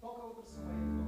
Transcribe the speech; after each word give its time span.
Toca 0.00 0.24
outra 0.24 0.42
50. 0.42 0.99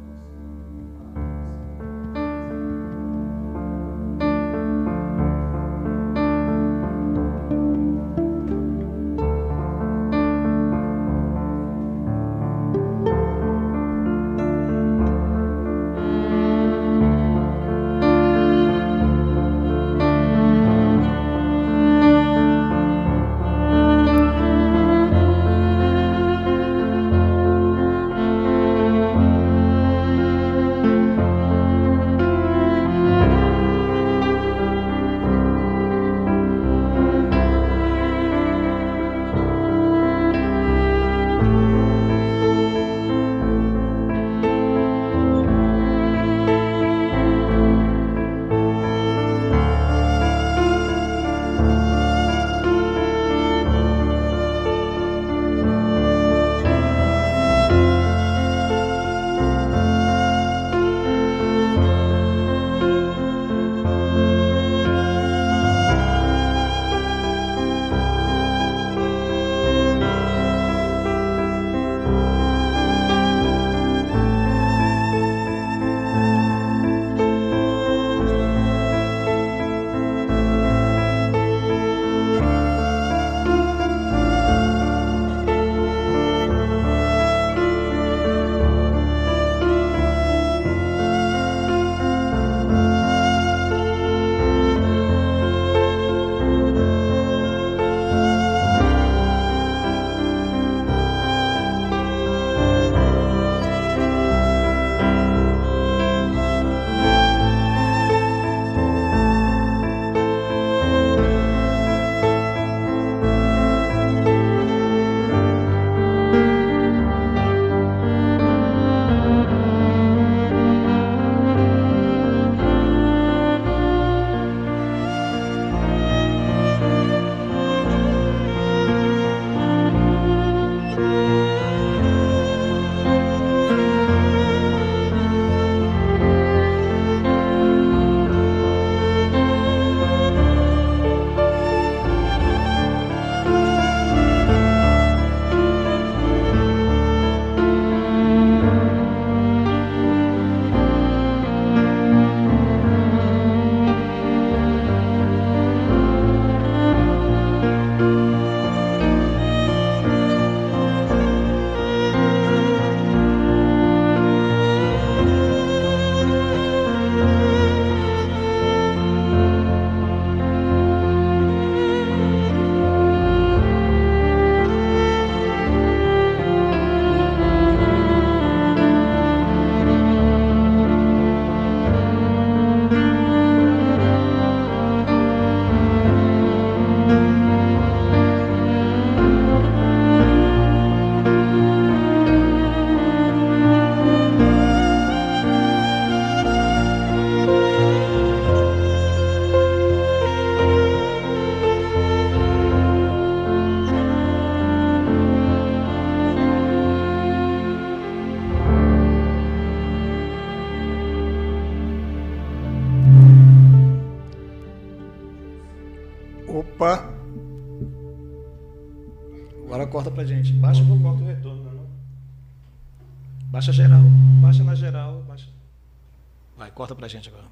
Corta 226.83 226.97
pra 226.97 227.07
gente 227.07 227.29
agora. 227.29 227.45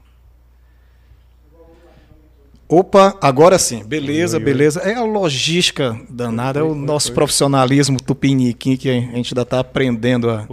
Opa, 2.69 3.17
agora 3.21 3.61
sim. 3.61 3.85
Beleza, 3.85 4.39
oi, 4.39 4.41
oi, 4.41 4.45
beleza. 4.45 4.81
É 4.81 4.95
a 4.95 5.05
logística 5.05 6.01
danada, 6.09 6.65
oi, 6.65 6.69
é 6.69 6.73
o 6.73 6.75
nosso 6.75 7.13
profissionalismo 7.13 7.97
tupiniquim 7.97 8.77
que 8.77 8.89
a 8.89 8.93
gente 8.93 9.33
ainda 9.33 9.43
está 9.43 9.61
aprendendo 9.61 10.31
a, 10.31 10.49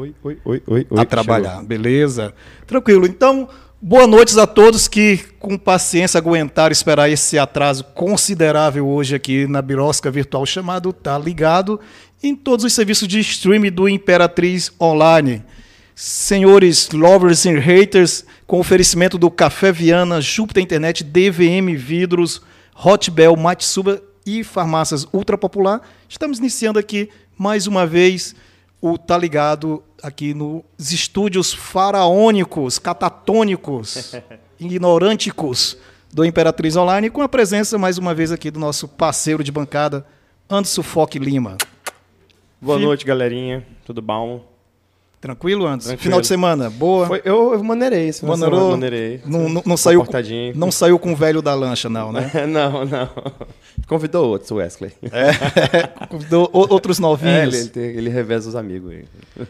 a 0.95 1.05
trabalhar. 1.05 1.53
Chegou. 1.53 1.65
Beleza? 1.65 2.33
Tranquilo. 2.67 3.07
Então, 3.07 3.49
Boa 3.79 4.07
noite 4.07 4.39
a 4.39 4.47
todos 4.47 4.87
que, 4.87 5.19
com 5.37 5.55
paciência, 5.55 6.17
aguentaram 6.17 6.71
esperar 6.71 7.11
esse 7.11 7.37
atraso 7.37 7.83
considerável 7.83 8.87
hoje 8.87 9.13
aqui 9.13 9.45
na 9.45 9.61
Birosca 9.61 10.09
Virtual 10.09 10.43
chamado 10.47 10.91
Tá 10.91 11.15
Ligado 11.15 11.79
em 12.23 12.35
todos 12.35 12.65
os 12.65 12.73
serviços 12.73 13.07
de 13.07 13.19
streaming 13.19 13.69
do 13.69 13.87
Imperatriz 13.87 14.71
Online. 14.81 15.43
Senhores 15.99 16.91
lovers 16.91 17.43
e 17.43 17.57
haters, 17.57 18.23
com 18.45 18.59
oferecimento 18.59 19.17
do 19.17 19.31
Café 19.31 19.71
Viana, 19.71 20.21
Júpiter 20.21 20.61
Internet, 20.61 21.03
DVM 21.03 21.75
Vidros, 21.75 22.39
Hotbel, 22.75 23.35
Matsuba 23.35 23.99
e 24.23 24.43
farmácias 24.43 25.07
ultra 25.11 25.39
popular, 25.39 25.81
estamos 26.07 26.37
iniciando 26.37 26.77
aqui 26.77 27.09
mais 27.35 27.65
uma 27.65 27.87
vez 27.87 28.35
o 28.79 28.95
Tá 28.95 29.17
Ligado 29.17 29.83
aqui 30.03 30.35
nos 30.35 30.61
estúdios 30.77 31.51
faraônicos, 31.51 32.77
catatônicos, 32.77 34.13
ignorânticos 34.61 35.79
do 36.13 36.23
Imperatriz 36.23 36.75
Online, 36.75 37.09
com 37.09 37.23
a 37.23 37.27
presença, 37.27 37.75
mais 37.79 37.97
uma 37.97 38.13
vez, 38.13 38.31
aqui 38.31 38.51
do 38.51 38.59
nosso 38.59 38.87
parceiro 38.87 39.43
de 39.43 39.51
bancada, 39.51 40.05
Anderson 40.47 40.83
Foque 40.83 41.17
Lima. 41.17 41.57
Boa 42.61 42.77
noite, 42.77 43.03
galerinha. 43.03 43.65
Tudo 43.83 43.99
bom? 43.99 44.56
Tranquilo 45.19 45.65
antes? 45.65 45.87
Tranquilo. 45.87 46.03
Final 46.03 46.21
de 46.21 46.27
semana, 46.27 46.69
boa? 46.69 47.07
Foi, 47.07 47.21
eu, 47.25 47.53
eu 47.53 47.63
maneirei 47.63 48.07
isso. 48.07 48.25
Maneirou? 48.25 48.71
Maneirei. 48.71 49.21
Não, 49.25 49.49
não, 49.49 49.63
não 49.65 49.77
saiu, 49.77 50.05
não 50.55 50.71
saiu 50.71 50.99
com 50.99 51.11
o 51.11 51.15
velho 51.15 51.41
da 51.41 51.55
lancha, 51.55 51.89
não, 51.89 52.11
né? 52.11 52.31
não, 52.47 52.85
não. 52.85 53.09
Convidou 53.87 54.29
outros, 54.29 54.51
Wesley. 54.51 54.91
É, 55.11 55.87
convidou 56.07 56.49
outros 56.53 56.99
novinhos. 56.99 57.75
É, 57.75 57.79
ele, 57.79 57.97
ele 57.97 58.09
reveza 58.09 58.47
os 58.47 58.55
amigos 58.55 58.91
aí. 58.91 59.05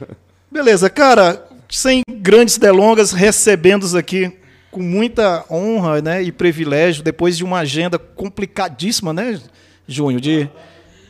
Beleza, 0.49 0.89
cara, 0.89 1.45
sem 1.69 2.01
grandes 2.09 2.57
delongas, 2.57 3.11
recebendo 3.11 3.85
aqui 3.97 4.31
com 4.71 4.81
muita 4.81 5.43
honra 5.51 6.01
né, 6.01 6.23
e 6.23 6.31
privilégio, 6.31 7.03
depois 7.03 7.35
de 7.35 7.43
uma 7.43 7.59
agenda 7.59 7.99
complicadíssima, 7.99 9.11
né, 9.11 9.39
Júnior, 9.85 10.21
de, 10.21 10.49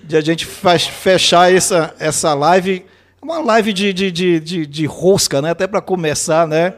de 0.03 0.17
a 0.17 0.21
gente 0.21 0.45
fechar 0.45 1.53
essa, 1.53 1.93
essa 1.99 2.33
live 2.33 2.83
uma 3.27 3.39
live 3.39 3.73
de, 3.73 3.91
de, 3.91 4.09
de, 4.09 4.39
de, 4.39 4.65
de 4.65 4.85
rosca, 4.85 5.41
né? 5.41 5.49
Até 5.49 5.67
para 5.67 5.81
começar, 5.81 6.47
né? 6.47 6.73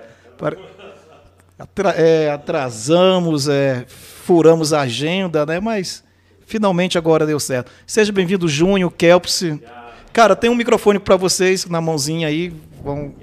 Atra, 1.59 1.91
é, 1.91 2.31
atrasamos, 2.31 3.47
é, 3.47 3.85
furamos 3.87 4.73
a 4.73 4.81
agenda, 4.81 5.45
né? 5.45 5.59
Mas 5.59 6.03
finalmente 6.47 6.97
agora 6.97 7.23
deu 7.23 7.39
certo. 7.39 7.71
Seja 7.85 8.11
bem-vindo, 8.11 8.47
Júnior, 8.47 8.91
Kelps. 8.91 9.43
Cara, 10.11 10.35
tem 10.35 10.49
um 10.49 10.55
microfone 10.55 10.97
para 10.97 11.15
vocês 11.15 11.67
na 11.67 11.79
mãozinha 11.79 12.27
aí. 12.27 12.51
Vão... 12.83 13.13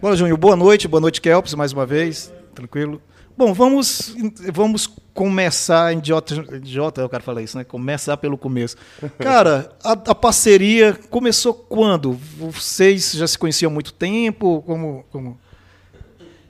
Bom, 0.00 0.16
Júnior, 0.16 0.38
boa 0.38 0.56
noite. 0.56 0.88
Boa 0.88 1.02
noite, 1.02 1.20
Kelps, 1.20 1.52
mais 1.52 1.70
uma 1.70 1.84
vez. 1.84 2.32
Tranquilo? 2.54 3.02
Bom, 3.36 3.52
vamos, 3.52 4.14
vamos 4.52 4.86
começar, 5.20 5.92
idiota, 5.92 6.34
idiota, 6.56 7.02
eu 7.02 7.08
quero 7.10 7.22
falar 7.22 7.42
isso, 7.42 7.58
né? 7.58 7.62
Começar 7.62 8.16
pelo 8.16 8.38
começo. 8.38 8.74
Cara, 9.18 9.70
a, 9.84 9.92
a, 9.92 10.14
parceria 10.14 10.94
começou 11.10 11.52
quando? 11.52 12.12
Vocês 12.12 13.12
já 13.12 13.26
se 13.26 13.38
conheciam 13.38 13.70
há 13.70 13.74
muito 13.74 13.92
tempo? 13.92 14.62
Como. 14.62 15.04
como... 15.12 15.38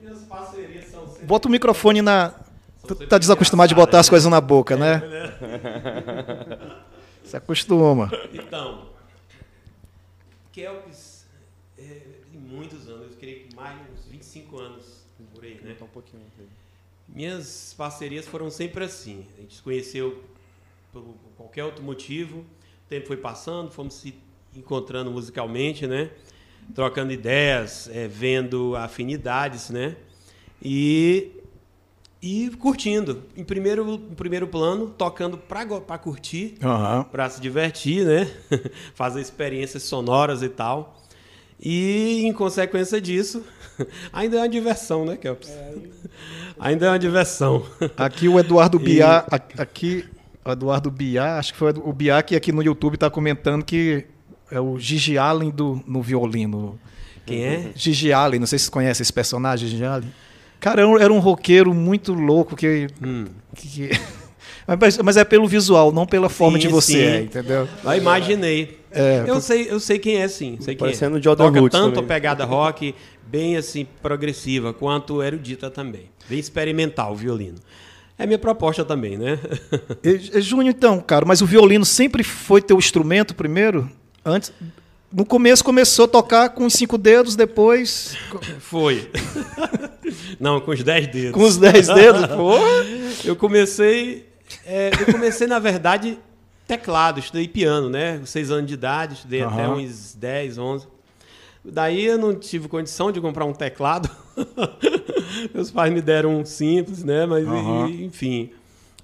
Minhas 0.00 0.20
parcerias 0.20 0.84
são 0.84 1.04
sempre... 1.08 1.26
Bota 1.26 1.48
o 1.48 1.50
microfone 1.50 2.00
na. 2.00 2.32
Tu 2.86 2.94
tá 3.08 3.18
desacostumado 3.18 3.70
de 3.70 3.74
botar 3.74 3.98
as 3.98 4.08
coisas 4.08 4.30
na 4.30 4.40
boca, 4.40 4.76
né? 4.76 5.02
Se 7.24 7.36
acostuma. 7.36 8.08
Então, 8.32 8.86
Kelps, 10.52 11.26
é, 11.76 12.02
em 12.32 12.38
muitos 12.38 12.88
anos, 12.88 13.10
eu 13.10 13.16
creio 13.18 13.48
que 13.48 13.56
mais 13.56 13.74
de 13.74 13.82
uns 13.92 14.06
25 14.08 14.60
anos 14.60 14.84
por 15.34 15.42
aí, 15.42 15.60
né? 15.60 15.74
Tá 15.76 15.84
um 15.84 15.88
pouquinho. 15.88 16.22
Minhas 17.14 17.74
parcerias 17.76 18.26
foram 18.26 18.50
sempre 18.50 18.84
assim. 18.84 19.24
A 19.36 19.40
gente 19.40 19.56
se 19.56 19.62
conheceu 19.62 20.22
por 20.92 21.04
qualquer 21.36 21.64
outro 21.64 21.82
motivo. 21.82 22.40
O 22.40 22.88
tempo 22.88 23.06
foi 23.06 23.16
passando, 23.16 23.70
fomos 23.70 23.94
se 23.94 24.14
encontrando 24.56 25.10
musicalmente, 25.10 25.86
né? 25.86 26.10
Trocando 26.74 27.12
ideias, 27.12 27.88
é, 27.92 28.06
vendo 28.06 28.76
afinidades, 28.76 29.70
né? 29.70 29.96
E, 30.62 31.32
e 32.22 32.50
curtindo. 32.58 33.24
Em 33.36 33.44
primeiro, 33.44 33.94
em 33.94 34.14
primeiro 34.14 34.46
plano, 34.46 34.90
tocando 34.90 35.36
para 35.36 35.98
curtir, 35.98 36.54
uhum. 36.62 37.04
para 37.04 37.28
se 37.28 37.40
divertir, 37.40 38.04
né? 38.04 38.30
Fazer 38.94 39.20
experiências 39.20 39.82
sonoras 39.82 40.42
e 40.42 40.48
tal. 40.48 40.96
E, 41.62 42.22
em 42.24 42.32
consequência 42.32 43.00
disso, 43.00 43.44
ainda 44.12 44.36
é 44.36 44.40
uma 44.40 44.48
diversão, 44.48 45.04
né, 45.04 45.16
Kelps? 45.16 45.50
É, 45.50 45.74
ainda 46.60 46.86
é 46.86 46.90
uma 46.90 46.98
diversão. 46.98 47.64
Aqui 47.96 48.28
o 48.28 48.38
Eduardo 48.38 48.78
Biá, 48.78 49.24
e... 49.30 49.60
aqui 49.60 50.04
o 50.44 50.50
Eduardo 50.50 50.90
Biá, 50.90 51.38
acho 51.38 51.52
que 51.52 51.58
foi 51.58 51.72
o 51.72 51.92
Biá 51.92 52.22
que 52.22 52.36
aqui 52.36 52.52
no 52.52 52.62
YouTube 52.62 52.94
está 52.94 53.10
comentando 53.10 53.64
que 53.64 54.04
é 54.50 54.60
o 54.60 54.78
Gigi 54.78 55.16
Allen 55.16 55.50
do, 55.50 55.80
no 55.86 56.02
violino. 56.02 56.78
Quem 57.24 57.44
é? 57.44 57.70
Gigi 57.74 58.12
Allen, 58.12 58.40
não 58.40 58.46
sei 58.46 58.58
se 58.58 58.66
você 58.66 58.70
conhece 58.70 59.02
esse 59.02 59.12
personagem, 59.12 59.68
Gigi 59.68 59.84
Allen. 59.84 60.12
Cara, 60.58 60.82
era 61.00 61.12
um 61.12 61.20
roqueiro 61.20 61.72
muito 61.72 62.12
louco 62.12 62.54
que... 62.54 62.88
Hum. 63.02 63.26
que 63.54 63.90
mas, 64.78 64.98
mas, 64.98 65.16
é 65.16 65.24
pelo 65.24 65.48
visual, 65.48 65.90
não 65.92 66.06
pela 66.06 66.28
forma 66.28 66.58
sim, 66.58 66.66
de 66.66 66.68
você, 66.68 66.98
é, 66.98 67.22
entendeu? 67.22 67.66
Eu 67.82 67.94
imaginei. 67.94 68.78
É, 68.92 69.24
eu, 69.26 69.40
sei, 69.40 69.68
eu 69.70 69.80
sei 69.80 69.98
quem 69.98 70.16
é, 70.16 70.28
sim. 70.28 70.58
Sei 70.60 70.74
quem 70.74 70.86
Parecendo 70.86 71.18
é. 71.18 71.22
Jordan 71.22 71.46
Toca 71.46 71.60
Roots 71.60 71.78
tanto 71.78 71.94
também. 71.94 72.04
a 72.04 72.08
pegada 72.08 72.44
rock, 72.44 72.94
bem 73.30 73.56
assim, 73.56 73.86
progressiva, 74.02 74.72
quanto 74.72 75.22
erudita 75.22 75.70
também. 75.70 76.10
Bem 76.28 76.38
experimental 76.38 77.12
o 77.12 77.16
violino. 77.16 77.58
É 78.18 78.26
minha 78.26 78.38
proposta 78.38 78.84
também, 78.84 79.16
né? 79.16 79.38
e, 80.02 80.40
Júnior, 80.40 80.74
então, 80.74 81.00
cara, 81.00 81.24
mas 81.24 81.40
o 81.40 81.46
violino 81.46 81.84
sempre 81.84 82.22
foi 82.22 82.60
teu 82.60 82.76
instrumento 82.76 83.34
primeiro? 83.34 83.90
Antes, 84.24 84.52
no 85.10 85.24
começo 85.24 85.64
começou 85.64 86.04
a 86.04 86.08
tocar 86.08 86.50
com 86.50 86.66
os 86.66 86.74
cinco 86.74 86.98
dedos, 86.98 87.34
depois. 87.34 88.16
Foi. 88.58 89.10
Não, 90.38 90.60
com 90.60 90.72
os 90.72 90.82
dez 90.82 91.06
dedos. 91.06 91.32
Com 91.32 91.42
os 91.42 91.56
dez 91.56 91.86
dedos? 91.86 92.26
Porra! 92.34 92.84
Eu 93.24 93.36
comecei 93.36 94.30
é, 94.64 94.90
eu 95.00 95.12
comecei, 95.12 95.46
na 95.46 95.58
verdade, 95.58 96.18
teclado, 96.66 97.20
estudei 97.20 97.48
piano, 97.48 97.88
né? 97.88 98.20
Seis 98.24 98.50
anos 98.50 98.66
de 98.66 98.74
idade, 98.74 99.14
estudei 99.14 99.42
uhum. 99.42 99.48
até 99.48 99.68
uns 99.68 100.14
10, 100.14 100.58
11. 100.58 100.86
Daí 101.64 102.06
eu 102.06 102.18
não 102.18 102.34
tive 102.34 102.68
condição 102.68 103.12
de 103.12 103.20
comprar 103.20 103.44
um 103.44 103.52
teclado. 103.52 104.10
Meus 105.54 105.70
pais 105.70 105.92
me 105.92 106.00
deram 106.00 106.40
um 106.40 106.44
simples, 106.44 107.04
né? 107.04 107.26
Mas, 107.26 107.46
uhum. 107.46 107.86
e, 107.86 108.04
enfim. 108.04 108.50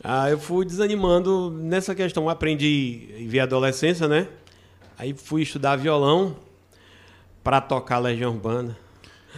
Aí 0.03 0.33
eu 0.33 0.39
fui 0.39 0.65
desanimando 0.65 1.51
nessa 1.51 1.95
questão. 1.95 2.29
Aprendi 2.29 3.27
via 3.29 3.43
adolescência, 3.43 4.09
né? 4.09 4.27
Aí 4.99 5.15
fui 5.15 5.43
estudar 5.43 5.77
violão 5.77 6.37
para 7.45 7.61
tocar 7.61 7.99
Legião 7.99 8.33
Urbana. 8.33 8.77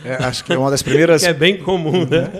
É, 0.05 0.15
acho 0.25 0.45
que 0.45 0.53
é 0.53 0.59
uma 0.59 0.71
das 0.71 0.83
primeiras. 0.83 1.23
que 1.23 1.29
é 1.29 1.33
bem 1.33 1.59
comum, 1.59 2.07
né? 2.07 2.31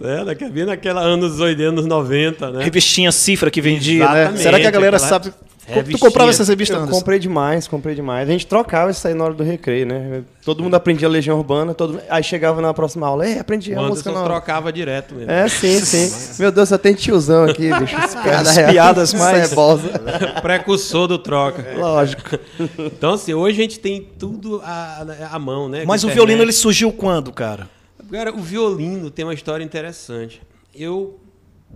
é, 0.00 0.24
daqui 0.24 0.44
a 0.44 0.66
naquela 0.66 1.02
anos 1.02 1.38
80, 1.38 1.68
anos 1.68 1.86
90, 1.86 2.50
né? 2.50 2.64
Revistinha 2.64 3.12
cifra 3.12 3.50
que 3.50 3.60
vendia, 3.60 3.98
né? 3.98 4.04
Exatamente, 4.04 4.36
né? 4.38 4.42
Será 4.42 4.60
que 4.60 4.66
a 4.66 4.70
galera 4.70 4.96
aquela... 4.96 5.08
sabe 5.08 5.34
Revistinha. 5.66 5.98
Tu 5.98 6.00
comprava 6.00 6.30
essas 6.30 6.48
revistas? 6.48 6.78
Eu 6.78 6.86
comprei 6.86 7.18
demais, 7.18 7.66
comprei 7.66 7.94
demais. 7.94 8.28
A 8.28 8.32
gente 8.32 8.46
trocava 8.46 8.90
isso 8.90 9.06
aí 9.06 9.14
na 9.14 9.24
hora 9.24 9.34
do 9.34 9.42
recreio, 9.42 9.84
né? 9.84 10.22
Todo 10.44 10.62
mundo 10.62 10.74
aprendia 10.74 11.08
Legião 11.08 11.38
Urbana, 11.38 11.74
todo... 11.74 12.00
aí 12.08 12.22
chegava 12.22 12.60
na 12.60 12.72
próxima 12.72 13.06
aula, 13.06 13.26
é, 13.26 13.40
aprendi 13.40 13.74
a 13.74 13.82
música 13.82 14.12
não. 14.12 14.24
trocava 14.24 14.72
direto 14.72 15.14
mesmo. 15.14 15.30
É, 15.30 15.48
sim, 15.48 15.80
sim. 15.80 16.40
Meu 16.40 16.52
Deus, 16.52 16.68
só 16.68 16.78
tem 16.78 16.94
tiozão 16.94 17.44
aqui, 17.44 17.68
bicho. 17.80 17.96
As 17.96 18.14
piadas, 18.14 18.58
As 18.58 18.70
piadas 18.70 19.14
mais... 19.14 19.54
Precursor 20.40 21.08
do 21.08 21.18
troca. 21.18 21.62
É. 21.62 21.76
Lógico. 21.76 22.38
Então, 22.78 23.14
assim, 23.14 23.34
hoje 23.34 23.58
a 23.58 23.62
gente 23.62 23.80
tem 23.80 24.00
tudo 24.00 24.62
à, 24.64 25.04
à 25.32 25.38
mão, 25.38 25.68
né? 25.68 25.84
Mas 25.84 26.04
o 26.04 26.08
violino, 26.08 26.42
ele 26.42 26.52
surgiu 26.52 26.92
quando, 26.92 27.32
cara? 27.32 27.68
Cara, 28.10 28.32
o 28.32 28.40
violino 28.40 29.10
tem 29.10 29.24
uma 29.24 29.34
história 29.34 29.64
interessante. 29.64 30.40
Eu 30.72 31.18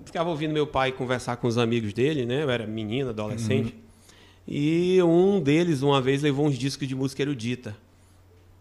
ficava 0.04 0.30
ouvindo 0.30 0.52
meu 0.52 0.66
pai 0.66 0.92
conversar 0.92 1.36
com 1.36 1.46
os 1.46 1.58
amigos 1.58 1.92
dele, 1.92 2.26
né? 2.26 2.42
Eu 2.42 2.50
era 2.50 2.66
menino, 2.66 3.10
adolescente. 3.10 3.74
Uhum. 3.74 3.80
E 4.48 5.02
um 5.02 5.40
deles, 5.40 5.82
uma 5.82 6.00
vez, 6.00 6.22
levou 6.22 6.46
uns 6.46 6.58
discos 6.58 6.88
de 6.88 6.94
música 6.94 7.22
erudita 7.22 7.76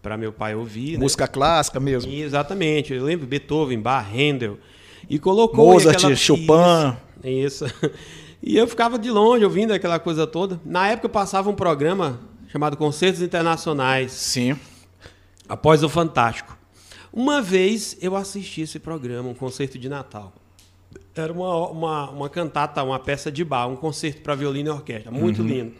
para 0.02 0.16
meu 0.16 0.32
pai 0.32 0.54
ouvir. 0.54 0.92
Né? 0.92 0.98
Música 0.98 1.24
né? 1.24 1.28
clássica 1.28 1.80
mesmo. 1.80 2.10
E, 2.10 2.22
exatamente. 2.22 2.92
Eu 2.92 3.04
lembro 3.04 3.26
Beethoven, 3.26 3.80
Bach, 3.80 4.06
Handel. 4.06 4.58
E 5.08 5.18
colocou. 5.18 5.72
Mozart, 5.72 5.96
aquela... 5.96 6.16
Chopin. 6.16 6.96
Isso. 7.24 7.64
isso. 7.66 7.74
E 8.42 8.56
eu 8.56 8.66
ficava 8.66 8.98
de 8.98 9.10
longe 9.10 9.44
ouvindo 9.44 9.72
aquela 9.72 9.98
coisa 9.98 10.26
toda. 10.26 10.58
Na 10.64 10.88
época 10.88 11.06
eu 11.06 11.10
passava 11.10 11.50
um 11.50 11.54
programa 11.54 12.20
chamado 12.48 12.76
Concertos 12.76 13.20
Internacionais. 13.20 14.12
Sim. 14.12 14.56
Após 15.46 15.82
o 15.82 15.90
Fantástico. 15.90 16.56
Uma 17.12 17.42
vez 17.42 17.98
eu 18.00 18.16
assisti 18.16 18.62
esse 18.62 18.78
programa, 18.78 19.28
um 19.28 19.34
concerto 19.34 19.78
de 19.78 19.88
Natal. 19.88 20.32
Era 21.14 21.32
uma, 21.32 21.68
uma, 21.68 22.10
uma 22.10 22.28
cantata, 22.28 22.82
uma 22.82 22.98
peça 22.98 23.30
de 23.30 23.44
bar, 23.44 23.66
um 23.68 23.76
concerto 23.76 24.22
para 24.22 24.34
violino 24.34 24.70
e 24.70 24.72
orquestra, 24.72 25.10
muito 25.10 25.42
uhum. 25.42 25.48
lindo. 25.48 25.72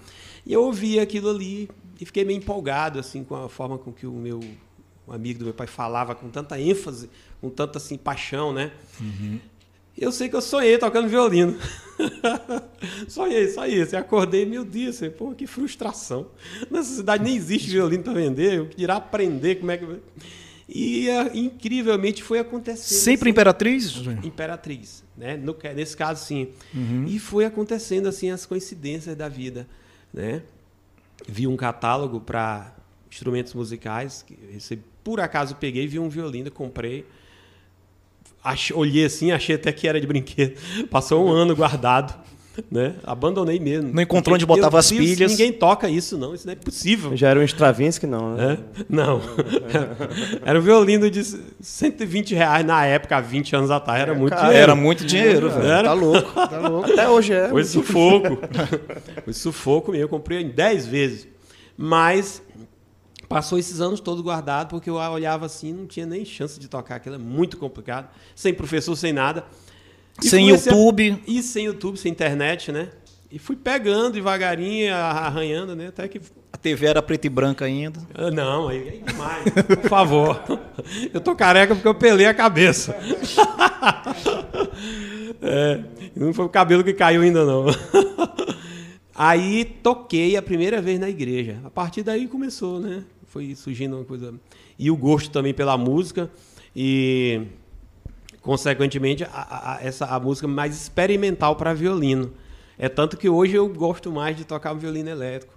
E 0.45 0.53
eu 0.53 0.63
ouvi 0.63 0.99
aquilo 0.99 1.31
ali 1.31 1.69
e 2.01 2.05
fiquei 2.05 2.25
meio 2.25 2.39
empolgado 2.39 2.99
assim 2.99 3.23
com 3.23 3.37
a 3.37 3.49
forma 3.49 3.79
com 3.79 3.93
que 3.93 4.07
o 4.07 4.13
meu 4.13 4.41
amigo 5.09 5.41
do 5.41 5.45
meu 5.47 5.55
pai 5.55 5.67
falava 5.67 6.15
com 6.15 6.29
tanta 6.29 6.59
ênfase, 6.59 7.11
com 7.41 7.51
tanta 7.51 7.79
assim 7.79 7.97
paixão, 7.97 8.53
né? 8.53 8.73
Uhum. 9.01 9.41
Eu 9.99 10.13
sei 10.13 10.29
que 10.29 10.37
eu 10.37 10.41
sonhei 10.41 10.79
tocando 10.79 11.09
violino. 11.09 11.59
sonhei, 13.07 13.49
só 13.49 13.67
isso. 13.67 13.95
Eu 13.95 14.01
acordei, 14.01 14.47
meu 14.47 14.65
Deus, 14.65 15.01
pô, 15.19 15.33
que 15.33 15.47
frustração. 15.47 16.29
Nessa 16.71 16.95
cidade 16.95 17.23
nem 17.23 17.37
existe 17.37 17.69
violino 17.71 18.03
para 18.03 18.15
vender, 18.15 18.55
eu 18.55 18.67
queria 18.67 18.95
aprender 18.95 19.57
como 19.57 19.71
é 19.71 19.77
que. 19.77 19.87
E 20.73 21.09
uh, 21.09 21.37
incrivelmente 21.37 22.23
foi 22.23 22.39
acontecendo. 22.39 23.01
Sempre 23.01 23.29
assim, 23.29 23.33
Imperatriz? 23.33 23.97
Imperatriz, 24.23 25.05
né? 25.17 25.37
No, 25.37 25.57
nesse 25.75 25.97
caso, 25.97 26.25
sim. 26.25 26.49
Uhum. 26.73 27.07
E 27.09 27.19
foi 27.19 27.45
acontecendo 27.45 28.09
assim 28.09 28.31
as 28.31 28.47
coincidências 28.47 29.17
da 29.17 29.29
vida, 29.29 29.67
né? 30.15 30.43
Vi 31.27 31.49
um 31.49 31.57
catálogo 31.57 32.21
para 32.21 32.73
instrumentos 33.11 33.53
musicais, 33.53 34.23
que 34.23 34.39
recebi, 34.53 34.85
por 35.03 35.19
acaso 35.19 35.57
peguei, 35.57 35.89
vi 35.89 35.99
um 35.99 36.09
violino, 36.09 36.51
comprei. 36.53 37.05
Achei, 38.43 38.75
olhei 38.75 39.05
assim, 39.05 39.33
achei 39.33 39.57
até 39.57 39.73
que 39.73 39.89
era 39.89 40.01
de 40.01 40.07
brinquedo. 40.07 40.57
Passou 40.89 41.27
um 41.27 41.33
ano 41.33 41.55
guardado. 41.57 42.15
Né? 42.71 42.97
Abandonei 43.05 43.59
mesmo. 43.61 43.93
Não 43.93 44.03
encontrou 44.03 44.35
onde 44.35 44.45
botava 44.45 44.79
as 44.79 44.91
pilhas. 44.91 45.31
Ninguém 45.31 45.53
toca 45.53 45.89
isso, 45.89 46.19
não. 46.19 46.35
Isso 46.35 46.47
não 46.47 46.53
é 46.53 46.57
possível. 46.57 47.17
Já 47.17 47.29
era 47.29 47.41
um 47.41 47.43
Stravinsky, 47.43 48.07
não, 48.07 48.35
né? 48.35 48.59
É? 48.59 48.85
Não. 48.89 49.21
era 50.45 50.59
um 50.59 50.63
violino 50.63 51.11
de 51.11 51.23
120 51.61 52.35
reais 52.35 52.67
na 52.67 52.85
época, 52.85 53.17
há 53.17 53.21
20 53.21 53.57
anos 53.57 53.71
atrás. 53.71 54.01
Era 54.01 54.15
muito 54.15 54.35
dinheiro. 54.35 54.57
Era 54.57 54.75
muito 54.75 55.05
dinheiro, 55.07 55.51
velho. 55.51 55.65
Era. 55.65 55.89
Tá 55.89 55.93
louco. 55.93 56.33
Tá 56.35 56.69
louco. 56.69 56.93
Até 56.93 57.09
hoje 57.09 57.33
é. 57.33 57.49
Foi 57.49 57.65
sufoco. 57.65 58.39
Foi 59.25 59.33
sufoco 59.33 59.93
mesmo. 59.93 60.05
Eu 60.05 60.09
comprei 60.09 60.41
em 60.41 60.49
10 60.49 60.87
vezes. 60.87 61.29
Mas 61.77 62.43
passou 63.29 63.59
esses 63.59 63.81
anos 63.81 64.01
todos 64.01 64.23
guardado, 64.23 64.69
porque 64.69 64.91
eu 64.91 64.95
olhava 64.97 65.47
assim, 65.47 65.73
não 65.73 65.87
tinha 65.87 66.05
nem 66.05 66.25
chance 66.25 66.59
de 66.59 66.69
tocar. 66.69 66.97
Aquilo 66.97 67.15
é 67.15 67.19
muito 67.19 67.57
complicado. 67.57 68.09
Sem 68.35 68.53
professor, 68.53 68.97
sem 68.97 69.13
nada. 69.13 69.45
E 70.23 70.29
sem 70.29 70.49
YouTube. 70.49 71.13
A... 71.13 71.31
E 71.31 71.43
sem 71.43 71.67
YouTube, 71.67 71.99
sem 71.99 72.11
internet, 72.11 72.71
né? 72.73 72.89
E 73.31 73.39
fui 73.39 73.55
pegando 73.55 74.15
devagarinho, 74.15 74.95
arranhando, 74.95 75.77
né? 75.77 75.89
Até 75.89 76.09
que. 76.09 76.21
A 76.53 76.57
TV 76.57 76.87
era 76.87 77.01
preta 77.01 77.27
e 77.29 77.31
branca 77.31 77.65
ainda? 77.65 78.01
Ah, 78.13 78.31
não, 78.31 78.69
aí 78.69 78.89
é 78.89 79.11
demais. 79.11 79.45
Por 79.81 79.89
favor. 79.89 80.43
Eu 81.15 81.21
tô 81.21 81.35
careca 81.37 81.75
porque 81.75 81.87
eu 81.87 81.95
pelei 81.95 82.27
a 82.27 82.35
cabeça. 82.35 82.95
É, 85.43 85.81
não 86.15 86.35
foi 86.35 86.45
o 86.45 86.49
cabelo 86.51 86.85
que 86.85 86.93
caiu 86.93 87.23
ainda, 87.23 87.45
não. 87.47 87.65
Aí 89.15 89.65
toquei 89.65 90.37
a 90.37 90.43
primeira 90.43 90.81
vez 90.81 90.99
na 90.99 91.09
igreja. 91.09 91.59
A 91.65 91.71
partir 91.71 92.03
daí 92.03 92.29
começou, 92.29 92.79
né? 92.79 93.05
Foi 93.27 93.55
surgindo 93.55 93.97
uma 93.97 94.05
coisa. 94.05 94.35
E 94.79 94.91
o 94.91 94.97
gosto 94.97 95.31
também 95.31 95.53
pela 95.53 95.77
música. 95.77 96.31
E 96.75 97.43
consequentemente, 98.41 99.25
a, 99.25 99.77
a, 99.77 99.79
essa 99.83 100.07
a 100.07 100.19
música 100.19 100.49
mais 100.49 100.75
experimental 100.75 101.57
para 101.57 101.75
violino. 101.75 102.33
É 102.79 102.89
tanto 102.89 103.17
que 103.17 103.29
hoje 103.29 103.55
eu 103.55 103.69
gosto 103.69 104.11
mais 104.11 104.37
de 104.37 104.45
tocar 104.45 104.73
um 104.73 104.79
violino 104.79 105.11
elétrico. 105.11 105.53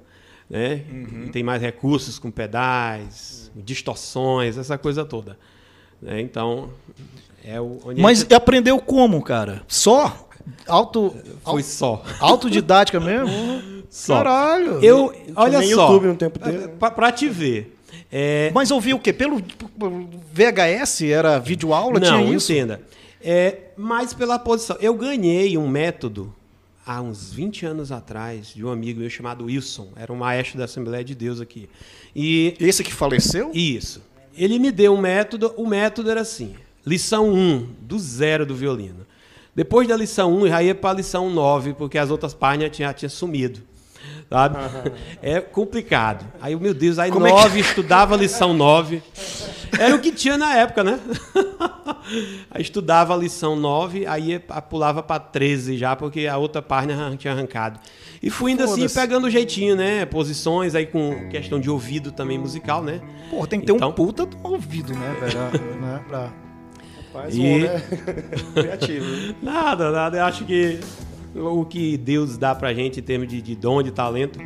Né? 0.50 0.84
Uhum. 0.92 1.30
Tem 1.32 1.42
mais 1.42 1.62
recursos 1.62 2.20
com 2.20 2.30
pedais, 2.30 3.50
distorções, 3.56 4.58
essa 4.58 4.78
coisa 4.78 5.06
toda. 5.06 5.38
Né? 6.02 6.20
Então, 6.20 6.70
é 7.44 7.60
o. 7.60 7.80
Mas 7.98 8.20
gente... 8.20 8.34
aprendeu 8.34 8.78
como, 8.80 9.22
cara? 9.22 9.64
Só? 9.68 10.28
Auto. 10.68 11.16
Foi 11.44 11.64
só. 11.64 12.04
Autodidática 12.20 13.00
mesmo? 13.00 13.32
Só. 13.90 14.18
Caralho. 14.18 14.84
Eu, 14.84 15.14
olha 15.36 15.62
só. 15.62 15.68
YouTube 15.68 16.08
no 16.08 16.16
tempo 16.16 16.40
dele. 16.40 16.68
Para 16.80 17.12
te 17.12 17.30
ver. 17.30 17.78
É... 18.16 18.52
Mas 18.54 18.70
ouvi 18.70 18.94
o 18.94 19.00
quê? 19.00 19.12
Pelo 19.12 19.42
VHS? 20.32 21.02
Era 21.02 21.40
vídeo 21.40 21.74
aula? 21.74 22.00
Não, 22.00 22.20
tinha 22.20 22.36
isso? 22.36 22.54
entenda. 22.54 22.80
É, 23.20 23.72
mais 23.76 24.14
pela 24.14 24.38
posição. 24.38 24.78
Eu 24.80 24.94
ganhei 24.94 25.58
um 25.58 25.68
método 25.68 26.32
há 26.86 27.02
uns 27.02 27.34
20 27.34 27.66
anos 27.66 27.92
atrás 27.92 28.54
de 28.54 28.64
um 28.64 28.70
amigo 28.70 29.00
meu 29.00 29.10
chamado 29.10 29.46
Wilson. 29.46 29.90
Era 29.96 30.14
um 30.14 30.16
maestro 30.16 30.60
da 30.60 30.66
Assembleia 30.66 31.04
de 31.04 31.16
Deus 31.16 31.42
aqui. 31.42 31.68
E 32.16 32.56
Esse 32.60 32.84
que 32.84 32.94
faleceu? 32.94 33.50
Isso. 33.52 34.04
Ele 34.38 34.60
me 34.60 34.72
deu 34.72 34.94
um 34.94 35.02
método. 35.02 35.52
O 35.58 35.66
método 35.66 36.12
era 36.12 36.22
assim: 36.22 36.54
lição 36.86 37.34
1, 37.34 37.68
do 37.82 37.98
zero 37.98 38.46
do 38.46 38.54
violino. 38.54 39.08
Depois 39.56 39.88
da 39.88 39.98
lição 39.98 40.36
1, 40.36 40.50
já 40.50 40.62
ia 40.62 40.76
para 40.76 40.92
a 40.92 40.94
lição 40.94 41.32
9, 41.32 41.74
porque 41.74 41.98
as 41.98 42.12
outras 42.12 42.36
páginas 42.36 42.76
tinham 42.76 42.94
tinha 42.94 43.10
sumido 43.10 43.73
sabe? 44.30 44.58
É 45.22 45.40
complicado. 45.40 46.26
Aí, 46.42 46.56
meu 46.56 46.74
Deus, 46.74 47.00
aí 47.00 47.12
Como 47.12 47.28
nove, 47.28 47.60
é 47.60 47.64
que... 47.64 47.70
estudava 47.70 48.16
a 48.16 48.18
lição 48.18 48.54
nove. 48.54 49.02
Era 49.80 49.96
o 49.96 50.00
que 50.00 50.12
tinha 50.12 50.38
na 50.38 50.56
época, 50.56 50.84
né? 50.84 51.00
aí 52.52 52.62
estudava 52.62 53.14
a 53.14 53.18
lição 53.18 53.56
nove, 53.56 54.06
aí 54.06 54.40
pulava 54.70 55.02
para 55.02 55.20
13 55.20 55.78
já, 55.78 55.96
porque 55.96 56.28
a 56.28 56.38
outra 56.38 56.62
página 56.62 57.16
tinha 57.18 57.34
arrancado. 57.34 57.80
E 58.22 58.30
fui 58.30 58.52
indo 58.52 58.64
assim, 58.64 58.88
pegando 58.88 59.28
o 59.28 59.30
jeitinho, 59.30 59.76
né? 59.76 60.06
Posições 60.06 60.76
aí 60.76 60.86
com 60.86 61.28
questão 61.30 61.60
de 61.60 61.70
ouvido 61.70 62.12
também 62.12 62.38
musical, 62.38 62.84
né? 62.84 63.02
Pô, 63.30 63.46
tem 63.48 63.60
que 63.60 63.66
ter 63.66 63.74
então... 63.74 63.90
um 63.90 63.92
puta 63.92 64.26
do 64.26 64.38
ouvido, 64.44 64.94
né, 64.94 65.16
velho? 65.20 65.40
né? 65.82 66.02
Pra... 66.08 66.30
Faz 67.12 67.36
e... 67.36 67.42
um, 67.42 67.60
né? 67.60 67.84
Criativo. 68.56 69.36
Nada, 69.42 69.92
nada. 69.92 70.18
Eu 70.18 70.24
acho 70.26 70.46
que 70.46 70.80
o 71.36 71.66
que 71.66 71.98
Deus 71.98 72.38
dá 72.38 72.54
pra 72.54 72.74
gente 72.74 73.00
em 73.00 73.04
termos 73.04 73.28
de, 73.28 73.42
de 73.42 73.56
dom, 73.56 73.82
de 73.82 73.92
talento, 73.92 74.40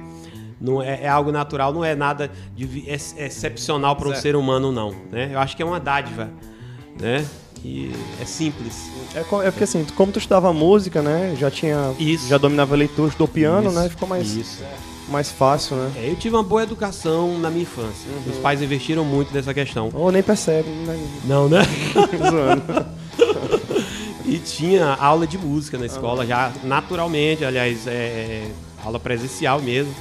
não 0.59 0.81
é, 0.81 1.03
é, 1.03 1.07
algo 1.07 1.31
natural, 1.31 1.73
não 1.73 1.83
é 1.83 1.95
nada 1.95 2.31
de, 2.55 2.89
é, 2.89 2.95
excepcional 3.25 3.95
para 3.95 4.09
um 4.09 4.15
ser 4.15 4.35
humano, 4.35 4.71
não. 4.71 4.93
Né? 5.11 5.29
Eu 5.33 5.39
acho 5.39 5.55
que 5.55 5.61
é 5.61 5.65
uma 5.65 5.79
dádiva, 5.79 6.29
né? 6.99 7.25
E 7.63 7.91
é 8.21 8.25
simples. 8.25 8.89
É, 9.15 9.19
é 9.19 9.51
porque 9.51 9.63
assim, 9.63 9.85
como 9.95 10.11
tu 10.11 10.19
estudava 10.19 10.51
música, 10.53 11.01
né? 11.01 11.35
Já 11.39 11.49
tinha, 11.49 11.93
Isso. 11.99 12.27
já 12.27 12.37
dominava 12.37 12.75
a 12.75 12.77
leitura, 12.77 13.09
estudou 13.09 13.27
piano, 13.27 13.69
Isso. 13.69 13.79
né? 13.79 13.89
Ficou 13.89 14.07
mais 14.07 14.31
Isso. 14.35 14.63
mais 15.09 15.31
fácil, 15.31 15.75
né? 15.75 15.91
É, 15.97 16.09
eu 16.09 16.15
tive 16.15 16.35
uma 16.35 16.43
boa 16.43 16.63
educação 16.63 17.37
na 17.39 17.49
minha 17.49 17.63
infância. 17.63 18.09
Uhum. 18.09 18.31
Os 18.31 18.37
pais 18.37 18.61
investiram 18.61 19.03
muito 19.03 19.33
nessa 19.33 19.53
questão. 19.53 19.89
Ou 19.93 20.11
nem 20.11 20.23
percebe, 20.23 20.69
né? 20.69 20.99
Não, 21.25 21.49
né? 21.49 21.61
Tinha 24.55 24.93
aula 24.95 25.27
de 25.27 25.37
música 25.37 25.77
na 25.77 25.85
escola, 25.85 26.25
já 26.25 26.51
naturalmente, 26.63 27.43
aliás, 27.43 27.85
é, 27.85 27.91
é, 27.91 28.51
aula 28.83 28.99
presencial 28.99 29.61
mesmo. 29.61 29.93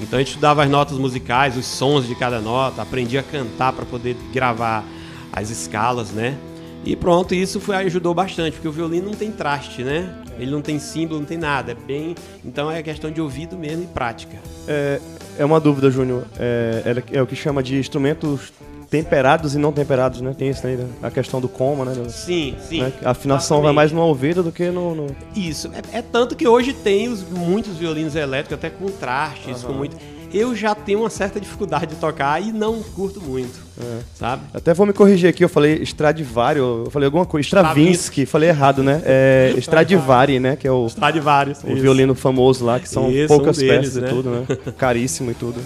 Então 0.00 0.18
a 0.18 0.20
gente 0.20 0.28
estudava 0.28 0.62
as 0.62 0.70
notas 0.70 0.98
musicais, 0.98 1.56
os 1.56 1.66
sons 1.66 2.06
de 2.06 2.14
cada 2.14 2.40
nota, 2.40 2.82
aprendia 2.82 3.20
a 3.20 3.22
cantar 3.22 3.72
para 3.72 3.84
poder 3.84 4.16
gravar 4.32 4.84
as 5.32 5.50
escalas, 5.50 6.10
né? 6.10 6.36
E 6.84 6.94
pronto, 6.94 7.34
isso 7.34 7.58
foi, 7.58 7.76
ajudou 7.76 8.14
bastante, 8.14 8.52
porque 8.52 8.68
o 8.68 8.72
violino 8.72 9.06
não 9.06 9.14
tem 9.14 9.32
traste, 9.32 9.82
né? 9.82 10.14
Ele 10.38 10.50
não 10.50 10.62
tem 10.62 10.78
símbolo, 10.78 11.20
não 11.20 11.26
tem 11.26 11.38
nada. 11.38 11.72
É 11.72 11.74
bem. 11.74 12.14
Então 12.44 12.70
é 12.70 12.82
questão 12.82 13.10
de 13.10 13.20
ouvido 13.20 13.56
mesmo 13.56 13.84
e 13.84 13.86
prática. 13.86 14.36
É, 14.68 15.00
é 15.38 15.44
uma 15.44 15.58
dúvida, 15.58 15.90
Júnior. 15.90 16.24
É, 16.38 17.02
é, 17.12 17.18
é 17.18 17.22
o 17.22 17.26
que 17.26 17.34
chama 17.34 17.62
de 17.62 17.76
instrumentos 17.76 18.52
temperados 18.90 19.54
e 19.54 19.58
não 19.58 19.72
temperados, 19.72 20.20
né? 20.20 20.34
Tem 20.36 20.48
isso 20.48 20.66
aí, 20.66 20.76
né? 20.76 20.86
a 21.02 21.10
questão 21.10 21.40
do 21.40 21.48
coma, 21.48 21.84
né? 21.84 21.94
Sim, 22.08 22.56
sim. 22.60 22.82
Né? 22.82 22.92
A 23.04 23.10
afinação 23.10 23.62
vai 23.62 23.72
mais 23.72 23.92
no 23.92 24.00
ouvido 24.00 24.42
do 24.42 24.52
que 24.52 24.70
no. 24.70 24.94
no... 24.94 25.06
Isso. 25.34 25.70
É, 25.92 25.98
é, 25.98 26.02
tanto 26.02 26.36
que 26.36 26.46
hoje 26.46 26.72
tem 26.72 27.08
os, 27.08 27.22
muitos 27.22 27.76
violinos 27.76 28.14
elétricos, 28.14 28.54
até 28.54 28.70
com 28.70 28.86
trastes, 28.86 29.62
uhum. 29.62 29.68
com 29.68 29.74
muito. 29.74 29.96
Eu 30.32 30.54
já 30.56 30.74
tenho 30.74 31.00
uma 31.00 31.08
certa 31.08 31.40
dificuldade 31.40 31.86
de 31.86 31.94
tocar 31.96 32.42
e 32.42 32.52
não 32.52 32.82
curto 32.82 33.20
muito, 33.20 33.58
é. 33.80 34.00
sabe? 34.14 34.42
Até 34.52 34.74
vou 34.74 34.84
me 34.84 34.92
corrigir 34.92 35.30
aqui, 35.30 35.44
eu 35.44 35.48
falei 35.48 35.80
Stradivari, 35.82 36.58
eu 36.58 36.88
falei 36.90 37.06
alguma 37.06 37.24
coisa, 37.24 37.46
Stravinsky, 37.46 38.26
falei 38.26 38.48
errado, 38.48 38.82
né? 38.82 39.00
É 39.04 39.54
Stradivari, 39.58 40.40
né? 40.40 40.56
Que 40.56 40.66
é 40.66 40.72
o, 40.72 40.86
Stradivari, 40.86 41.52
o 41.64 41.76
violino 41.76 42.14
famoso 42.14 42.64
lá, 42.64 42.80
que 42.80 42.88
são 42.88 43.10
isso, 43.10 43.28
poucas 43.28 43.56
um 43.56 43.60
deles, 43.60 43.94
peças 43.94 44.02
né? 44.02 44.08
e 44.08 44.10
tudo, 44.10 44.30
né? 44.30 44.46
Caríssimo 44.76 45.30
e 45.30 45.34
tudo. 45.34 45.60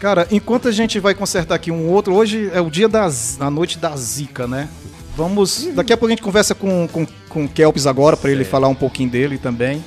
Cara, 0.00 0.28
enquanto 0.30 0.68
a 0.68 0.72
gente 0.72 1.00
vai 1.00 1.14
consertar 1.14 1.56
aqui 1.56 1.70
um 1.70 1.88
outro, 1.88 2.14
hoje 2.14 2.50
é 2.52 2.60
o 2.60 2.70
dia 2.70 2.88
das. 2.88 3.40
a 3.40 3.50
noite 3.50 3.78
da 3.78 3.96
Zika, 3.96 4.46
né? 4.46 4.68
Vamos. 5.16 5.68
Daqui 5.74 5.92
a 5.92 5.96
pouco 5.96 6.06
a 6.06 6.10
gente 6.10 6.22
conversa 6.22 6.54
com, 6.54 6.86
com, 6.86 7.06
com 7.28 7.44
o 7.44 7.48
Kelps 7.48 7.86
agora, 7.86 8.16
para 8.16 8.30
ele 8.30 8.44
falar 8.44 8.68
um 8.68 8.74
pouquinho 8.74 9.10
dele 9.10 9.38
também. 9.38 9.82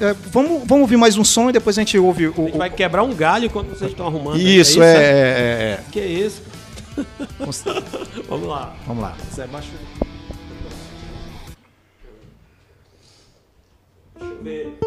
É, 0.00 0.14
vamos, 0.32 0.62
vamos 0.64 0.82
ouvir 0.82 0.96
mais 0.96 1.18
um 1.18 1.24
som 1.24 1.50
e 1.50 1.52
depois 1.52 1.76
a 1.76 1.82
gente 1.82 1.98
ouve 1.98 2.28
o. 2.28 2.34
A 2.38 2.44
gente 2.46 2.56
vai 2.56 2.70
quebrar 2.70 3.02
um 3.02 3.14
galho 3.14 3.44
enquanto 3.44 3.68
vocês 3.68 3.90
estão 3.90 4.06
arrumando. 4.06 4.40
Isso, 4.40 4.48
é, 4.48 4.56
isso, 4.58 4.82
é, 4.82 4.94
é, 4.94 4.96
é, 4.96 5.72
é. 5.72 5.80
Que 5.92 6.00
é 6.00 6.06
isso? 6.06 6.42
vamos 8.26 8.48
lá. 8.48 8.74
Vamos 8.86 9.02
lá. 9.02 9.14
Baixa. 9.52 9.68
Deixa 14.18 14.34
eu 14.34 14.42
ver. 14.42 14.78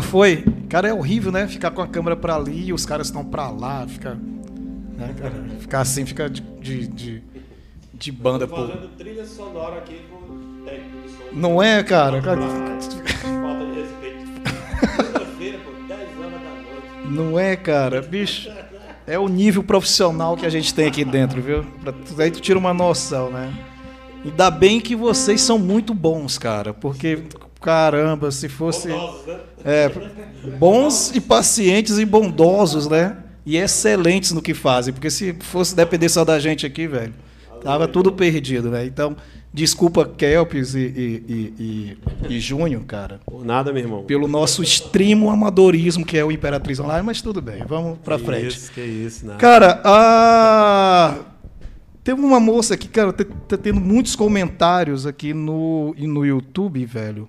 Agora 0.00 0.02
foi. 0.02 0.44
Cara, 0.68 0.88
é 0.88 0.94
horrível, 0.94 1.30
né? 1.30 1.46
Ficar 1.46 1.70
com 1.70 1.82
a 1.82 1.86
câmera 1.86 2.16
para 2.16 2.34
ali 2.34 2.66
e 2.66 2.72
os 2.72 2.86
caras 2.86 3.08
estão 3.08 3.24
para 3.24 3.50
lá. 3.50 3.86
Fica, 3.86 4.18
né, 4.96 5.14
cara? 5.18 5.34
Ficar 5.58 5.80
assim, 5.80 6.06
fica 6.06 6.28
de, 6.28 6.40
de, 6.40 6.86
de, 6.86 7.22
de 7.92 8.12
banda. 8.12 8.46
Tô 8.46 8.56
fazendo 8.56 8.88
pô. 8.88 8.96
trilha 8.96 9.26
sonora 9.26 9.76
aqui 9.78 10.00
com 10.10 10.64
técnico 10.64 11.06
de 11.06 11.10
som. 11.10 11.24
Não 11.32 11.62
é, 11.62 11.82
cara? 11.82 12.22
Falta 12.22 13.66
de 13.66 13.80
respeito. 13.80 14.30
feira 15.36 15.58
pô, 15.58 15.70
10 15.86 16.00
horas 16.18 16.32
da 16.32 16.38
noite. 16.38 17.10
Não 17.10 17.38
é, 17.38 17.56
cara? 17.56 18.00
Bicho. 18.00 18.50
É 19.06 19.18
o 19.18 19.28
nível 19.28 19.62
profissional 19.62 20.36
que 20.36 20.46
a 20.46 20.50
gente 20.50 20.72
tem 20.72 20.86
aqui 20.86 21.04
dentro, 21.04 21.42
viu? 21.42 21.66
Pra, 21.82 21.92
aí 22.24 22.30
tu 22.30 22.40
tira 22.40 22.58
uma 22.58 22.72
noção, 22.72 23.30
né? 23.30 23.52
Ainda 24.24 24.50
bem 24.50 24.80
que 24.80 24.94
vocês 24.94 25.40
são 25.40 25.58
muito 25.58 25.92
bons, 25.92 26.38
cara, 26.38 26.72
porque 26.72 27.24
caramba, 27.60 28.30
se 28.30 28.48
fosse. 28.48 28.88
Bondosos, 28.88 29.26
né? 29.26 29.40
É, 29.64 29.90
bons 30.58 31.12
e 31.14 31.20
pacientes 31.20 31.98
e 31.98 32.04
bondosos, 32.04 32.88
né? 32.88 33.16
E 33.44 33.56
excelentes 33.56 34.32
no 34.32 34.42
que 34.42 34.54
fazem. 34.54 34.92
Porque 34.92 35.10
se 35.10 35.34
fosse 35.40 35.74
depender 35.74 36.08
só 36.08 36.24
da 36.24 36.38
gente 36.38 36.66
aqui, 36.66 36.86
velho, 36.86 37.12
Tava 37.62 37.86
tudo 37.86 38.12
perdido, 38.12 38.70
velho. 38.70 38.88
Então, 38.88 39.16
desculpa, 39.52 40.04
Kelps 40.04 40.74
e, 40.74 40.80
e, 40.80 41.54
e, 41.58 42.34
e, 42.34 42.40
Júnior, 42.40 42.82
cara. 42.84 43.20
Por 43.26 43.44
nada, 43.44 43.72
meu 43.72 43.82
irmão. 43.82 44.04
Pelo 44.04 44.26
nosso 44.26 44.62
extremo 44.62 45.30
amadorismo, 45.30 46.04
que 46.04 46.16
é 46.16 46.24
o 46.24 46.32
Imperatriz 46.32 46.80
Online, 46.80 47.04
mas 47.04 47.20
tudo 47.20 47.40
bem, 47.40 47.64
vamos 47.66 47.98
pra 47.98 48.18
que 48.18 48.24
frente. 48.24 48.56
Isso, 48.56 48.72
que 48.72 48.80
isso, 48.80 49.26
nada. 49.26 49.38
Cara, 49.38 49.80
a. 49.84 51.18
Teve 52.02 52.22
uma 52.22 52.40
moça 52.40 52.74
aqui, 52.74 52.88
cara, 52.88 53.12
tá, 53.12 53.24
tá 53.46 53.58
tendo 53.58 53.78
muitos 53.78 54.16
comentários 54.16 55.06
aqui 55.06 55.34
no, 55.34 55.94
no 55.98 56.24
YouTube, 56.24 56.84
velho. 56.86 57.28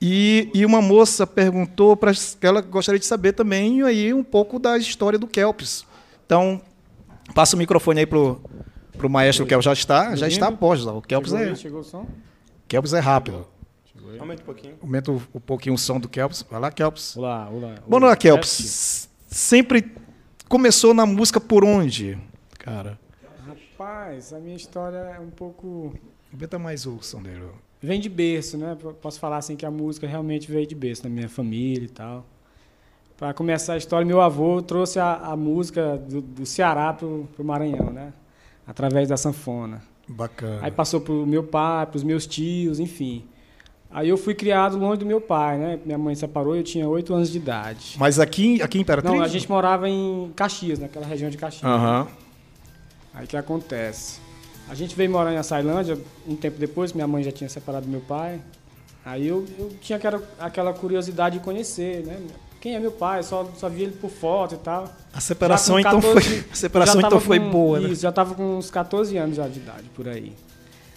E, 0.00 0.50
e 0.54 0.64
uma 0.64 0.80
moça 0.80 1.26
perguntou 1.26 1.94
para 1.94 2.12
que 2.12 2.46
ela 2.46 2.62
gostaria 2.62 2.98
de 2.98 3.04
saber 3.04 3.32
também 3.32 3.82
aí 3.82 4.14
um 4.14 4.24
pouco 4.24 4.58
da 4.58 4.78
história 4.78 5.18
do 5.18 5.26
Kelps. 5.26 5.84
Então, 6.24 6.62
passa 7.34 7.54
o 7.54 7.58
microfone 7.58 8.00
aí 8.00 8.06
pro, 8.06 8.40
pro 8.96 9.10
maestro 9.10 9.44
Kelps. 9.44 9.64
Já 9.64 9.72
está, 9.74 10.16
já 10.16 10.26
está 10.26 10.48
após. 10.48 10.86
O 10.86 11.02
Kelps 11.02 11.34
é. 11.34 11.54
Chegou 11.54 11.80
o 11.80 11.84
som? 11.84 12.06
Kelps 12.66 12.94
é 12.94 13.00
rápido. 13.00 13.46
Aumenta 14.18 14.42
um 14.42 14.46
pouquinho. 14.46 14.74
Aumenta 14.82 15.12
um 15.12 15.40
pouquinho 15.40 15.74
o 15.74 15.78
som 15.78 16.00
do 16.00 16.08
Kelps. 16.08 16.44
Vai 16.50 16.60
lá, 16.60 16.70
Kelps. 16.70 17.16
Olá, 17.16 17.48
olá. 17.50 17.74
Vamos 17.86 18.08
lá, 18.08 18.16
Kelps. 18.16 19.08
Sempre 19.26 19.92
começou 20.48 20.94
na 20.94 21.04
música 21.04 21.40
por 21.40 21.62
onde, 21.62 22.18
cara? 22.58 22.98
Rapaz, 23.46 24.32
a 24.32 24.38
minha 24.38 24.56
história 24.56 24.96
é 24.96 25.20
um 25.20 25.30
pouco. 25.30 25.94
Aumenta 26.32 26.58
mais 26.58 26.86
o 26.86 27.00
som 27.02 27.22
dele. 27.22 27.44
Vem 27.82 27.98
de 27.98 28.08
berço, 28.08 28.58
né? 28.58 28.76
Posso 29.00 29.18
falar 29.18 29.38
assim 29.38 29.56
que 29.56 29.64
a 29.64 29.70
música 29.70 30.06
realmente 30.06 30.50
veio 30.50 30.66
de 30.66 30.74
berço, 30.74 31.02
na 31.04 31.10
minha 31.10 31.28
família 31.28 31.84
e 31.84 31.88
tal. 31.88 32.26
Para 33.16 33.32
começar 33.32 33.74
a 33.74 33.76
história, 33.76 34.06
meu 34.06 34.20
avô 34.20 34.60
trouxe 34.60 34.98
a, 34.98 35.14
a 35.14 35.36
música 35.36 35.96
do, 35.96 36.20
do 36.20 36.46
Ceará 36.46 36.92
para 36.92 37.06
o 37.06 37.28
Maranhão, 37.44 37.90
né? 37.90 38.12
Através 38.66 39.08
da 39.08 39.16
sanfona. 39.16 39.82
Bacana. 40.06 40.60
Aí 40.62 40.70
passou 40.70 41.00
para 41.00 41.12
o 41.12 41.26
meu 41.26 41.44
pai, 41.44 41.86
para 41.86 41.96
os 41.96 42.02
meus 42.02 42.26
tios, 42.26 42.80
enfim. 42.80 43.24
Aí 43.90 44.08
eu 44.08 44.16
fui 44.16 44.34
criado 44.34 44.78
longe 44.78 45.00
do 45.00 45.06
meu 45.06 45.20
pai, 45.20 45.58
né? 45.58 45.78
Minha 45.84 45.98
mãe 45.98 46.14
separou, 46.14 46.54
eu 46.54 46.62
tinha 46.62 46.88
oito 46.88 47.12
anos 47.12 47.30
de 47.30 47.38
idade. 47.38 47.96
Mas 47.98 48.18
aqui, 48.18 48.62
aqui 48.62 48.78
em 48.78 48.82
Imperatriz? 48.82 49.14
Não, 49.14 49.22
a 49.22 49.28
gente 49.28 49.48
morava 49.48 49.88
em 49.88 50.32
Caxias, 50.36 50.78
naquela 50.78 51.06
região 51.06 51.30
de 51.30 51.36
Caxias. 51.36 51.70
Uhum. 51.70 52.06
Aí 53.14 53.24
o 53.24 53.28
que 53.28 53.36
acontece? 53.36 54.20
A 54.70 54.74
gente 54.74 54.94
veio 54.94 55.10
morar 55.10 55.32
em 55.32 55.36
Açailândia 55.36 55.98
um 56.24 56.36
tempo 56.36 56.56
depois, 56.56 56.92
minha 56.92 57.06
mãe 57.06 57.24
já 57.24 57.32
tinha 57.32 57.50
separado 57.50 57.86
do 57.86 57.90
meu 57.90 58.00
pai. 58.02 58.40
Aí 59.04 59.26
eu, 59.26 59.44
eu 59.58 59.68
tinha 59.80 59.96
aquela, 59.96 60.22
aquela 60.38 60.72
curiosidade 60.72 61.38
de 61.38 61.44
conhecer, 61.44 62.06
né? 62.06 62.16
Quem 62.60 62.76
é 62.76 62.78
meu 62.78 62.92
pai? 62.92 63.24
Só, 63.24 63.50
só 63.56 63.68
via 63.68 63.86
ele 63.86 63.96
por 64.00 64.10
foto 64.10 64.54
e 64.54 64.58
tal. 64.58 64.88
A 65.12 65.20
separação 65.20 65.82
14, 65.82 65.98
então 65.98 66.12
foi, 66.12 66.44
a 66.52 66.54
separação 66.54 67.00
então 67.00 67.18
foi 67.18 67.40
com, 67.40 67.50
boa, 67.50 67.80
né? 67.80 67.88
Isso, 67.88 68.02
já 68.02 68.10
estava 68.10 68.32
com 68.32 68.58
uns 68.58 68.70
14 68.70 69.16
anos 69.16 69.36
já 69.36 69.48
de 69.48 69.58
idade, 69.58 69.90
por 69.92 70.06
aí. 70.06 70.32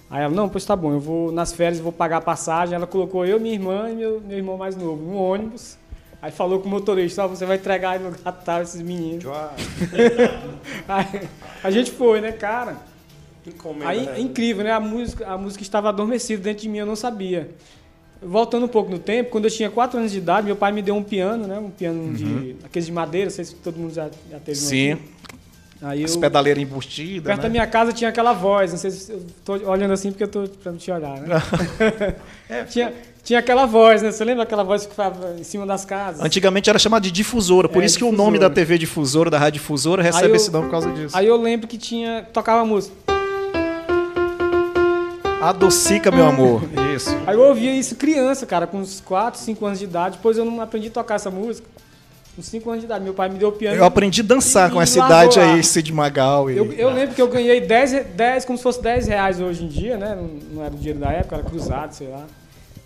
Aí 0.08 0.22
ela, 0.22 0.36
não, 0.36 0.48
pois 0.48 0.64
tá 0.64 0.76
bom, 0.76 0.92
eu 0.92 1.00
vou 1.00 1.32
nas 1.32 1.52
férias, 1.52 1.80
vou 1.80 1.92
pagar 1.92 2.18
a 2.18 2.22
passagem. 2.22 2.76
Ela 2.76 2.86
colocou 2.86 3.26
eu, 3.26 3.40
minha 3.40 3.56
irmã 3.56 3.90
e 3.90 3.96
meu, 3.96 4.22
meu 4.22 4.38
irmão 4.38 4.56
mais 4.56 4.76
novo 4.76 5.04
no 5.04 5.18
ônibus. 5.18 5.78
Aí 6.22 6.32
falou 6.32 6.60
com 6.60 6.68
o 6.68 6.72
motorista, 6.72 7.28
você 7.28 7.44
vai 7.44 7.58
entregar 7.58 7.92
aí 7.92 8.00
no 8.00 8.10
lugar 8.10 8.62
esses 8.62 8.84
meninos. 8.84 9.26
aí, 10.88 11.28
a 11.64 11.72
gente 11.72 11.92
foi, 11.92 12.22
né, 12.22 12.32
cara? 12.32 12.93
Encomenda, 13.46 13.90
aí 13.90 14.06
né? 14.06 14.14
é 14.18 14.20
incrível, 14.22 14.64
né? 14.64 14.72
A 14.72 14.80
música, 14.80 15.28
a 15.28 15.38
música 15.38 15.64
estava 15.64 15.90
adormecida 15.90 16.42
dentro 16.42 16.64
de 16.64 16.70
mim, 16.70 16.78
eu 16.78 16.86
não 16.86 16.96
sabia. 16.96 17.50
Voltando 18.22 18.66
um 18.66 18.70
pouco 18.70 18.90
no 18.90 19.00
tempo, 19.00 19.30
quando 19.32 19.46
eu 19.46 19.52
tinha 19.52 19.70
4 19.70 20.00
anos 20.00 20.12
de 20.12 20.18
idade, 20.18 20.46
meu 20.46 20.56
pai 20.56 20.72
me 20.72 20.82
deu 20.82 20.96
um 20.96 21.04
piano, 21.04 21.46
né? 21.46 21.60
Um 21.60 21.70
piano 21.70 22.02
uhum. 22.02 22.14
de 22.14 22.56
aqueles 22.64 22.86
de 22.86 22.92
madeira, 22.92 23.26
não 23.26 23.36
sei 23.36 23.46
se 23.46 23.56
todo 23.56 23.78
mundo 23.78 23.94
já, 23.94 24.10
já 24.32 24.40
teve 24.40 24.58
Sim. 24.58 24.98
Aí 25.82 26.06
As 26.06 26.16
pedaleiras 26.16 26.64
embutidas. 26.64 27.26
Perto 27.26 27.40
né? 27.40 27.44
da 27.44 27.50
minha 27.50 27.68
casa 27.68 27.92
tinha 27.92 28.10
aquela 28.10 28.32
voz, 28.32 28.72
não 28.72 28.78
sei 28.78 28.90
se 28.90 29.12
eu 29.12 29.26
tô 29.44 29.54
olhando 29.70 29.92
assim 29.92 30.12
porque 30.12 30.24
eu 30.24 30.30
tô 30.30 30.48
pra 30.48 30.72
te 30.72 30.90
olhar, 30.90 31.20
né? 31.20 31.36
é, 32.48 32.64
tinha, 32.64 32.94
tinha 33.22 33.40
aquela 33.40 33.66
voz, 33.66 34.02
né? 34.02 34.10
Você 34.10 34.24
lembra 34.24 34.44
aquela 34.44 34.64
voz 34.64 34.86
que 34.86 34.92
ficava 34.92 35.36
em 35.38 35.44
cima 35.44 35.66
das 35.66 35.84
casas? 35.84 36.24
Antigamente 36.24 36.70
era 36.70 36.80
chamada 36.80 37.04
de 37.04 37.12
difusora, 37.12 37.68
por 37.68 37.84
é, 37.84 37.86
isso 37.86 37.98
difusora. 37.98 38.16
que 38.16 38.22
o 38.22 38.26
nome 38.26 38.40
da 38.40 38.50
TV 38.50 38.78
difusora, 38.78 39.30
da 39.30 39.38
rádio 39.38 39.60
difusora, 39.60 40.02
recebe 40.02 40.30
eu, 40.30 40.36
esse 40.36 40.50
nome 40.50 40.68
por 40.68 40.72
causa 40.72 40.90
disso. 40.94 41.18
Aí 41.18 41.28
eu 41.28 41.36
lembro 41.36 41.68
que 41.68 41.78
tinha. 41.78 42.26
tocava 42.32 42.64
música. 42.66 42.96
Adocica, 45.50 46.10
meu 46.10 46.26
amor. 46.26 46.62
Isso. 46.96 47.10
Aí 47.28 47.36
eu 47.36 47.42
ouvia 47.42 47.74
isso 47.74 47.96
criança, 47.96 48.46
cara, 48.46 48.66
com 48.66 48.78
uns 48.78 49.02
4, 49.02 49.40
5 49.42 49.66
anos 49.66 49.80
de 49.80 49.86
idade. 49.86 50.16
Depois 50.16 50.38
eu 50.38 50.46
não 50.46 50.62
aprendi 50.62 50.88
a 50.88 50.92
tocar 50.92 51.16
essa 51.16 51.30
música. 51.30 51.68
Com 52.34 52.42
5 52.42 52.70
anos 52.70 52.82
de 52.82 52.86
idade. 52.86 53.04
Meu 53.04 53.14
pai 53.14 53.28
me 53.28 53.38
deu 53.38 53.50
o 53.50 53.52
piano. 53.52 53.76
Eu 53.76 53.84
aprendi 53.84 54.22
a 54.22 54.24
dançar 54.24 54.72
com 54.72 54.82
essa 54.82 55.00
idade 55.00 55.40
aí, 55.40 55.62
Cid 55.62 55.92
Magal. 55.92 56.50
E... 56.50 56.58
Eu, 56.58 56.72
eu 56.72 56.90
lembro 56.90 57.14
que 57.14 57.22
eu 57.22 57.28
ganhei 57.28 57.60
10, 57.60 58.06
10, 58.16 58.46
como 58.46 58.58
se 58.58 58.64
fosse 58.64 58.82
10 58.82 59.08
reais 59.08 59.42
hoje 59.42 59.66
em 59.66 59.68
dia, 59.68 59.98
né? 59.98 60.16
Não, 60.16 60.56
não 60.56 60.64
era 60.64 60.74
o 60.74 60.78
dinheiro 60.78 61.00
da 61.00 61.12
época, 61.12 61.36
era 61.36 61.44
cruzado, 61.44 61.94
sei 61.94 62.08
lá. 62.08 62.26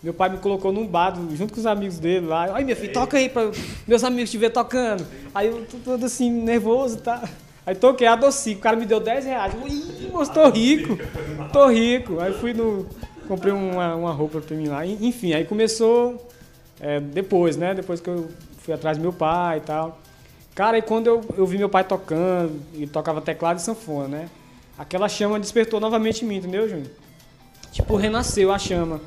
Meu 0.02 0.14
pai 0.14 0.30
me 0.30 0.38
colocou 0.38 0.72
num 0.72 0.88
bar 0.88 1.16
junto 1.36 1.54
com 1.54 1.60
os 1.60 1.66
amigos 1.66 2.00
dele 2.00 2.26
lá. 2.26 2.50
Ai, 2.54 2.64
meu 2.64 2.76
filho, 2.76 2.94
toca 2.94 3.18
aí 3.18 3.30
para 3.30 3.52
meus 3.88 4.04
amigos 4.04 4.32
te 4.32 4.38
ver 4.38 4.50
tocando. 4.50 5.06
Aí 5.34 5.48
eu 5.48 5.66
todo 5.84 6.06
assim, 6.06 6.32
nervoso, 6.32 6.98
tá? 6.98 7.24
Aí 7.68 7.76
toquei 7.76 8.08
a 8.08 8.16
doce, 8.16 8.54
o 8.54 8.60
cara 8.60 8.78
me 8.78 8.86
deu 8.86 8.98
10 8.98 9.26
reais. 9.26 9.54
Ih, 9.54 10.10
moço, 10.10 10.32
tô 10.32 10.48
rico, 10.50 10.98
tô 11.52 11.68
rico. 11.68 12.18
Aí 12.22 12.32
fui 12.32 12.54
no. 12.54 12.88
Comprei 13.28 13.52
uma, 13.52 13.94
uma 13.94 14.14
roupa 14.14 14.40
pra 14.40 14.56
mim 14.56 14.70
lá. 14.70 14.86
Enfim, 14.86 15.34
aí 15.34 15.44
começou 15.44 16.26
é, 16.80 17.02
depois, 17.02 17.58
né? 17.58 17.74
Depois 17.74 18.00
que 18.00 18.10
eu 18.10 18.30
fui 18.60 18.74
atrás 18.74 18.98
do 18.98 19.02
meu 19.02 19.12
pai 19.12 19.58
e 19.58 19.62
tal. 19.62 20.00
Cara, 20.56 20.78
e 20.78 20.82
quando 20.82 21.08
eu, 21.08 21.22
eu 21.36 21.46
vi 21.46 21.58
meu 21.58 21.68
pai 21.68 21.84
tocando, 21.84 22.58
ele 22.74 22.88
tocava 22.88 23.20
teclado 23.20 23.58
e 23.58 23.62
sanfona, 23.62 24.08
né? 24.08 24.30
Aquela 24.78 25.10
chama 25.10 25.38
despertou 25.38 25.82
novamente 25.82 26.24
em 26.24 26.28
mim, 26.30 26.38
entendeu, 26.38 26.70
Júnior? 26.70 26.88
Tipo, 27.74 27.98
renasceu 27.98 28.50
a 28.50 28.58
chama. 28.58 29.02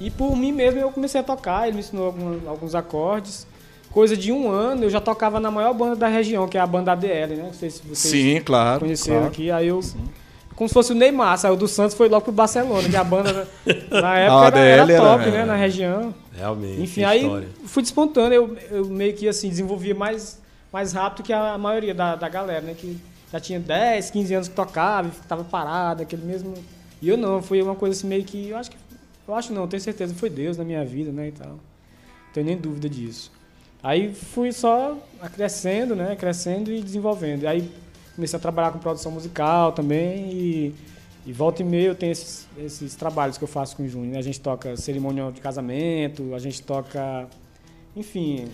E 0.00 0.10
por 0.10 0.36
mim 0.36 0.50
mesmo 0.50 0.80
eu 0.80 0.90
comecei 0.90 1.20
a 1.20 1.24
tocar, 1.24 1.68
ele 1.68 1.74
me 1.74 1.80
ensinou 1.80 2.12
alguns 2.48 2.74
acordes 2.74 3.46
coisa 3.90 4.16
de 4.16 4.32
um 4.32 4.50
ano, 4.50 4.84
eu 4.84 4.90
já 4.90 5.00
tocava 5.00 5.40
na 5.40 5.50
maior 5.50 5.74
banda 5.74 5.96
da 5.96 6.08
região, 6.08 6.48
que 6.48 6.56
é 6.56 6.60
a 6.60 6.66
banda 6.66 6.92
ADL, 6.92 7.36
né? 7.36 7.42
Não 7.44 7.52
sei 7.52 7.70
se 7.70 7.82
vocês 7.82 7.98
Sim, 7.98 8.40
claro, 8.40 8.80
conheceram 8.80 9.18
claro. 9.18 9.32
aqui. 9.32 9.50
Aí 9.50 9.68
eu. 9.68 9.82
Sim. 9.82 9.98
Como 10.54 10.68
se 10.68 10.74
fosse 10.74 10.92
o 10.92 10.94
Neymar, 10.94 11.38
saiu 11.38 11.56
do 11.56 11.66
Santos 11.66 11.96
foi 11.96 12.08
logo 12.08 12.22
pro 12.22 12.32
Barcelona, 12.32 12.86
que 12.86 12.96
a 12.96 13.02
banda 13.02 13.48
na 13.90 14.18
época 14.18 14.58
era, 14.58 14.92
era, 14.92 15.02
top, 15.02 15.22
era, 15.22 15.30
né? 15.30 15.44
Na 15.46 15.56
região. 15.56 16.14
Realmente. 16.36 16.82
Enfim, 16.82 17.02
aí 17.02 17.48
fui 17.64 17.82
despontando, 17.82 18.34
eu, 18.34 18.56
eu 18.70 18.84
meio 18.84 19.14
que 19.14 19.26
assim, 19.26 19.48
desenvolvia 19.48 19.94
mais, 19.94 20.38
mais 20.70 20.92
rápido 20.92 21.24
que 21.24 21.32
a 21.32 21.56
maioria 21.56 21.94
da, 21.94 22.14
da 22.14 22.28
galera, 22.28 22.60
né? 22.60 22.74
Que 22.76 22.98
já 23.32 23.40
tinha 23.40 23.58
10, 23.58 24.10
15 24.10 24.34
anos 24.34 24.48
que 24.48 24.54
tocava 24.54 25.08
e 25.08 25.26
tava 25.26 25.44
parado, 25.44 26.02
aquele 26.02 26.26
mesmo. 26.26 26.52
E 27.00 27.08
eu 27.08 27.16
não, 27.16 27.40
foi 27.40 27.62
uma 27.62 27.74
coisa 27.74 27.96
assim 27.96 28.06
meio 28.06 28.24
que. 28.24 28.50
Eu 28.50 28.58
acho 28.58 28.70
que. 28.70 28.76
Eu 29.26 29.34
acho 29.34 29.52
não, 29.52 29.66
tenho 29.66 29.80
certeza, 29.80 30.14
foi 30.14 30.28
Deus 30.28 30.58
na 30.58 30.64
minha 30.64 30.84
vida, 30.84 31.10
né? 31.10 31.28
E 31.28 31.32
tal. 31.32 31.52
Não 31.52 31.58
tenho 32.34 32.46
nem 32.46 32.56
dúvida 32.56 32.88
disso. 32.88 33.32
Aí 33.82 34.12
fui 34.14 34.52
só 34.52 34.96
crescendo, 35.34 35.96
né? 35.96 36.16
Crescendo 36.16 36.70
e 36.70 36.80
desenvolvendo. 36.80 37.46
Aí 37.46 37.70
comecei 38.14 38.36
a 38.36 38.40
trabalhar 38.40 38.72
com 38.72 38.78
produção 38.78 39.10
musical 39.10 39.72
também 39.72 40.30
e, 40.32 40.74
e 41.26 41.32
volta 41.32 41.62
e 41.62 41.64
meia 41.64 41.88
eu 41.88 41.94
tenho 41.94 42.12
esses, 42.12 42.46
esses 42.58 42.94
trabalhos 42.94 43.38
que 43.38 43.44
eu 43.44 43.48
faço 43.48 43.76
com 43.76 43.82
o 43.82 43.88
Júnior. 43.88 44.12
Né? 44.12 44.18
A 44.18 44.22
gente 44.22 44.40
toca 44.40 44.76
cerimonial 44.76 45.32
de 45.32 45.40
casamento, 45.40 46.34
a 46.34 46.38
gente 46.38 46.62
toca, 46.62 47.26
enfim... 47.96 48.48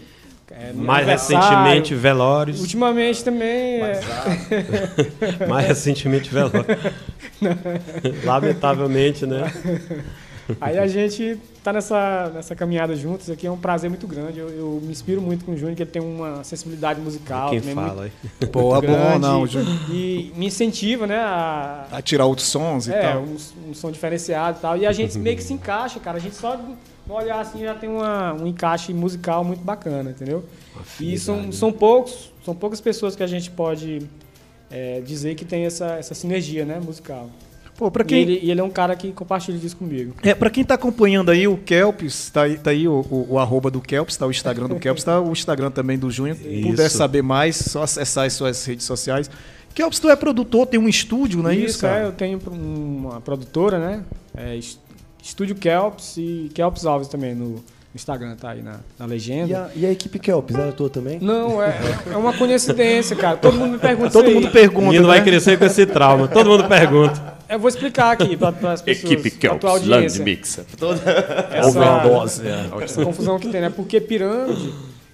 É, 0.49 0.72
Mais 0.72 1.05
recentemente, 1.05 1.93
velórios. 1.93 2.61
Ultimamente 2.61 3.24
também. 3.24 3.81
É... 3.81 4.01
Mais 5.49 5.66
recentemente, 5.66 6.31
velórios. 6.31 6.64
Lamentavelmente, 8.24 9.27
né? 9.27 9.53
Aí 10.61 10.78
a 10.78 10.86
gente 10.86 11.38
tá 11.62 11.72
nessa, 11.72 12.30
nessa 12.34 12.55
caminhada 12.55 12.94
juntos 12.94 13.28
aqui, 13.28 13.47
é 13.47 13.51
um 13.51 13.57
prazer 13.57 13.90
muito 13.90 14.07
grande. 14.07 14.38
Eu, 14.38 14.49
eu 14.51 14.80
me 14.82 14.92
inspiro 14.92 15.20
muito 15.20 15.44
com 15.44 15.53
o 15.53 15.57
Júnior, 15.57 15.76
que 15.76 15.82
ele 15.82 15.90
tem 15.90 16.03
uma 16.03 16.44
sensibilidade 16.44 17.01
musical. 17.01 17.51
Quem 17.51 17.61
fala 17.61 18.05
aí? 18.05 18.49
Boa, 18.49 18.80
bom, 18.80 19.18
não, 19.18 19.47
Júnior. 19.47 19.76
E 19.90 20.32
me 20.36 20.47
incentiva, 20.47 21.07
né? 21.07 21.18
A, 21.18 21.86
a 21.90 22.03
tirar 22.03 22.26
outros 22.26 22.49
sons 22.49 22.86
e 22.86 22.92
é, 22.92 23.01
tal. 23.01 23.22
Um, 23.22 23.36
um 23.70 23.74
som 23.74 23.90
diferenciado 23.90 24.59
e 24.59 24.61
tal. 24.61 24.76
E 24.76 24.86
a 24.86 24.92
gente 24.92 25.18
meio 25.18 25.36
que 25.36 25.42
se 25.42 25.53
encaixa, 25.53 25.99
cara. 25.99 26.18
A 26.18 26.20
gente 26.20 26.36
só 26.36 26.61
olhar 27.09 27.40
assim 27.40 27.61
já 27.61 27.74
tem 27.74 27.88
uma, 27.88 28.32
um 28.34 28.47
encaixe 28.47 28.92
musical 28.92 29.44
muito 29.44 29.62
bacana, 29.62 30.11
entendeu? 30.11 30.44
E 31.01 31.18
são, 31.18 31.53
são 31.53 31.72
poucos, 31.72 32.32
são 32.44 32.55
poucas 32.55 32.80
pessoas 32.80 33.14
que 33.14 33.22
a 33.22 33.26
gente 33.26 33.51
pode 33.51 34.09
é, 34.70 35.01
dizer 35.01 35.34
que 35.34 35.44
tem 35.44 35.64
essa, 35.64 35.94
essa 35.94 36.14
sinergia, 36.14 36.64
né, 36.64 36.80
musical. 36.80 37.30
Pô, 37.77 37.91
pra 37.91 38.05
quem... 38.05 38.18
E 38.18 38.22
ele, 38.22 38.41
e 38.43 38.51
ele, 38.51 38.61
é 38.61 38.64
um 38.64 38.70
cara 38.70 38.97
que 38.97 39.12
compartilha 39.12 39.57
isso 39.57 39.77
comigo. 39.77 40.14
É, 40.22 40.35
pra 40.35 40.49
quem 40.49 40.64
tá 40.64 40.74
acompanhando 40.74 41.31
aí 41.31 41.47
o 41.47 41.57
Kelps, 41.59 42.31
tá 42.31 42.43
aí, 42.43 42.57
tá 42.57 42.70
aí 42.70 42.89
o, 42.89 43.05
o, 43.11 43.27
o, 43.31 43.39
arroba 43.39 43.70
do 43.70 43.81
Kelps, 43.81 44.16
tá 44.16 44.27
o 44.27 44.31
Instagram 44.31 44.68
do 44.68 44.77
Kelps, 44.77 45.05
tá 45.05 45.20
o 45.20 45.33
Instagram 45.33 45.70
também 45.70 45.99
do 45.99 46.11
Júnior. 46.11 46.37
Se 46.37 46.62
puder 46.62 46.89
saber 46.89 47.22
mais, 47.22 47.57
só 47.57 47.83
acessar 47.83 48.27
as 48.27 48.33
suas 48.33 48.64
redes 48.64 48.87
sociais. 48.87 49.31
Kelps, 49.74 49.99
tu 49.99 50.09
é 50.09 50.16
produtor, 50.16 50.66
tem 50.66 50.81
um 50.81 50.89
estúdio, 50.89 51.43
não 51.43 51.51
é 51.51 51.55
isso, 51.55 51.66
isso 51.66 51.81
cara? 51.81 52.01
É, 52.01 52.07
eu 52.07 52.12
tenho 52.12 52.41
uma 52.51 53.20
produtora, 53.20 53.79
né? 53.79 54.03
É, 54.35 54.59
Estúdio 55.22 55.57
Kelps 55.57 56.16
e 56.16 56.51
Kelps 56.55 56.87
Alves 56.87 57.09
também 57.09 57.35
no, 57.35 57.62
Instagram 57.97 58.37
tá 58.37 58.51
aí 58.51 58.62
na, 58.62 58.77
na 58.99 59.07
legenda. 59.07 59.51
E 59.51 59.55
a, 59.55 59.70
e 59.74 59.87
a 59.87 59.91
equipe 59.91 60.18
Kelps, 60.18 60.55
era 60.55 60.70
tua 60.70 60.89
também? 60.89 61.18
Não, 61.18 61.62
é, 61.62 61.77
é 62.12 62.16
uma 62.16 62.33
coincidência, 62.33 63.16
cara. 63.16 63.37
Todo 63.39 63.57
mundo 63.57 63.72
me 63.72 63.79
pergunta 63.79 64.11
Todo 64.11 64.27
isso 64.27 64.35
mundo 64.35 64.47
aí. 64.47 64.53
pergunta, 64.53 64.87
menino 64.87 65.09
né? 65.09 65.14
vai 65.14 65.24
crescer 65.24 65.59
com 65.59 65.64
esse 65.64 65.87
trauma. 65.87 66.29
Todo 66.29 66.51
mundo 66.51 66.68
pergunta. 66.68 67.36
Eu 67.49 67.59
vou 67.59 67.68
explicar 67.68 68.12
aqui 68.12 68.36
para 68.36 68.72
as 68.72 68.82
pessoas, 68.82 69.12
Equipe 69.12 69.30
Kelps, 69.30 69.61
tua 69.61 69.70
audiência. 69.70 70.18
Landmixer. 70.18 70.64
Essa, 71.51 72.84
essa 72.84 73.05
confusão 73.05 73.38
que 73.38 73.49
tem, 73.49 73.61
né? 73.61 73.70
Porque 73.70 74.01
pirâmide, 74.01 74.72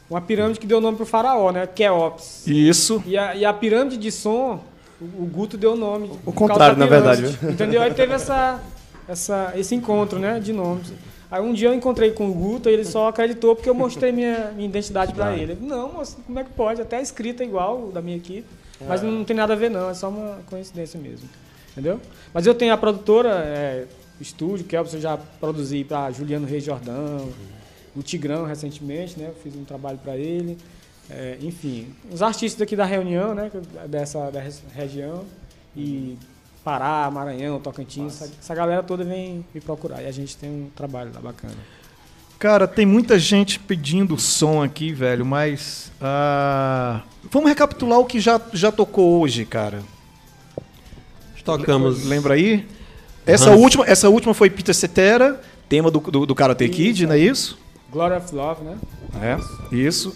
uma 0.09 0.21
pirâmide 0.21 0.59
que 0.59 0.67
deu 0.67 0.81
nome 0.81 0.97
pro 0.97 1.07
faraó, 1.07 1.53
né? 1.53 1.67
Keops. 1.67 2.47
Isso. 2.47 3.03
E 3.07 3.19
a, 3.19 3.35
e 3.35 3.45
a 3.45 3.53
pirâmide 3.53 3.97
de 3.97 4.11
som, 4.11 4.63
o, 5.01 5.05
o 5.05 5.27
Guto 5.27 5.57
deu 5.57 5.77
nome. 5.77 6.11
O 6.25 6.33
contrário, 6.33 6.77
na 6.77 6.87
verdade? 6.87 7.39
Entendeu? 7.43 7.83
Aí 7.83 7.93
teve 7.93 8.15
essa, 8.15 8.61
essa, 9.07 9.53
esse 9.57 9.75
encontro, 9.75 10.19
né? 10.19 10.41
De 10.41 10.53
nomes. 10.53 10.93
Aí 11.31 11.41
um 11.41 11.55
dia 11.55 11.69
eu 11.71 11.75
encontrei 11.75 12.11
com 12.11 12.29
o 12.29 12.35
Guto 12.35 12.69
e 12.69 12.73
ele 12.73 12.85
só 12.85 13.09
acreditou 13.09 13.57
porque 13.57 13.69
eu 13.69 13.75
mostrei 13.75 14.13
minha, 14.13 14.53
minha 14.55 14.69
identidade 14.69 15.15
pra 15.15 15.33
ele. 15.33 15.53
Ele, 15.53 15.67
não, 15.67 15.95
moço, 15.95 16.19
como 16.27 16.39
é 16.39 16.45
que 16.45 16.51
pode? 16.51 16.83
Até 16.83 16.99
a 16.99 17.01
escrita 17.01 17.43
é 17.43 17.47
igual 17.47 17.89
da 17.89 18.03
minha 18.03 18.19
equipe. 18.19 18.47
Mas 18.87 19.01
não 19.03 19.25
tem 19.25 19.35
nada 19.37 19.53
a 19.55 19.57
ver 19.57 19.71
não, 19.71 19.89
é 19.89 19.95
só 19.95 20.09
uma 20.09 20.39
coincidência 20.51 21.01
mesmo. 21.01 21.29
Entendeu? 21.73 22.01
Mas 22.33 22.47
eu 22.47 22.55
tenho 22.55 22.73
a 22.73 22.77
produtora, 22.77 23.31
é, 23.31 23.87
o 24.19 24.23
estúdio, 24.23 24.65
que 24.67 24.77
é, 24.77 24.79
eu 24.81 24.87
já 25.01 25.17
produzi 25.17 25.85
para 25.85 26.11
Juliano 26.11 26.47
Reis 26.47 26.63
Jordão, 26.65 27.29
o 27.97 28.03
Tigrão 28.03 28.45
recentemente, 28.47 29.19
né? 29.19 29.27
Eu 29.29 29.35
fiz 29.43 29.55
um 29.57 29.65
trabalho 29.65 29.99
para 29.99 30.17
ele. 30.17 30.57
É, 31.11 31.37
enfim, 31.41 31.89
os 32.11 32.23
artistas 32.23 32.63
aqui 32.63 32.77
da 32.77 32.85
reunião, 32.85 33.35
né? 33.35 33.51
que- 33.51 33.89
Dessa, 33.89 34.31
dessa 34.31 34.63
região. 34.75 35.25
E 35.77 36.17
Pará, 36.65 37.11
Maranhão, 37.11 37.59
Tocantins, 37.59 38.23
essa, 38.23 38.33
essa 38.41 38.55
galera 38.55 38.83
toda 38.83 39.03
vem 39.03 39.45
me 39.55 39.61
procurar. 39.61 40.03
E 40.03 40.07
a 40.07 40.13
gente 40.13 40.37
tem 40.37 40.49
um 40.51 40.71
trabalho 40.77 41.11
lá 41.15 41.21
bacana. 41.21 41.55
Cara, 42.39 42.67
tem 42.69 42.85
muita 42.87 43.19
gente 43.19 43.59
pedindo 43.59 44.19
som 44.19 44.63
aqui, 44.63 44.93
velho, 44.93 45.25
mas. 45.25 45.91
ah, 46.01 47.03
vamos 47.31 47.49
recapitular 47.49 47.99
o 47.99 48.05
que 48.05 48.21
já, 48.21 48.41
já 48.53 48.71
tocou 48.73 49.21
hoje, 49.21 49.45
cara. 49.45 49.83
Tocamos. 51.45 52.05
Lembra 52.05 52.35
aí? 52.35 52.67
Essa 53.27 53.51
Hans. 53.51 53.61
última, 53.61 53.85
essa 53.87 54.09
última 54.09 54.35
foi 54.35 54.51
Peter 54.51 54.75
Cetera, 54.75 55.41
tema 55.69 55.91
do, 55.91 56.01
do, 56.01 56.27
do 56.27 56.35
Karate 56.35 56.69
Kid, 56.69 57.07
não 57.07 57.15
é 57.15 57.19
isso? 57.19 57.59
Glory 57.91 58.15
of 58.17 58.35
Love, 58.35 58.65
né? 58.65 58.77
É, 59.21 59.75
isso. 59.75 60.15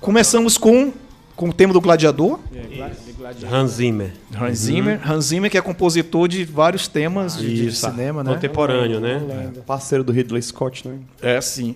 Começamos 0.00 0.58
com, 0.58 0.92
com 1.34 1.48
o 1.48 1.52
tema 1.52 1.72
do 1.72 1.80
Gladiador, 1.80 2.38
É, 2.54 2.60
Gla- 2.76 2.88
de 2.88 3.12
Gladiador. 3.12 3.54
Hans 3.58 3.70
Zimmer. 3.72 4.12
Hans 4.38 4.58
Zimmer. 4.58 5.10
Hans 5.10 5.24
Zimmer, 5.26 5.50
que 5.50 5.58
é 5.58 5.60
compositor 5.62 6.28
de 6.28 6.44
vários 6.44 6.86
temas 6.88 7.36
de, 7.38 7.54
de 7.54 7.66
Isso. 7.68 7.88
cinema, 7.88 8.22
né? 8.22 8.34
Contemporâneo, 8.34 9.00
né? 9.00 9.18
Lenda. 9.26 9.62
Parceiro 9.66 10.04
do 10.04 10.12
Ridley 10.12 10.42
Scott, 10.42 10.86
né? 10.86 10.98
É, 11.22 11.40
sim. 11.40 11.74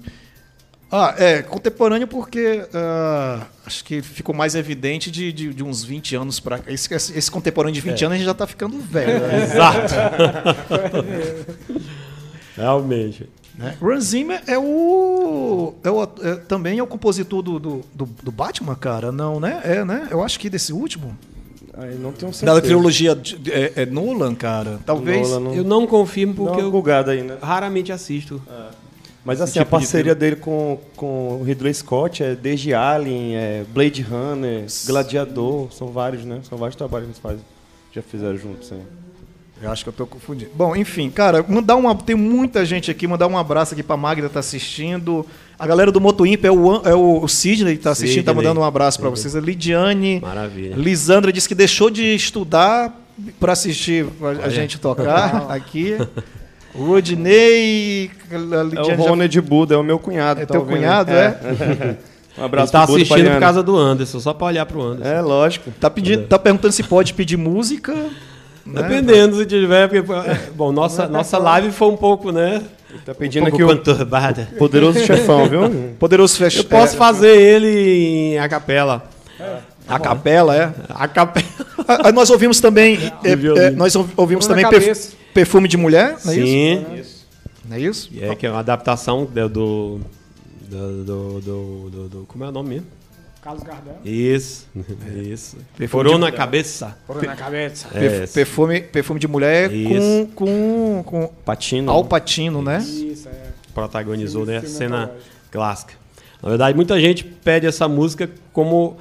Ah, 0.91 1.15
é, 1.19 1.43
contemporâneo 1.43 2.09
porque 2.09 2.65
ah, 2.73 3.43
acho 3.67 3.85
que 3.85 4.01
ficou 4.01 4.35
mais 4.35 4.55
evidente 4.55 5.11
de, 5.11 5.31
de, 5.33 5.53
de 5.53 5.63
uns 5.63 5.85
20 5.85 6.17
anos 6.17 6.41
pra 6.41 6.59
cá. 6.59 6.73
Esse, 6.73 6.93
esse 6.95 7.19
esse 7.19 7.31
contemporâneo 7.31 7.75
de 7.75 7.81
20 7.83 8.05
anos 8.07 8.15
a 8.15 8.19
gente 8.19 8.27
já 8.27 8.33
tá 8.35 8.47
ficando 8.47 8.79
velho. 8.79 9.21
né? 9.21 9.43
Exato. 9.45 9.95
Realmente. 12.57 13.29
Né? 13.57 13.77
Zimmer 14.01 14.41
é 14.47 14.59
o, 14.59 15.75
é 15.83 15.91
o 15.91 16.03
é- 16.05 16.37
também 16.47 16.79
é 16.79 16.83
o 16.83 16.87
compositor 16.87 17.43
do, 17.43 17.59
do, 17.59 17.85
do, 17.93 18.07
do 18.23 18.31
Batman, 18.33 18.75
cara? 18.77 19.11
Não, 19.11 19.41
né? 19.41 19.61
É, 19.65 19.85
né? 19.85 20.07
Eu 20.11 20.23
acho 20.23 20.39
que 20.39 20.49
desse 20.49 20.73
último. 20.73 21.17
Aí 21.77 21.95
não 21.97 22.13
tenho 22.13 22.33
certeza. 22.33 22.61
Da 22.61 22.67
trilogia 22.67 23.15
de- 23.15 23.53
é, 23.53 23.73
é 23.77 23.87
Nolan, 23.87 24.35
cara. 24.35 24.79
Talvez. 24.87 25.29
Nolan 25.29 25.41
não- 25.41 25.55
Eu 25.55 25.65
não 25.65 25.87
confirmo 25.87 26.35
porque 26.35 26.53
uma 26.61 26.63
eu 26.63 26.71
bugada 26.71 27.13
aí, 27.13 27.23
né? 27.23 27.37
raramente 27.43 27.93
assisto. 27.93 28.41
Mas 29.29 29.43
assim, 29.43 29.51
Esse 29.51 29.59
a 29.59 29.65
tipo 29.65 29.77
de 29.77 29.83
parceria 29.83 30.15
dele 30.15 30.37
com, 30.37 30.79
com 30.97 31.39
o 31.39 31.45
Ridley 31.45 31.75
Scott 31.75 32.23
é 32.23 32.35
desde 32.35 32.73
Alien, 32.73 33.37
é 33.37 33.63
Blade 33.75 34.01
Runner, 34.01 34.65
Gladiador, 34.87 35.71
são 35.71 35.89
vários, 35.89 36.25
né? 36.25 36.41
São 36.49 36.57
vários 36.57 36.75
trabalhos 36.77 37.05
que 37.05 37.11
eles 37.11 37.21
fazem. 37.21 37.45
Já 37.93 38.01
fizeram 38.01 38.39
juntos, 38.39 38.73
hein? 38.73 38.81
Eu 39.61 39.71
acho 39.71 39.85
que 39.85 39.91
eu 39.91 39.93
tô 39.93 40.07
confundindo. 40.07 40.51
Bom, 40.55 40.75
enfim, 40.75 41.11
cara, 41.11 41.45
mandar 41.47 41.77
uma. 41.77 41.95
Tem 41.95 42.17
muita 42.17 42.65
gente 42.65 42.91
aqui, 42.91 43.07
mandar 43.07 43.27
um 43.27 43.37
abraço 43.37 43.75
aqui 43.75 43.83
pra 43.83 43.99
Magda 43.99 44.31
tá 44.31 44.41
assistindo. 44.41 45.27
A 45.59 45.67
galera 45.67 45.93
do 45.93 46.01
Moto 46.01 46.25
Imp 46.25 46.47
é 46.47 46.51
o, 46.51 46.77
é 46.77 46.95
o, 46.95 47.29
Sidney 47.29 47.77
que 47.77 47.83
tá 47.83 47.91
assistindo, 47.91 48.25
tá 48.25 48.31
Sidney. 48.31 48.47
mandando 48.47 48.61
um 48.61 48.65
abraço 48.65 48.99
pra 48.99 49.11
vocês. 49.11 49.37
A 49.37 49.41
Lidiane. 49.41 50.21
Maravilha. 50.23 50.75
Lisandra 50.75 51.31
disse 51.31 51.47
que 51.47 51.55
deixou 51.55 51.91
de 51.91 52.15
estudar 52.15 52.99
pra 53.39 53.53
assistir 53.53 54.07
a, 54.23 54.47
a 54.47 54.49
gente 54.49 54.81
tocar 54.81 55.51
aqui. 55.53 55.99
O 56.75 56.97
É 56.99 58.81
o 58.83 58.85
já- 58.85 58.95
Rony 58.97 59.29
de 59.29 59.41
Buda, 59.41 59.75
é 59.75 59.79
o 59.79 59.83
meu 59.83 59.99
cunhado. 59.99 60.41
É 60.43 60.47
tá 60.47 60.53
teu 60.53 60.61
ouvindo? 60.61 60.77
cunhado, 60.77 61.11
um 61.13 61.15
Ele 61.15 61.97
abraço 62.39 62.73
tá 62.73 62.81
pro 62.85 62.93
Buda, 62.93 63.03
assistindo 63.03 63.31
por 63.33 63.41
causa 63.41 63.63
do 63.63 63.77
Anderson, 63.77 64.21
só 64.21 64.33
pra 64.35 64.47
olhar 64.49 64.67
pro 64.67 64.83
Anderson. 64.83 65.11
É, 65.13 65.21
lógico. 65.21 65.71
tá, 65.81 65.89
pedindo, 65.91 66.25
tá 66.27 66.39
perguntando 66.39 66.73
se 66.73 66.83
pode 66.83 67.15
pedir 67.15 67.37
música. 67.37 67.93
né? 67.95 68.11
Dependendo 68.83 69.37
se 69.39 69.47
tiver, 69.47 69.89
porque, 69.89 70.07
bom, 70.55 70.71
nossa, 70.73 71.09
nossa 71.09 71.39
live 71.39 71.71
foi 71.73 71.89
um 71.89 71.97
pouco, 71.97 72.31
né? 72.31 72.63
Tá 73.05 73.13
Um 73.13 73.15
pedindo 73.15 73.51
pouco 73.51 73.57
aqui 73.57 73.65
o 73.65 73.77
conturbada. 73.77 74.49
poderoso 74.59 74.99
chefão, 75.05 75.47
viu? 75.49 75.71
Poderoso 75.99 76.37
Fech... 76.37 76.59
Eu 76.59 76.65
posso 76.65 76.97
fazer 76.97 77.35
ele 77.37 78.35
em 78.35 78.39
a 78.39 78.49
capela. 78.49 79.05
A 79.87 79.99
capela, 79.99 80.55
é. 80.57 80.73
A 80.91 81.09
capela. 81.09 81.47
Ah, 81.87 81.99
ah, 82.05 82.13
nós 82.13 82.29
ouvimos 82.31 82.61
também. 82.61 82.99
é, 83.25 83.33
é, 83.33 83.71
nós 83.71 83.95
ouvi- 83.97 84.13
ouvimos 84.17 84.47
também 84.47 84.69
perf-. 84.69 85.17
Perfume 85.39 85.69
de 85.69 85.77
mulher, 85.77 86.17
não 86.25 86.33
é 86.33 86.37
isso? 86.37 86.47
Sim. 86.47 86.85
Não 87.69 87.77
é 87.77 87.81
isso? 87.81 88.11
É 88.21 88.35
que 88.35 88.47
é 88.47 88.51
uma 88.51 88.59
adaptação 88.59 89.25
do. 89.25 89.49
do, 89.49 90.01
do, 90.69 91.41
do, 91.41 92.09
do- 92.09 92.25
como 92.27 92.43
é 92.45 92.49
o 92.49 92.53
nome 92.53 92.69
mesmo? 92.71 92.87
Carlos 93.41 93.63
Gardel. 93.63 93.99
Isso. 94.05 94.67
Isso. 95.17 95.57
Perfume 95.77 95.89
Furou 95.89 96.15
de 96.15 96.21
na 96.21 96.33
cabeça. 96.33 96.97
Por 97.07 97.23
na 97.23 97.37
cabeça. 97.37 97.87
É, 97.95 98.27
perfume, 98.27 98.81
perfume 98.81 99.21
de 99.21 99.29
mulher 99.29 99.73
Isso. 99.73 100.29
com, 100.35 101.03
com, 101.05 101.05
com 101.05 101.27
Patino. 101.45 101.93
Al 101.93 102.05
Pacino, 102.05 102.61
né? 102.61 102.79
Isso, 102.81 103.29
é. 103.29 103.33
protagonizou 103.73 104.45
né, 104.45 104.61
cena 104.63 105.13
clássica. 105.53 105.95
Na 106.43 106.49
verdade, 106.49 106.75
muita 106.75 107.01
gente 107.01 107.23
pede 107.25 107.65
essa 107.67 107.87
música 107.87 108.29
como 108.53 108.97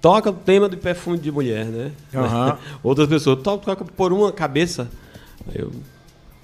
toca 0.00 0.30
o 0.30 0.32
tema 0.32 0.70
do 0.70 0.78
perfume 0.78 1.18
de 1.18 1.30
mulher, 1.30 1.66
né? 1.66 1.92
Aham. 2.14 2.58
Outras 2.82 3.06
pessoas 3.08 3.42
toca 3.42 3.84
por 3.84 4.10
uma 4.10 4.32
cabeça. 4.32 4.88
Eu, 5.54 5.72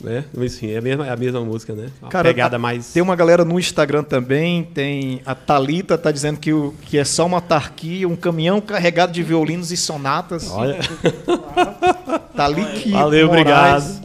né? 0.02 0.24
Mas, 0.34 0.56
Enfim, 0.56 0.70
é 0.72 0.78
a 0.78 0.82
mesma, 0.82 1.06
é 1.06 1.10
a 1.10 1.16
mesma 1.16 1.40
música, 1.40 1.72
né? 1.74 1.88
Uma 2.02 2.10
Cara, 2.10 2.28
pegada 2.28 2.56
a- 2.56 2.58
mais. 2.58 2.92
Tem 2.92 3.02
uma 3.02 3.16
galera 3.16 3.44
no 3.44 3.58
Instagram 3.58 4.02
também, 4.04 4.62
tem 4.64 5.20
a 5.24 5.34
Talita 5.34 5.96
tá 5.96 6.10
dizendo 6.10 6.38
que, 6.38 6.52
o, 6.52 6.74
que 6.82 6.98
é 6.98 7.04
só 7.04 7.24
uma 7.26 7.40
tarquia, 7.40 8.08
um 8.08 8.16
caminhão 8.16 8.60
carregado 8.60 9.12
de 9.12 9.22
violinos 9.22 9.72
e 9.72 9.76
sonatas. 9.76 10.50
Olha, 10.50 10.78
Talique 12.36 12.90
Valeu, 12.90 13.28
Moraes, 13.28 14.00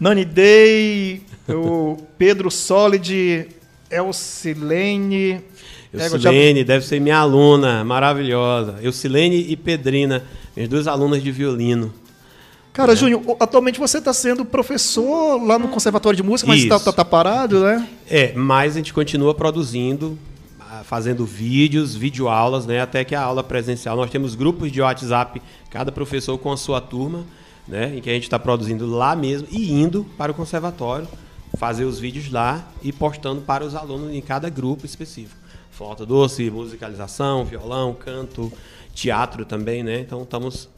Nani 0.00 0.24
Day, 0.24 1.22
o 1.48 1.96
Pedro 2.18 2.50
Solid, 2.50 3.48
Elcilene. 3.90 5.40
Eucilene 5.92 6.64
deve 6.64 6.86
ser 6.86 7.00
minha 7.00 7.18
aluna, 7.18 7.84
maravilhosa. 7.84 8.76
Eucilene 8.80 9.46
e 9.48 9.56
Pedrina, 9.56 10.22
minhas 10.56 10.68
duas 10.70 10.86
alunas 10.86 11.22
de 11.22 11.30
violino. 11.30 11.92
Cara, 12.72 12.96
Júnior, 12.96 13.20
o- 13.26 13.36
atualmente 13.38 13.78
você 13.78 13.98
está 13.98 14.12
sendo 14.14 14.44
professor 14.44 15.36
lá 15.42 15.58
no 15.58 15.68
Conservatório 15.68 16.16
de 16.16 16.22
Música, 16.22 16.48
mas 16.48 16.60
Isso. 16.60 16.68
tá, 16.70 16.80
tá, 16.80 16.92
tá 16.92 17.04
parado, 17.04 17.60
né? 17.60 17.86
É, 18.08 18.32
mas 18.32 18.72
a 18.74 18.76
gente 18.78 18.94
continua 18.94 19.34
produzindo, 19.34 20.18
ah, 20.58 20.80
fazendo 20.82 21.26
vídeos, 21.26 21.94
videoaulas, 21.94 22.64
né? 22.64 22.80
Até 22.80 23.04
que 23.04 23.14
a 23.14 23.20
aula 23.22 23.44
presencial. 23.44 23.94
Nós 23.96 24.10
temos 24.10 24.34
grupos 24.34 24.72
de 24.72 24.80
WhatsApp, 24.80 25.42
cada 25.70 25.92
professor 25.92 26.38
com 26.38 26.50
a 26.50 26.56
sua 26.56 26.80
turma, 26.80 27.24
né? 27.68 27.94
Em 27.96 28.00
que 28.00 28.08
a 28.08 28.14
gente 28.14 28.24
está 28.24 28.38
produzindo 28.38 28.86
lá 28.86 29.14
mesmo 29.14 29.46
e 29.50 29.70
indo 29.70 30.06
para 30.16 30.32
o 30.32 30.34
conservatório, 30.34 31.06
fazer 31.58 31.84
os 31.84 31.98
vídeos 31.98 32.32
lá 32.32 32.66
e 32.82 32.90
postando 32.90 33.42
para 33.42 33.62
os 33.64 33.74
alunos 33.74 34.14
em 34.14 34.20
cada 34.22 34.48
grupo 34.48 34.86
específico. 34.86 35.36
Flauta 35.70 36.06
doce, 36.06 36.50
musicalização, 36.50 37.44
violão, 37.44 37.92
canto, 37.92 38.50
teatro 38.94 39.44
também, 39.44 39.82
né? 39.82 40.00
Então 40.00 40.22
estamos 40.22 40.70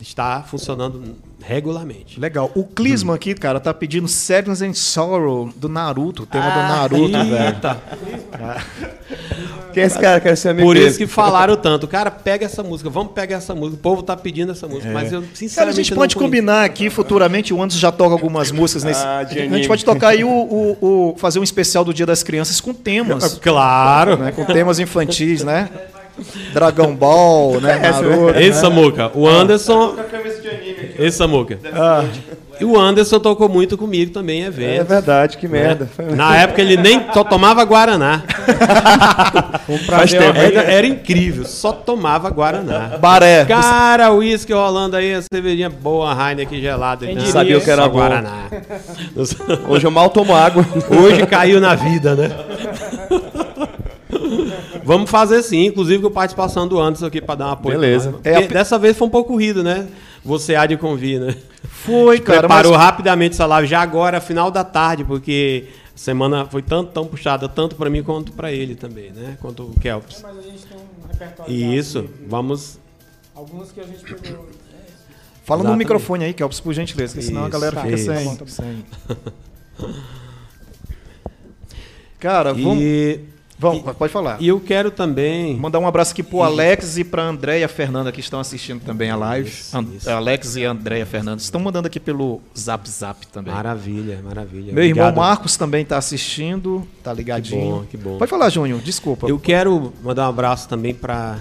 está 0.00 0.42
funcionando 0.42 1.16
regularmente. 1.42 2.18
Legal. 2.20 2.50
O 2.54 2.64
Clisman 2.64 3.14
aqui, 3.14 3.34
cara, 3.34 3.58
tá 3.60 3.72
pedindo 3.74 4.06
Sadness 4.08 4.62
and 4.62 4.74
Sorrow 4.74 5.50
do 5.56 5.68
Naruto, 5.68 6.22
o 6.24 6.26
tema 6.26 6.44
do 6.50 6.58
Ah, 6.58 6.68
Naruto, 6.68 7.12
velho. 7.12 7.44
eita. 7.46 7.76
Quem 9.72 9.82
é 9.82 9.86
esse 9.86 9.98
cara? 9.98 10.18
Quero 10.20 10.36
ser 10.36 10.48
amigo 10.50 10.66
Por 10.66 10.76
isso 10.76 10.98
que 10.98 11.06
falaram 11.06 11.56
tanto. 11.56 11.86
Cara, 11.86 12.10
pega 12.10 12.44
essa 12.46 12.62
música, 12.62 12.88
vamos 12.90 13.12
pegar 13.12 13.36
essa 13.36 13.54
música. 13.54 13.76
O 13.78 13.80
povo 13.82 14.02
tá 14.02 14.16
pedindo 14.16 14.50
essa 14.52 14.66
música, 14.66 14.90
mas 14.92 15.12
eu 15.12 15.22
sinceramente 15.34 15.54
Cara, 15.56 15.70
a 15.70 15.72
gente 15.72 15.94
pode 15.94 16.14
conheço. 16.16 16.30
combinar 16.30 16.64
aqui 16.64 16.90
futuramente, 16.90 17.52
o 17.54 17.62
Anderson 17.62 17.78
já 17.78 17.92
toca 17.92 18.12
algumas 18.14 18.50
músicas 18.50 18.82
nesse. 18.84 19.04
Ah, 19.04 19.18
a 19.18 19.24
gente 19.24 19.68
pode 19.68 19.84
tocar 19.84 20.08
aí 20.08 20.24
o, 20.24 20.28
o- 20.30 21.10
o- 21.12 21.16
fazer 21.18 21.38
um 21.38 21.44
especial 21.44 21.84
do 21.84 21.92
Dia 21.94 22.06
das 22.06 22.22
Crianças 22.22 22.60
com 22.60 22.72
temas. 22.74 23.34
Claro. 23.40 24.16
né, 24.16 24.32
com 24.32 24.44
temas 24.44 24.78
infantis, 24.78 25.44
né? 25.44 25.68
Dragon 26.52 26.94
Ball, 26.94 27.60
né? 27.60 27.78
Naruto. 27.78 28.38
Ei, 28.38 28.52
Samuca, 28.52 29.10
o 29.14 29.26
Anderson. 29.26 29.94
Ei, 30.98 31.10
Samuca. 31.10 31.58
E 32.60 32.64
o 32.64 32.78
Anderson 32.78 33.20
tocou 33.20 33.48
muito 33.48 33.78
comigo 33.78 34.12
também 34.12 34.40
em 34.40 34.44
eventos. 34.44 34.80
É 34.80 34.84
verdade, 34.84 35.36
que 35.36 35.46
merda. 35.46 35.88
Né? 35.96 36.16
Na 36.16 36.36
época 36.36 36.60
ele 36.60 36.76
nem 36.76 37.00
só 37.12 37.22
tomava 37.22 37.64
Guaraná. 37.64 38.22
Um 39.68 39.78
prazer. 39.84 40.22
Era, 40.34 40.62
era 40.62 40.86
incrível, 40.86 41.44
só 41.44 41.72
tomava 41.72 42.30
Guaraná. 42.30 42.96
Baré. 42.98 43.44
Cara, 43.44 44.10
o 44.10 44.18
uísque 44.18 44.50
rolando 44.50 44.96
aí, 44.96 45.12
a 45.12 45.20
cervejinha 45.30 45.68
boa, 45.68 46.10
Heineken 46.10 46.58
gelada. 46.58 47.04
Quem 47.04 47.14
Não, 47.14 47.20
diria? 47.22 47.32
Sabia 47.32 47.58
o 47.58 47.60
que 47.60 47.70
era 47.70 47.86
bom. 47.86 47.98
Guaraná. 47.98 48.46
Hoje 49.68 49.84
eu 49.86 49.90
mal 49.90 50.08
tomo 50.08 50.34
água. 50.34 50.66
Hoje 50.88 51.26
caiu 51.26 51.60
na 51.60 51.74
vida, 51.74 52.14
né? 52.14 52.30
Vamos 54.88 55.10
fazer 55.10 55.42
sim, 55.42 55.66
inclusive 55.66 56.02
com 56.02 56.10
participação 56.10 56.66
do 56.66 56.80
Anderson 56.80 57.06
aqui 57.06 57.20
para 57.20 57.34
dar 57.34 57.46
um 57.48 57.50
apoio. 57.50 57.78
Beleza. 57.78 58.10
nós. 58.12 58.20
É 58.24 58.36
a 58.36 58.40
Dessa 58.40 58.78
vez 58.78 58.96
foi 58.96 59.06
um 59.06 59.10
pouco 59.10 59.32
corrido, 59.32 59.62
né? 59.62 59.86
Você 60.24 60.54
há 60.54 60.64
de 60.64 60.76
convir, 60.78 61.20
né? 61.20 61.36
Foi, 61.64 62.18
cara. 62.18 62.40
Preparou 62.40 62.72
mas- 62.72 62.80
rapidamente 62.80 63.34
essa 63.34 63.44
live 63.44 63.68
já 63.68 63.80
agora, 63.82 64.20
final 64.20 64.50
da 64.50 64.64
tarde, 64.64 65.04
porque 65.04 65.66
a 65.94 65.98
semana 65.98 66.46
foi 66.46 66.62
tanto, 66.62 66.90
tão 66.90 67.04
puxada, 67.06 67.48
tanto 67.48 67.76
para 67.76 67.90
mim 67.90 68.02
quanto 68.02 68.32
para 68.32 68.50
ele 68.50 68.74
também, 68.74 69.10
né? 69.10 69.36
Quanto 69.40 69.64
o 69.64 69.78
Kelps. 69.78 70.20
Mas 70.22 70.38
a 70.38 70.42
gente 70.42 70.64
tem 70.66 70.76
um 70.78 71.06
repertório. 71.12 71.52
Isso, 71.54 72.02
de- 72.02 72.08
vamos. 72.26 72.78
Alguns 73.34 73.70
que 73.70 73.80
a 73.80 73.84
gente 73.84 74.02
pegou. 74.02 74.48
Fala 75.44 75.58
no 75.58 75.64
Exatamente. 75.68 75.78
microfone 75.78 76.24
aí, 76.24 76.32
Kelps, 76.34 76.60
por 76.60 76.72
gentileza, 76.72 77.12
porque 77.14 77.26
senão 77.26 77.44
a 77.44 77.48
galera 77.48 77.80
fica 77.82 77.94
isso. 77.94 78.06
sem. 78.12 78.46
Sem- 78.46 78.84
Cara, 82.18 82.52
vamos, 82.52 82.82
E, 82.82 83.20
vamos, 83.58 83.82
pode 83.96 84.12
falar. 84.12 84.36
e 84.40 84.48
eu 84.48 84.60
quero 84.60 84.90
também. 84.90 85.56
Mandar 85.56 85.78
um 85.78 85.86
abraço 85.86 86.12
aqui 86.12 86.22
pro 86.22 86.42
Alex 86.42 86.96
e 86.98 87.04
pra 87.04 87.22
Andréia 87.22 87.68
Fernanda 87.68 88.12
que 88.12 88.20
estão 88.20 88.38
assistindo 88.40 88.80
também 88.82 89.10
a 89.10 89.16
live. 89.16 89.48
Isso, 89.48 89.76
An- 89.76 89.86
isso. 89.96 90.10
Alex 90.10 90.56
e 90.56 90.64
Andréia 90.64 91.04
Fernandes 91.06 91.44
estão 91.44 91.60
mandando 91.60 91.86
aqui 91.88 91.98
pelo 92.00 92.40
Zap 92.56 92.88
Zap 92.88 93.26
também. 93.28 93.52
Maravilha, 93.52 94.20
maravilha. 94.24 94.72
Meu 94.72 94.84
irmão 94.84 95.08
Obrigado. 95.08 95.16
Marcos 95.16 95.56
também 95.56 95.84
tá 95.84 95.96
assistindo, 95.98 96.86
tá 97.02 97.12
ligadinho. 97.12 97.60
bom, 97.78 97.84
que 97.84 97.96
bom. 97.96 98.18
Pode 98.18 98.30
falar, 98.30 98.48
Júnior, 98.50 98.80
desculpa. 98.80 99.28
Eu 99.28 99.38
quero 99.38 99.92
mandar 100.02 100.26
um 100.26 100.30
abraço 100.30 100.68
também 100.68 100.94
para 100.94 101.38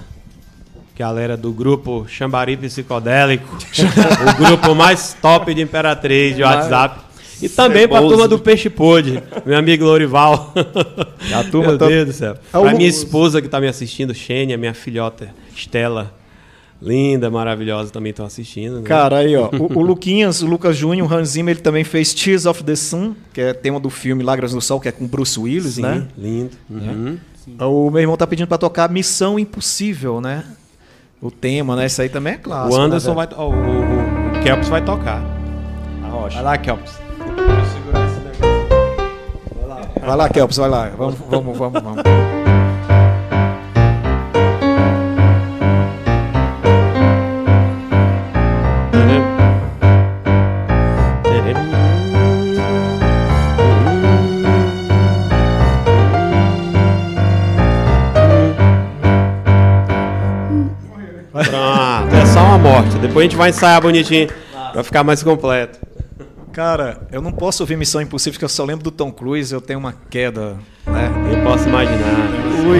galera 0.97 1.37
do 1.37 1.51
grupo 1.51 2.05
Xambari 2.09 2.57
Psicodélico, 2.57 3.45
o 4.33 4.43
grupo 4.43 4.73
mais 4.73 5.13
top 5.21 5.53
de 5.53 5.61
Imperatriz 5.61 6.35
de 6.35 6.41
WhatsApp. 6.41 7.01
E 7.41 7.49
também 7.49 7.87
para 7.87 7.99
a 7.99 8.01
turma 8.01 8.27
do 8.27 8.39
Peixe 8.39 8.69
Pôde, 8.69 9.21
meu 9.45 9.57
amigo 9.57 9.85
Lorival. 9.85 10.53
A 11.33 11.43
turma 11.43 11.69
meu 11.69 11.77
tá- 11.77 11.87
Deus 11.87 12.07
do 12.07 12.13
céu. 12.13 12.35
O 12.53 12.61
Para 12.61 12.73
minha 12.73 12.89
esposa 12.89 13.41
que 13.41 13.47
está 13.47 13.59
me 13.59 13.67
assistindo, 13.67 14.13
Xênia, 14.13 14.57
minha 14.57 14.73
filhota 14.73 15.29
Estela. 15.55 16.13
Linda, 16.81 17.29
maravilhosa, 17.31 17.91
também 17.91 18.11
estão 18.11 18.25
assistindo. 18.25 18.77
Né? 18.77 18.81
Cara, 18.83 19.17
aí, 19.17 19.35
ó. 19.35 19.49
O, 19.51 19.79
o 19.79 19.81
Luquinhas, 19.81 20.43
o 20.43 20.45
Lucas 20.47 20.77
Júnior, 20.77 21.11
o 21.11 21.13
Hans 21.13 21.29
Zimmer, 21.29 21.55
ele 21.55 21.61
também 21.61 21.83
fez 21.83 22.13
Tears 22.13 22.45
of 22.45 22.63
the 22.63 22.75
Sun, 22.75 23.15
que 23.33 23.41
é 23.41 23.53
tema 23.53 23.79
do 23.79 23.89
filme 23.89 24.23
Lágrimas 24.23 24.51
do 24.53 24.61
Sol, 24.61 24.79
que 24.79 24.87
é 24.87 24.91
com 24.91 25.07
Bruce 25.07 25.39
Willis, 25.39 25.75
Sim, 25.75 25.81
né? 25.81 26.07
lindo. 26.15 26.51
Uhum. 26.69 27.17
O 27.59 27.89
meu 27.89 28.01
irmão 28.01 28.15
tá 28.15 28.27
pedindo 28.27 28.47
pra 28.47 28.57
tocar 28.57 28.89
Missão 28.91 29.39
Impossível, 29.39 30.21
né? 30.21 30.43
O 31.19 31.31
tema, 31.31 31.75
né? 31.75 31.87
Isso 31.87 31.99
aí 31.99 32.09
também 32.09 32.33
é 32.33 32.37
clássico. 32.37 32.75
O 32.75 32.79
Anderson 32.79 33.09
né, 33.09 33.15
vai. 33.15 33.29
ó, 33.35 33.49
o, 33.49 33.53
o, 33.53 34.37
o 34.37 34.43
Kelps 34.43 34.69
vai 34.69 34.83
tocar. 34.83 35.23
A 36.03 36.07
rocha. 36.09 36.35
Vai 36.35 36.43
lá, 36.43 36.57
Kelps. 36.59 37.06
Vai 40.07 40.15
lá, 40.15 40.29
Kelps, 40.29 40.55
vai 40.55 40.69
lá. 40.69 40.89
Vamos, 40.97 41.19
vamos, 41.29 41.57
vamos, 41.57 41.83
vamos. 41.83 42.01
Pronto, 61.33 62.15
é 62.15 62.25
só 62.27 62.39
uma 62.39 62.57
morte. 62.57 62.97
Depois 62.99 63.17
a 63.17 63.23
gente 63.23 63.35
vai 63.35 63.49
ensaiar 63.49 63.81
bonitinho 63.81 64.29
pra 64.71 64.85
ficar 64.85 65.03
mais 65.03 65.21
completo. 65.21 65.86
Cara, 66.57 67.07
eu 67.11 67.21
não 67.21 67.31
posso 67.31 67.61
ouvir 67.61 67.77
Missão 67.77 68.01
Impossível, 68.01 68.33
porque 68.33 68.45
eu 68.45 68.49
só 68.49 68.65
lembro 68.65 68.83
do 68.83 68.89
Tom 68.89 69.11
Cruise, 69.11 69.53
eu 69.53 69.61
tenho 69.61 69.77
uma 69.77 69.93
queda, 69.93 70.57
né? 70.87 71.07
Eu 71.31 71.43
posso 71.43 71.69
imaginar. 71.69 72.31
Ui. 72.67 72.79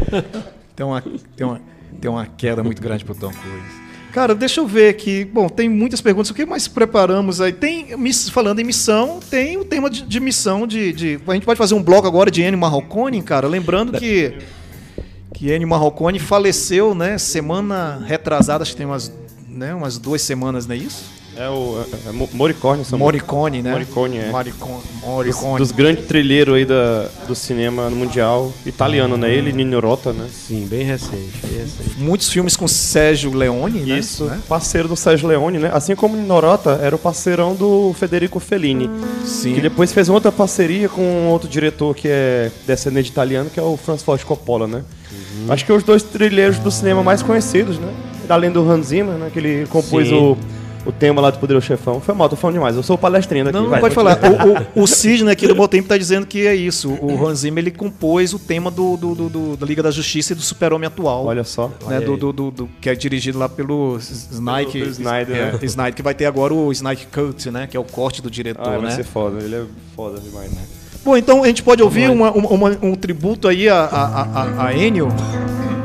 tem, 0.74 0.86
uma, 0.86 1.02
tem, 1.36 1.46
uma, 1.46 1.60
tem 2.00 2.10
uma 2.10 2.24
queda 2.24 2.64
muito 2.64 2.80
grande 2.80 3.04
pro 3.04 3.14
Tom 3.14 3.28
Cruise. 3.30 3.82
Cara, 4.10 4.34
deixa 4.34 4.62
eu 4.62 4.66
ver 4.66 4.88
aqui. 4.88 5.22
Bom, 5.22 5.50
tem 5.50 5.68
muitas 5.68 6.00
perguntas. 6.00 6.30
O 6.30 6.34
que 6.34 6.46
mais 6.46 6.66
preparamos 6.66 7.42
aí? 7.42 7.52
Tem, 7.52 7.88
falando 8.32 8.58
em 8.58 8.64
missão, 8.64 9.20
tem 9.20 9.58
o 9.58 9.64
tema 9.66 9.90
de, 9.90 10.00
de 10.00 10.18
missão 10.18 10.66
de, 10.66 10.94
de- 10.94 11.20
A 11.28 11.34
gente 11.34 11.44
pode 11.44 11.58
fazer 11.58 11.74
um 11.74 11.82
bloco 11.82 12.08
agora 12.08 12.30
de 12.30 12.40
Ennio 12.40 12.58
Marrocone, 12.58 13.20
cara. 13.20 13.46
Lembrando 13.46 13.92
que, 13.98 14.38
que 15.34 15.52
Ennio 15.52 15.68
Marrocone 15.68 16.18
faleceu, 16.18 16.94
né? 16.94 17.18
Semana 17.18 18.02
retrasada, 18.06 18.62
acho 18.62 18.70
que 18.70 18.78
tem 18.78 18.86
umas, 18.86 19.12
né, 19.46 19.74
umas 19.74 19.98
duas 19.98 20.22
semanas, 20.22 20.66
não 20.66 20.74
é 20.74 20.78
isso? 20.78 21.15
É 21.38 21.50
o 21.50 21.78
é, 22.06 22.08
é 22.08 22.12
Mo- 22.12 22.28
Morricone, 22.32 22.82
são 22.82 22.98
Morricone, 22.98 23.60
né? 23.60 23.70
Morricone, 23.72 24.18
é. 24.18 24.30
Morricone. 24.30 24.72
dos, 24.80 25.02
Morricone. 25.02 25.58
dos 25.58 25.70
grandes 25.70 26.06
trilheiros 26.06 26.54
aí 26.54 26.64
da, 26.64 27.08
do 27.28 27.34
cinema 27.34 27.90
mundial 27.90 28.50
italiano, 28.64 29.18
né? 29.18 29.30
Ele, 29.34 29.52
Nino 29.52 29.78
Rota, 29.78 30.14
né? 30.14 30.26
Sim, 30.32 30.66
bem 30.66 30.82
recente, 30.84 31.32
bem 31.46 31.58
recente. 31.58 31.98
Muitos 31.98 32.30
filmes 32.30 32.56
com 32.56 32.66
Sérgio 32.66 33.34
Leone, 33.34 33.80
né? 33.80 33.98
Isso, 33.98 34.24
Né? 34.24 34.40
parceiro 34.48 34.88
do 34.88 34.96
Sérgio 34.96 35.28
Leone, 35.28 35.58
né? 35.58 35.70
Assim 35.74 35.94
como 35.94 36.16
Nino 36.16 36.40
Rota 36.40 36.80
era 36.82 36.96
o 36.96 36.98
parceirão 36.98 37.54
do 37.54 37.94
Federico 37.98 38.40
Fellini. 38.40 38.88
Sim. 39.22 39.52
Que 39.54 39.60
depois 39.60 39.92
fez 39.92 40.08
outra 40.08 40.32
parceria 40.32 40.88
com 40.88 41.26
outro 41.28 41.46
diretor 41.50 41.94
que 41.94 42.08
é 42.08 42.50
descendente 42.66 43.06
de 43.06 43.10
italiano, 43.12 43.50
que 43.50 43.60
é 43.60 43.62
o 43.62 43.76
Franz 43.76 44.02
Ford 44.02 44.22
Coppola, 44.24 44.66
né? 44.66 44.82
Acho 45.50 45.66
que 45.66 45.72
os 45.72 45.82
dois 45.82 46.02
trilheiros 46.02 46.58
do 46.58 46.70
cinema 46.70 47.02
mais 47.02 47.22
conhecidos, 47.22 47.78
né? 47.78 47.92
Além 48.26 48.50
do 48.50 48.68
Hans 48.68 48.86
Zimmer, 48.86 49.16
né? 49.16 49.28
Que 49.30 49.38
ele 49.38 49.66
compôs 49.66 50.08
Sim. 50.08 50.14
o, 50.14 50.38
o 50.86 50.92
tema 50.92 51.20
lá 51.20 51.30
do 51.30 51.38
Poderoso 51.38 51.66
Chefão. 51.66 52.00
Foi 52.00 52.14
mal, 52.14 52.28
tô 52.28 52.36
falando 52.36 52.54
demais. 52.54 52.76
Eu 52.76 52.82
sou 52.82 52.94
o 52.96 52.98
palestrino 52.98 53.48
aqui. 53.48 53.56
Não, 53.56 53.64
não 53.64 53.70
vai, 53.70 53.80
pode 53.80 53.94
falar. 53.94 54.18
O, 54.76 54.80
o, 54.80 54.84
o 54.84 54.86
Sidney 54.86 55.32
aqui 55.32 55.46
do 55.48 55.54
Botempo 55.54 55.84
está 55.84 55.96
dizendo 55.98 56.26
que 56.26 56.46
é 56.46 56.54
isso. 56.54 56.90
O 57.00 57.26
Hans 57.26 57.40
Zimmer 57.40 57.62
ele 57.64 57.70
compôs 57.70 58.32
o 58.32 58.38
tema 58.38 58.70
do, 58.70 58.96
do, 58.96 59.14
do- 59.14 59.28
do- 59.28 59.56
da 59.56 59.66
Liga 59.66 59.82
da 59.82 59.90
Justiça 59.90 60.32
e 60.32 60.36
do 60.36 60.42
Super-Homem 60.42 60.86
atual. 60.86 61.26
Olha 61.26 61.44
só. 61.44 61.68
né, 61.68 61.74
olha 61.86 62.00
do, 62.00 62.12
aí. 62.14 62.18
do, 62.18 62.32
do- 62.32 62.50
do- 62.50 62.68
que 62.80 62.88
é 62.88 62.94
dirigido 62.94 63.38
lá 63.38 63.48
pelo 63.48 63.96
Snike. 63.98 64.78
Pelo 64.78 64.90
Snyder, 64.90 65.36
é, 65.36 65.52
né? 65.52 65.58
Snyder, 65.64 65.94
que 65.94 66.02
vai 66.02 66.14
ter 66.14 66.26
agora 66.26 66.54
o 66.54 66.70
Snike 66.72 67.06
Cut, 67.06 67.50
né? 67.50 67.66
Que 67.66 67.76
é 67.76 67.80
o 67.80 67.84
corte 67.84 68.22
do 68.22 68.30
diretor, 68.30 68.66
Ah, 68.66 68.78
vai 68.78 68.82
né? 68.82 68.90
ser 68.90 69.04
foda. 69.04 69.42
Ele 69.42 69.54
é 69.56 69.64
foda 69.94 70.20
demais, 70.20 70.50
né? 70.52 70.62
Bom, 71.04 71.16
então 71.16 71.42
a 71.44 71.46
gente 71.46 71.62
pode 71.62 71.82
ouvir 71.82 72.10
uma- 72.10 72.30
uma- 72.32 72.48
uma- 72.48 72.78
um 72.82 72.94
tributo 72.94 73.46
aí 73.48 73.68
a, 73.68 73.76
a, 73.84 74.22
a, 74.22 74.66
a- 74.66 74.74
Ennio. 74.76 75.08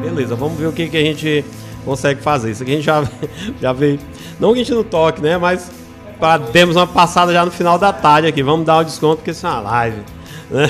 Beleza, 0.01 0.35
vamos 0.35 0.57
ver 0.57 0.65
o 0.67 0.71
que, 0.73 0.87
que 0.89 0.97
a 0.97 1.01
gente 1.01 1.45
consegue 1.85 2.21
fazer. 2.21 2.51
Isso 2.51 2.63
aqui 2.63 2.71
a 2.71 2.75
gente 2.75 2.85
já, 2.85 3.03
já 3.61 3.73
veio. 3.73 3.99
Não 4.39 4.53
que 4.53 4.59
a 4.61 4.63
gente 4.63 4.73
não 4.73 4.83
toque, 4.83 5.21
né? 5.21 5.37
Mas 5.37 5.69
pra, 6.19 6.37
demos 6.37 6.75
uma 6.75 6.87
passada 6.87 7.33
já 7.33 7.43
no 7.45 7.51
final 7.51 7.77
da 7.77 7.91
tarde 7.91 8.27
aqui. 8.27 8.43
Vamos 8.43 8.65
dar 8.65 8.79
um 8.79 8.83
desconto 8.83 9.17
porque 9.17 9.31
isso 9.31 9.45
é 9.45 9.49
uma 9.49 9.59
live. 9.59 9.97
Né? 10.49 10.69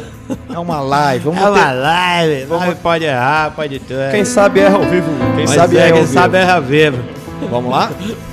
É 0.53 0.59
uma 0.59 0.79
live. 0.79 1.25
Vamos 1.25 1.39
É 1.41 1.49
uma 1.49 1.71
live. 1.71 2.45
live 2.45 2.75
pode 2.75 3.05
errar, 3.05 3.51
pode 3.55 3.79
tudo. 3.79 4.11
Quem 4.11 4.23
sabe 4.25 4.59
erra 4.59 4.75
ao 4.77 4.83
vivo. 4.83 5.11
Quem 5.35 5.45
Mas 5.45 5.55
sabe 5.55 5.77
é, 5.77 5.79
é 5.79 5.85
ao 5.87 5.93
quem 5.93 6.01
vivo. 6.03 6.13
sabe 6.13 6.37
erra 6.37 6.59
vivo. 6.61 7.03
Vamos 7.49 7.71
lá? 7.71 7.91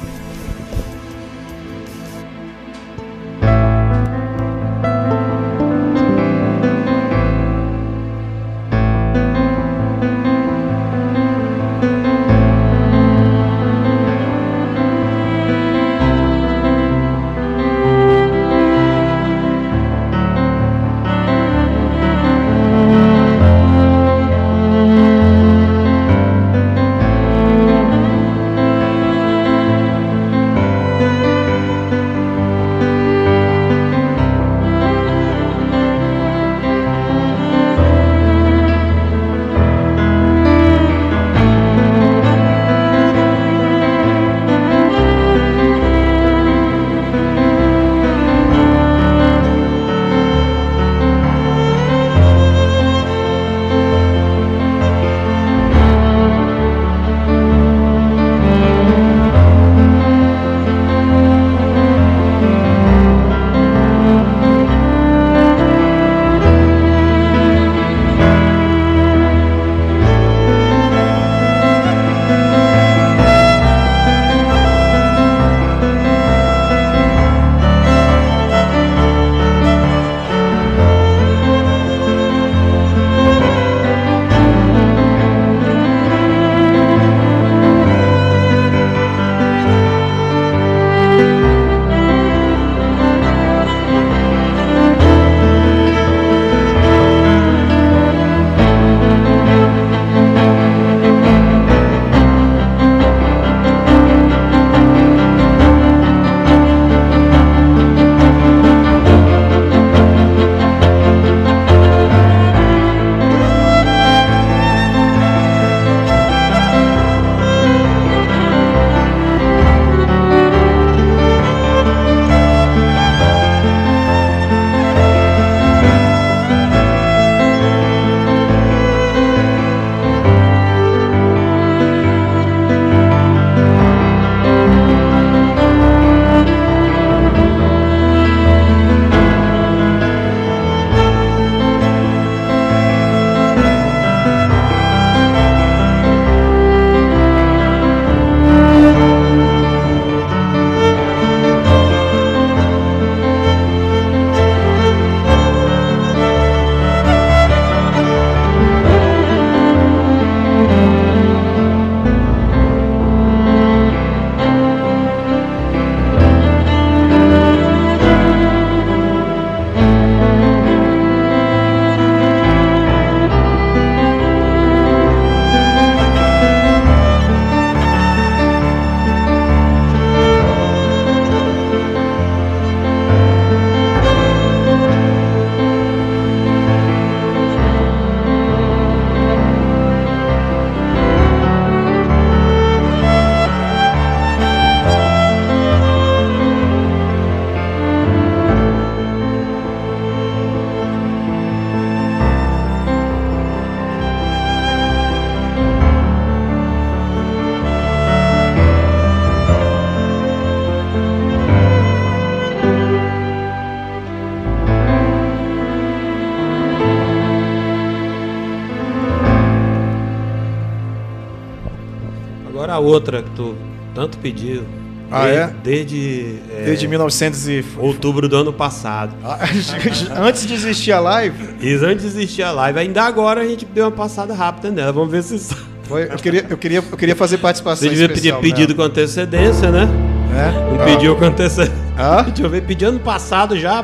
tanto 224.09 224.19
pediu. 224.19 224.65
Ah, 225.11 225.25
desde, 225.25 225.39
é? 225.39 225.47
Desde, 225.63 226.39
é, 226.51 226.65
Desde 226.67 226.89
1900 226.89 227.49
e... 227.49 227.65
outubro 227.79 228.29
do 228.29 228.37
ano 228.37 228.53
passado. 228.53 229.15
Ah, 229.25 229.39
Antes 230.21 230.47
de 230.47 230.53
existir 230.55 230.93
a 230.93 231.01
live, 231.01 231.35
Isso 231.63 231.85
antes 231.85 232.03
de 232.03 232.09
existir 232.09 232.43
a 232.43 232.53
live. 232.53 232.79
Ainda 232.79 233.05
agora 233.05 233.41
a 233.41 233.47
gente 233.47 233.65
deu 233.65 233.85
uma 233.87 233.91
passada 233.91 234.35
rápida 234.35 234.71
nela. 234.71 234.93
Vamos 234.93 235.11
ver 235.11 235.23
se. 235.23 235.39
foi- 235.85 236.05
eu, 236.13 236.17
queria, 236.17 236.47
eu, 236.49 236.59
queria, 236.59 236.85
eu 236.91 236.97
queria 236.97 237.17
fazer 237.17 237.39
participação 237.39 237.89
Você 237.89 237.91
devia 237.91 238.09
pedir 238.09 238.29
especial 238.29 238.41
pedido 238.41 238.75
com 238.75 238.83
antecedência, 238.83 239.71
né? 239.71 239.87
né? 239.87 240.53
Não 240.73 240.83
Ah. 240.83 240.85
pediu 240.85 241.17
com 241.17 241.25
antecedência. 241.25 241.75
Ah? 241.97 242.21
Deixa 242.29 242.43
eu 242.43 242.51
ver, 242.51 242.63
pedi 242.65 242.85
ano 242.85 243.01
passado 243.01 243.59
já. 243.59 243.83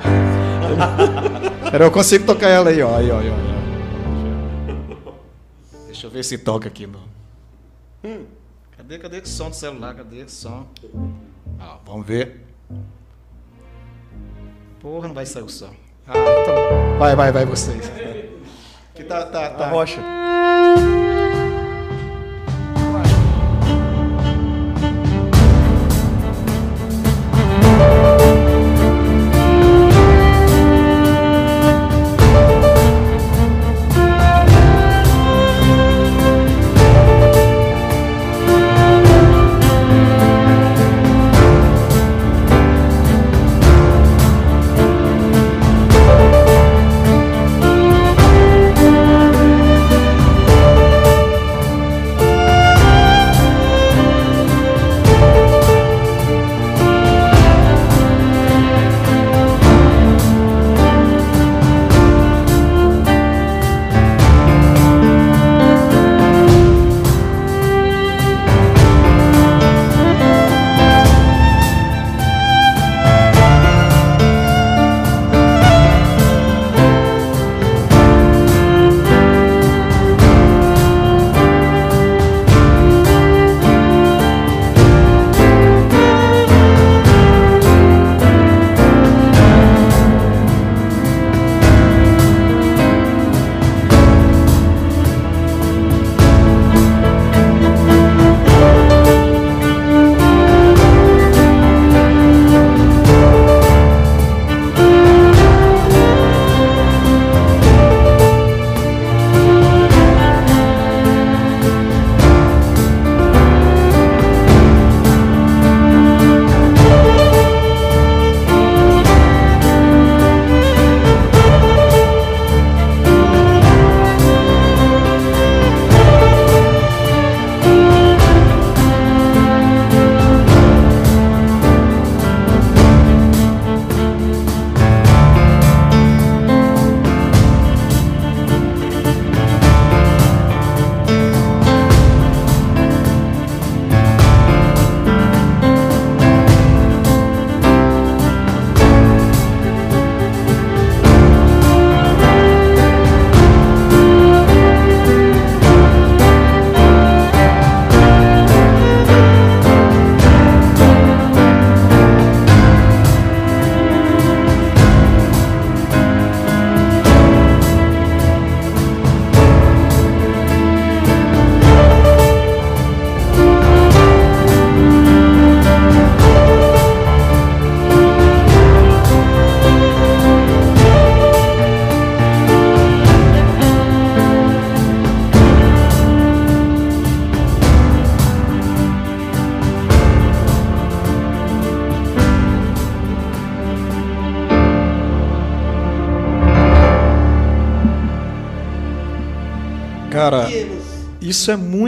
Pera, 1.71 1.87
eu 1.87 1.91
consigo 1.91 2.27
tocar 2.27 2.49
ela 2.49 2.69
aí, 2.69 2.83
ó. 2.83 2.99
Aí, 2.99 3.11
ó, 3.11 3.19
aí, 3.19 3.31
ó. 3.31 3.55
Deixa 5.87 6.07
eu 6.07 6.11
ver 6.11 6.23
se 6.23 6.37
toca 6.37 6.69
aqui, 6.69 6.87
mano. 6.87 7.05
Hum. 8.05 8.25
Cadê, 8.85 8.99
cadê 8.99 9.19
o 9.21 9.27
som 9.27 9.49
do 9.49 9.57
celular? 9.57 9.95
Cadê 9.95 10.25
o 10.25 10.29
som? 10.29 10.67
Ah, 11.59 11.79
vamos 11.87 12.07
ver. 12.07 12.45
Porra, 14.79 15.09
não 15.09 15.15
vai 15.15 15.25
sair 15.25 15.43
o 15.43 15.49
som. 15.49 15.75
Ah, 16.07 16.13
então. 16.13 16.99
Vai, 16.99 17.17
vai, 17.17 17.33
vai 17.33 17.47
vocês. 17.47 17.91
Que 18.95 19.05
tá, 19.05 19.25
tá, 19.25 19.49
tá. 19.49 19.67
A 19.69 19.71
rocha. 19.71 20.03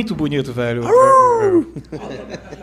Muito 0.06 0.14
bonito, 0.14 0.52
velho. 0.52 0.82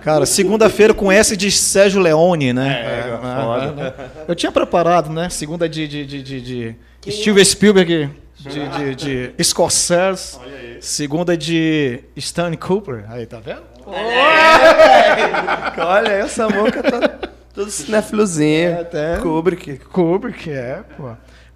Cara, 0.01 0.25
segunda-feira 0.25 0.93
com 0.93 1.11
S 1.11 1.35
de 1.35 1.51
Sérgio 1.51 2.01
Leone, 2.01 2.53
né? 2.53 2.69
É, 2.81 3.19
Ah, 3.21 3.43
foda. 3.43 3.95
ah, 3.97 4.03
ah. 4.19 4.23
Eu 4.29 4.35
tinha 4.35 4.51
preparado, 4.51 5.09
né? 5.11 5.27
Segunda 5.29 5.67
de, 5.67 5.85
de, 5.87 6.05
de, 6.05 6.23
de, 6.23 6.41
de 6.41 7.11
Steven 7.11 7.43
Spielberg, 7.43 8.09
de, 8.39 8.95
de, 8.95 8.95
de 9.35 9.43
Scorsese. 9.43 10.37
Segunda 10.79 11.35
de 11.35 11.99
Stanley 12.15 12.57
Cooper. 12.57 13.03
Aí, 13.09 13.25
tá 13.25 13.39
vendo? 13.39 13.61
Olha 15.77 16.11
aí, 16.15 16.23
o 16.23 16.29
Samuca 16.29 16.81
tá 16.81 17.09
todo 17.53 17.69
cinéfilozinho. 17.69 18.79
até. 18.79 19.17
Kubrick. 19.17 19.79
Kubrick, 19.91 20.49
é, 20.49 20.81
pô. 20.95 21.09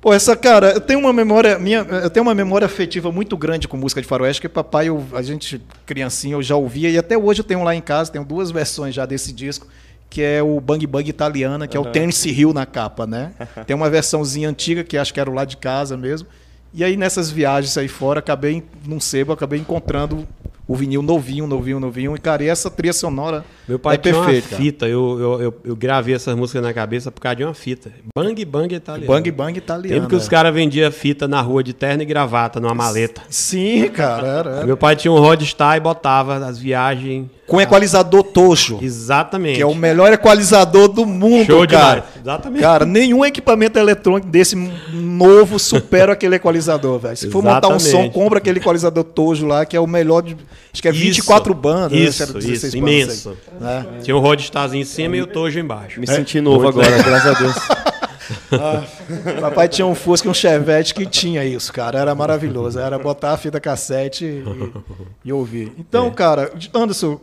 Pô, 0.08 0.14
essa, 0.14 0.38
cara, 0.38 0.72
eu 0.72 0.80
tenho 0.80 1.02
uma 1.02 1.12
memória, 1.12 1.60
minha, 1.60 1.80
eu 1.80 2.10
tenho 2.10 2.26
uma 2.26 2.34
memória 2.34 2.64
afetiva 2.64 3.12
muito 3.12 3.36
grande 3.36 3.68
com 3.68 3.76
música 3.76 4.02
de 4.02 4.08
faroeste, 4.08 4.42
que 4.42 4.48
papai, 4.48 4.88
eu, 4.88 5.06
a 5.12 5.22
gente, 5.22 5.62
criancinha, 5.86 6.36
eu 6.36 6.42
já 6.42 6.56
ouvia, 6.56 6.90
e 6.90 6.98
até 6.98 7.18
hoje 7.18 7.42
eu 7.42 7.44
tenho 7.44 7.62
lá 7.62 7.76
em 7.76 7.82
casa, 7.82 8.10
tenho 8.10 8.24
duas 8.24 8.50
versões 8.50 8.96
já 8.96 9.06
desse 9.06 9.34
disco, 9.34 9.68
que 10.10 10.22
é 10.22 10.42
o 10.42 10.62
Bang 10.62 10.88
Bang 10.88 11.10
italiana, 11.10 11.68
que 11.68 11.76
é 11.76 11.80
o 11.82 11.84
Tennessee 11.84 12.32
Hill 12.32 12.54
na 12.54 12.66
capa, 12.66 13.06
né? 13.06 13.34
Tem 13.68 13.76
uma 13.76 13.90
versãozinha 13.90 14.48
antiga, 14.48 14.82
que 14.82 14.98
acho 14.98 15.14
que 15.14 15.20
era 15.20 15.30
o 15.30 15.34
lá 15.34 15.44
de 15.44 15.58
casa 15.58 15.98
mesmo, 15.98 16.26
e 16.74 16.86
aí 16.86 16.96
nessas 16.96 17.30
viagens 17.30 17.78
aí 17.78 17.90
fora, 17.90 18.20
acabei, 18.20 18.64
num 18.86 19.02
sebo, 19.02 19.34
acabei 19.34 19.60
encontrando 19.60 20.26
o 20.68 20.76
vinil 20.76 21.02
novinho, 21.02 21.48
novinho, 21.48 21.80
novinho, 21.80 22.16
e 22.16 22.20
cara, 22.20 22.44
e 22.44 22.50
essa 22.50 22.70
trilha 22.70 22.92
sonora 22.92 23.46
Meu 23.68 23.80
pai 23.80 23.96
é 23.96 23.98
tinha 23.98 24.14
perfeita. 24.14 24.48
uma 24.50 24.58
fita, 24.58 24.88
eu, 24.88 25.20
eu, 25.20 25.42
eu, 25.42 25.62
eu 25.64 25.76
gravei 25.76 26.14
essas 26.14 26.36
músicas 26.36 26.62
na 26.62 26.74
cabeça 26.74 27.10
por 27.10 27.22
causa 27.22 27.38
de 27.38 27.44
uma 27.46 27.54
fita. 27.54 27.92
Bang 28.18 28.44
Bang 28.44 28.76
italiano. 28.76 29.08
Bang 29.08 29.32
Bang 29.32 29.58
italiana. 29.58 29.96
Tempo 29.96 30.10
que 30.10 30.16
os 30.16 30.28
é. 30.28 30.30
caras 30.30 30.54
vendiam 30.54 30.92
fita 30.92 31.28
na 31.28 31.40
rua 31.40 31.64
de 31.64 31.74
terno 31.74 32.04
e 32.04 32.06
gravata, 32.06 32.60
numa 32.60 32.76
maleta. 32.76 33.22
Sim, 33.30 33.88
cara, 33.90 34.28
era, 34.28 34.50
era. 34.58 34.66
Meu 34.66 34.76
pai 34.76 34.96
tinha 34.96 35.12
um 35.12 35.20
Rodstar 35.20 35.78
e 35.78 35.80
botava 35.80 36.36
as 36.46 36.60
viagens. 36.60 37.28
Com 37.48 37.62
equalizador 37.62 38.24
Tojo. 38.24 38.80
Exatamente. 38.82 39.56
Que 39.56 39.62
é 39.62 39.66
o 39.66 39.74
melhor 39.74 40.12
equalizador 40.12 40.90
do 40.90 41.06
mundo, 41.06 41.46
Show 41.46 41.66
cara. 41.66 42.02
demais. 42.02 42.18
Exatamente. 42.22 42.62
Cara, 42.62 42.86
nenhum 42.86 43.26
equipamento 43.26 43.80
eletrônico 43.80 44.28
desse 44.28 44.54
novo 44.92 45.58
supera 45.58 46.12
aquele 46.12 46.36
equalizador, 46.36 47.00
velho. 47.00 47.16
Se 47.16 47.30
for 47.30 47.42
montar 47.42 47.70
um 47.70 47.80
som, 47.80 48.10
compra 48.10 48.40
aquele 48.40 48.60
equalizador 48.60 49.06
Tojo 49.06 49.48
lá, 49.48 49.66
que 49.66 49.78
é 49.78 49.80
o 49.80 49.88
melhor 49.88 50.22
de. 50.22 50.36
Acho 50.74 50.82
que 50.82 50.90
é 50.90 50.92
24 50.92 51.54
isso, 51.54 51.62
bandas. 51.62 51.98
Isso, 51.98 52.34
né? 52.34 52.40
isso, 52.44 52.78
imenso. 52.78 53.38
Né? 53.60 53.86
Tinha 54.04 54.18
um 54.18 54.20
Rodstazinho 54.20 54.82
em 54.82 54.86
cima 54.86 55.16
e 55.16 55.22
o 55.22 55.28
Tojo 55.28 55.58
embaixo. 55.58 56.02
Me 56.02 56.06
é, 56.08 56.14
senti 56.14 56.42
novo 56.42 56.68
agora, 56.68 57.02
graças 57.02 57.36
a 57.36 57.40
Deus. 57.40 57.56
Ah, 58.52 58.84
papai 59.40 59.70
tinha 59.70 59.86
um 59.86 59.96
Fusca 59.96 60.28
e 60.28 60.32
um 60.32 60.34
Chevette 60.34 60.94
que 60.94 61.06
tinha 61.06 61.46
isso, 61.46 61.72
cara. 61.72 62.00
Era 62.00 62.14
maravilhoso. 62.14 62.80
Era 62.80 63.00
botar 63.00 63.32
a 63.32 63.38
fita 63.38 63.60
cassete 63.60 64.26
e, 64.26 64.44
e 65.26 65.34
ouvir. 65.34 65.72
Então, 65.78 66.08
é. 66.08 66.12
cara, 66.12 66.52
Anderson, 66.74 67.20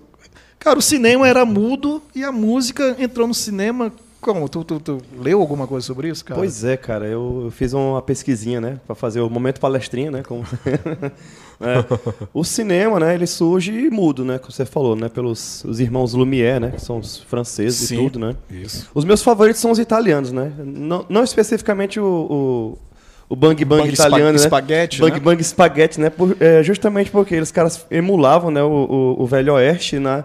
cara, 0.65 0.79
o 0.79 0.83
cinema 0.83 1.29
era 1.29 1.45
mudo 1.45 2.03
e 2.15 2.25
a 2.25 2.33
música 2.33 2.97
entrou 2.99 3.29
no 3.29 3.35
cinema 3.35 3.93
como? 4.25 4.49
Tu, 4.49 4.65
tu, 4.65 4.81
tu, 4.81 4.99
leu 5.21 5.39
alguma 5.39 5.67
coisa 5.67 5.87
sobre 5.87 6.09
isso, 6.09 6.25
cara? 6.25 6.41
Pois 6.41 6.65
é, 6.65 6.79
cara. 6.79 7.05
Eu 7.05 7.53
fiz 7.55 7.75
uma 7.75 8.01
pesquisinha, 8.01 8.59
né? 8.59 8.81
Pra 8.87 8.95
fazer 8.95 9.21
o 9.21 9.29
momento 9.29 9.61
palestrinha, 9.61 10.11
né? 10.11 10.23
Como... 10.23 10.43
é. 11.61 11.85
O 12.33 12.43
cinema, 12.43 12.99
né? 12.99 13.15
Ele 13.15 13.27
surge 13.27 13.91
mudo, 13.91 14.25
né? 14.25 14.39
Como 14.39 14.51
você 14.51 14.65
falou, 14.65 14.97
né? 14.97 15.11
Pelos 15.11 15.62
os 15.65 15.79
irmãos 15.79 16.15
Lumière, 16.15 16.59
né? 16.59 16.71
Que 16.71 16.81
são 16.81 17.01
os 17.01 17.19
franceses 17.19 17.87
Sim, 17.87 17.97
e 17.97 17.99
tudo, 17.99 18.19
né? 18.19 18.35
Isso. 18.51 18.89
Os 18.95 19.05
meus 19.05 19.23
favoritos 19.23 19.61
são 19.61 19.71
os 19.71 19.79
italianos, 19.79 20.33
né? 20.33 20.51
Não, 20.57 21.05
não 21.07 21.23
especificamente 21.23 22.01
o, 22.01 22.07
o 22.07 22.79
o 23.27 23.37
Bang 23.37 23.62
Bang, 23.65 23.83
bang 23.83 23.93
italiano, 23.93 24.33
né? 24.33 24.39
Spaghetti, 24.39 25.01
Bang 25.01 25.15
né? 25.15 25.21
Bang 25.21 25.45
Spaghetti, 25.45 26.01
né? 26.01 26.11
Por, 26.11 26.37
é, 26.41 26.62
justamente 26.62 27.11
porque 27.11 27.35
eles 27.35 27.51
caras 27.51 27.85
emulavam 27.91 28.51
né, 28.51 28.62
o, 28.62 28.69
o, 28.69 29.23
o 29.23 29.27
Velho 29.27 29.55
Oeste 29.55 29.99
na, 29.99 30.25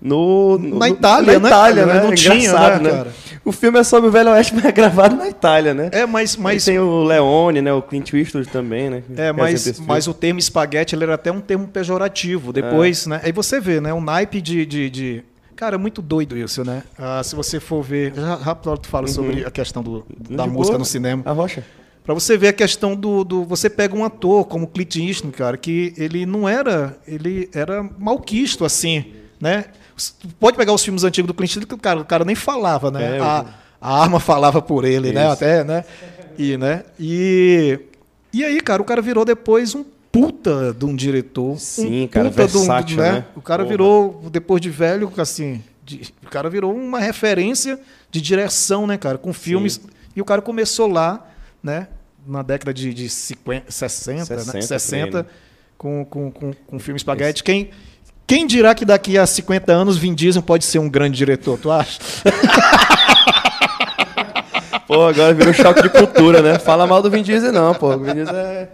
no, 0.00 0.58
no, 0.58 0.78
na 0.78 0.88
Itália, 0.88 1.34
na 1.34 1.40
né? 1.40 1.48
Itália, 1.48 1.86
né? 1.86 2.02
Não 2.02 2.14
tinha, 2.14 2.52
né, 2.52 2.78
né, 2.78 2.90
cara? 2.90 3.12
O 3.46 3.52
filme 3.52 3.78
é 3.78 3.84
sobre 3.84 4.08
o 4.08 4.12
Velho 4.12 4.30
Oeste, 4.32 4.52
mas 4.56 4.64
é 4.64 4.72
gravado 4.72 5.14
na 5.14 5.28
Itália, 5.28 5.72
né? 5.72 5.88
É, 5.92 6.04
mas... 6.04 6.36
mas... 6.36 6.64
tem 6.64 6.80
o 6.80 7.04
Leone, 7.04 7.62
né? 7.62 7.72
O 7.72 7.80
Clint 7.80 8.12
Eastwood 8.12 8.48
também, 8.48 8.90
né? 8.90 9.04
É, 9.16 9.32
mas, 9.32 9.78
mas 9.78 10.08
o 10.08 10.12
termo 10.12 10.40
espaguete, 10.40 10.96
ele 10.96 11.04
era 11.04 11.14
até 11.14 11.30
um 11.30 11.40
termo 11.40 11.68
pejorativo. 11.68 12.52
Depois, 12.52 13.06
é. 13.06 13.10
né? 13.10 13.20
Aí 13.22 13.30
você 13.30 13.60
vê, 13.60 13.80
né? 13.80 13.94
Um 13.94 14.00
naipe 14.00 14.40
de... 14.40 14.66
de, 14.66 14.90
de... 14.90 15.24
Cara, 15.54 15.76
é 15.76 15.78
muito 15.78 16.02
doido 16.02 16.36
isso, 16.36 16.64
né? 16.64 16.82
Ah, 16.98 17.22
se 17.22 17.36
você 17.36 17.60
for 17.60 17.82
ver... 17.82 18.12
Rápido 18.14 18.76
tu 18.78 18.88
fala 18.88 19.06
uhum. 19.06 19.14
sobre 19.14 19.44
a 19.44 19.50
questão 19.50 19.80
do, 19.80 20.04
da 20.28 20.42
de 20.42 20.50
música 20.50 20.72
boa. 20.72 20.78
no 20.80 20.84
cinema. 20.84 21.22
A 21.24 21.30
rocha. 21.30 21.64
Para 22.04 22.14
você 22.14 22.36
ver 22.36 22.48
a 22.48 22.52
questão 22.52 22.96
do, 22.96 23.22
do, 23.22 23.44
Você 23.44 23.70
pega 23.70 23.94
um 23.96 24.04
ator 24.04 24.44
como 24.46 24.66
Clint 24.66 24.96
Eastwood, 24.96 25.36
cara, 25.36 25.56
que 25.56 25.94
ele 25.96 26.26
não 26.26 26.48
era... 26.48 26.98
Ele 27.06 27.48
era 27.54 27.88
malquisto, 27.96 28.64
assim, 28.64 29.04
né? 29.40 29.66
Pode 30.38 30.56
pegar 30.56 30.72
os 30.72 30.82
filmes 30.84 31.04
antigos 31.04 31.26
do 31.26 31.34
Clint 31.34 31.50
Eastwood, 31.50 31.66
que 31.66 31.74
o 31.74 31.78
cara, 31.78 32.00
o 32.00 32.04
cara 32.04 32.24
nem 32.24 32.34
falava, 32.34 32.90
né? 32.90 33.16
É, 33.16 33.20
a, 33.20 33.46
a, 33.80 34.02
arma 34.02 34.20
falava 34.20 34.60
por 34.60 34.84
ele, 34.84 35.12
né? 35.12 35.20
Isso. 35.20 35.28
né? 35.28 35.32
Até, 35.32 35.64
né? 35.64 35.84
E, 36.38 36.56
né? 36.56 36.84
E, 36.98 37.78
e 38.32 38.44
aí, 38.44 38.60
cara, 38.60 38.82
o 38.82 38.84
cara 38.84 39.00
virou 39.00 39.24
depois 39.24 39.74
um 39.74 39.84
puta 40.12 40.72
de 40.72 40.84
um 40.84 40.94
diretor. 40.94 41.58
Sim, 41.58 42.04
um 42.04 42.08
cara, 42.08 42.30
puta 42.30 42.46
versátil, 42.46 42.98
um, 42.98 43.00
né? 43.00 43.12
né? 43.12 43.24
O 43.34 43.40
cara 43.40 43.62
Porra. 43.62 43.70
virou, 43.70 44.22
depois 44.30 44.60
de 44.60 44.70
velho, 44.70 45.10
assim, 45.16 45.62
de, 45.84 46.12
o 46.24 46.28
cara 46.28 46.50
virou 46.50 46.74
uma 46.74 46.98
referência 46.98 47.78
de 48.10 48.20
direção, 48.20 48.86
né, 48.86 48.98
cara? 48.98 49.18
Com 49.18 49.32
filmes. 49.32 49.74
Sim. 49.74 49.90
E 50.14 50.20
o 50.20 50.24
cara 50.24 50.42
começou 50.42 50.86
lá, 50.88 51.26
né? 51.62 51.88
Na 52.26 52.42
década 52.42 52.74
de, 52.74 52.92
de 52.92 53.08
50, 53.08 53.70
60, 53.70 54.24
60, 54.24 54.52
né? 54.52 54.62
60 54.62 55.26
com, 55.78 56.04
com, 56.04 56.30
com, 56.30 56.52
com 56.52 56.78
filme 56.78 56.98
Spaghetti. 56.98 57.44
Quem, 57.44 57.70
quem 58.26 58.46
dirá 58.46 58.74
que 58.74 58.84
daqui 58.84 59.16
a 59.16 59.26
50 59.26 59.72
anos 59.72 59.96
Vin 59.96 60.14
Diesel 60.14 60.42
pode 60.42 60.64
ser 60.64 60.78
um 60.78 60.88
grande 60.88 61.16
diretor, 61.16 61.58
tu 61.58 61.70
acha? 61.70 61.98
Pô, 64.86 65.04
agora 65.04 65.34
virou 65.34 65.52
choque 65.52 65.82
de 65.82 65.88
cultura, 65.88 66.40
né? 66.40 66.60
Fala 66.60 66.86
mal 66.86 67.02
do 67.02 67.10
Vin 67.10 67.22
Diesel, 67.22 67.52
não, 67.52 67.74
pô. 67.74 67.94
O 67.94 67.98
Vin 67.98 68.14
Diesel 68.14 68.36
é, 68.36 68.68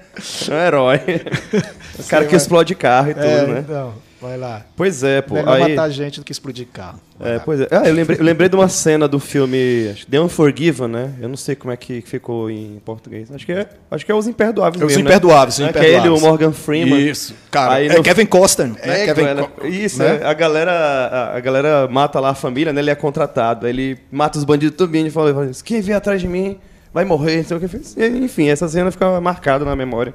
é 0.49 0.55
um 0.55 0.59
herói. 0.59 1.01
O 1.99 2.05
cara 2.05 2.25
que 2.25 2.35
explode 2.35 2.75
carro 2.75 3.11
e 3.11 3.15
tudo, 3.15 3.27
é, 3.27 3.47
né? 3.47 3.61
Então. 3.61 3.93
Vai 4.23 4.39
lá. 4.39 4.65
Pois 4.77 5.03
é, 5.03 5.21
pô. 5.21 5.35
Melhor 5.35 5.61
aí... 5.61 5.75
matar 5.75 5.91
gente 5.91 6.21
do 6.21 6.25
que 6.25 6.31
explodir 6.31 6.69
carro. 6.73 7.01
Vai 7.19 7.33
é, 7.33 7.35
lá. 7.35 7.41
pois 7.41 7.61
é. 7.61 7.69
Ah, 7.73 7.89
eu 7.89 7.93
lembrei, 7.93 8.21
eu 8.21 8.25
lembrei 8.25 8.49
de 8.49 8.55
uma 8.55 8.69
cena 8.69 9.09
do 9.09 9.19
filme 9.19 9.97
The 10.09 10.21
Unforgiven, 10.21 10.87
né? 10.87 11.13
Eu 11.21 11.29
não 11.29 11.37
sei 11.37 11.57
como 11.57 11.73
é 11.73 11.77
que 11.77 12.01
ficou 12.03 12.49
em 12.49 12.81
português. 12.85 13.33
Acho 13.33 13.45
que 13.45 13.51
é, 13.51 13.67
acho 13.91 14.07
que 14.07 14.13
é 14.13 14.15
Os 14.15 14.29
Imperdoáveis 14.29 14.81
é 14.81 14.87
Os 14.87 14.97
Imperdoáveis, 14.97 15.59
né? 15.59 15.73
Que 15.73 15.79
é 15.81 15.95
ele, 15.97 16.09
o 16.09 16.21
Morgan 16.21 16.53
Freeman. 16.53 17.01
Isso. 17.01 17.35
Cara, 17.51 17.75
aí 17.75 17.89
é 17.89 17.97
no... 17.97 18.03
Kevin 18.05 18.27
Costner, 18.27 18.69
né? 18.69 18.77
É, 18.85 19.07
Kevin 19.07 19.23
galera, 19.23 19.43
Co... 19.49 19.67
Isso, 19.67 19.99
né? 19.99 20.21
É, 20.23 20.25
a 20.25 20.35
galera, 20.35 20.71
a, 20.71 21.37
a, 21.37 21.41
galera 21.41 21.89
mata 21.89 22.21
lá 22.21 22.31
a 22.31 22.35
família, 22.37 22.73
né? 22.73 22.81
Ele 22.81 22.91
é 22.91 22.95
contratado. 22.95 23.67
Ele 23.67 23.99
mata 24.09 24.39
os 24.39 24.45
bandidos 24.45 24.77
tudo 24.77 24.91
bem 24.91 25.05
e 25.05 25.11
fala, 25.11 25.51
quem 25.65 25.81
vier 25.81 25.97
atrás 25.97 26.21
de 26.21 26.29
mim 26.29 26.59
vai 26.95 27.05
morrer, 27.05 27.39
não 27.39 27.45
sei 27.45 27.57
o 27.57 27.61
que 27.61 27.67
fez. 27.67 27.97
Enfim, 27.97 28.49
essa 28.49 28.69
cena 28.69 28.93
fica 28.93 29.21
marcada 29.21 29.65
na 29.65 29.75
memória. 29.75 30.15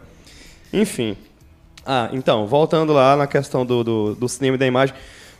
Enfim. 0.71 1.17
Ah, 1.89 2.09
então, 2.11 2.45
voltando 2.45 2.91
lá 2.91 3.15
na 3.15 3.25
questão 3.25 3.65
do, 3.65 3.81
do, 3.81 4.15
do 4.15 4.27
cinema 4.27 4.55
e 4.55 4.59
da 4.59 4.67
imagem, 4.67 4.93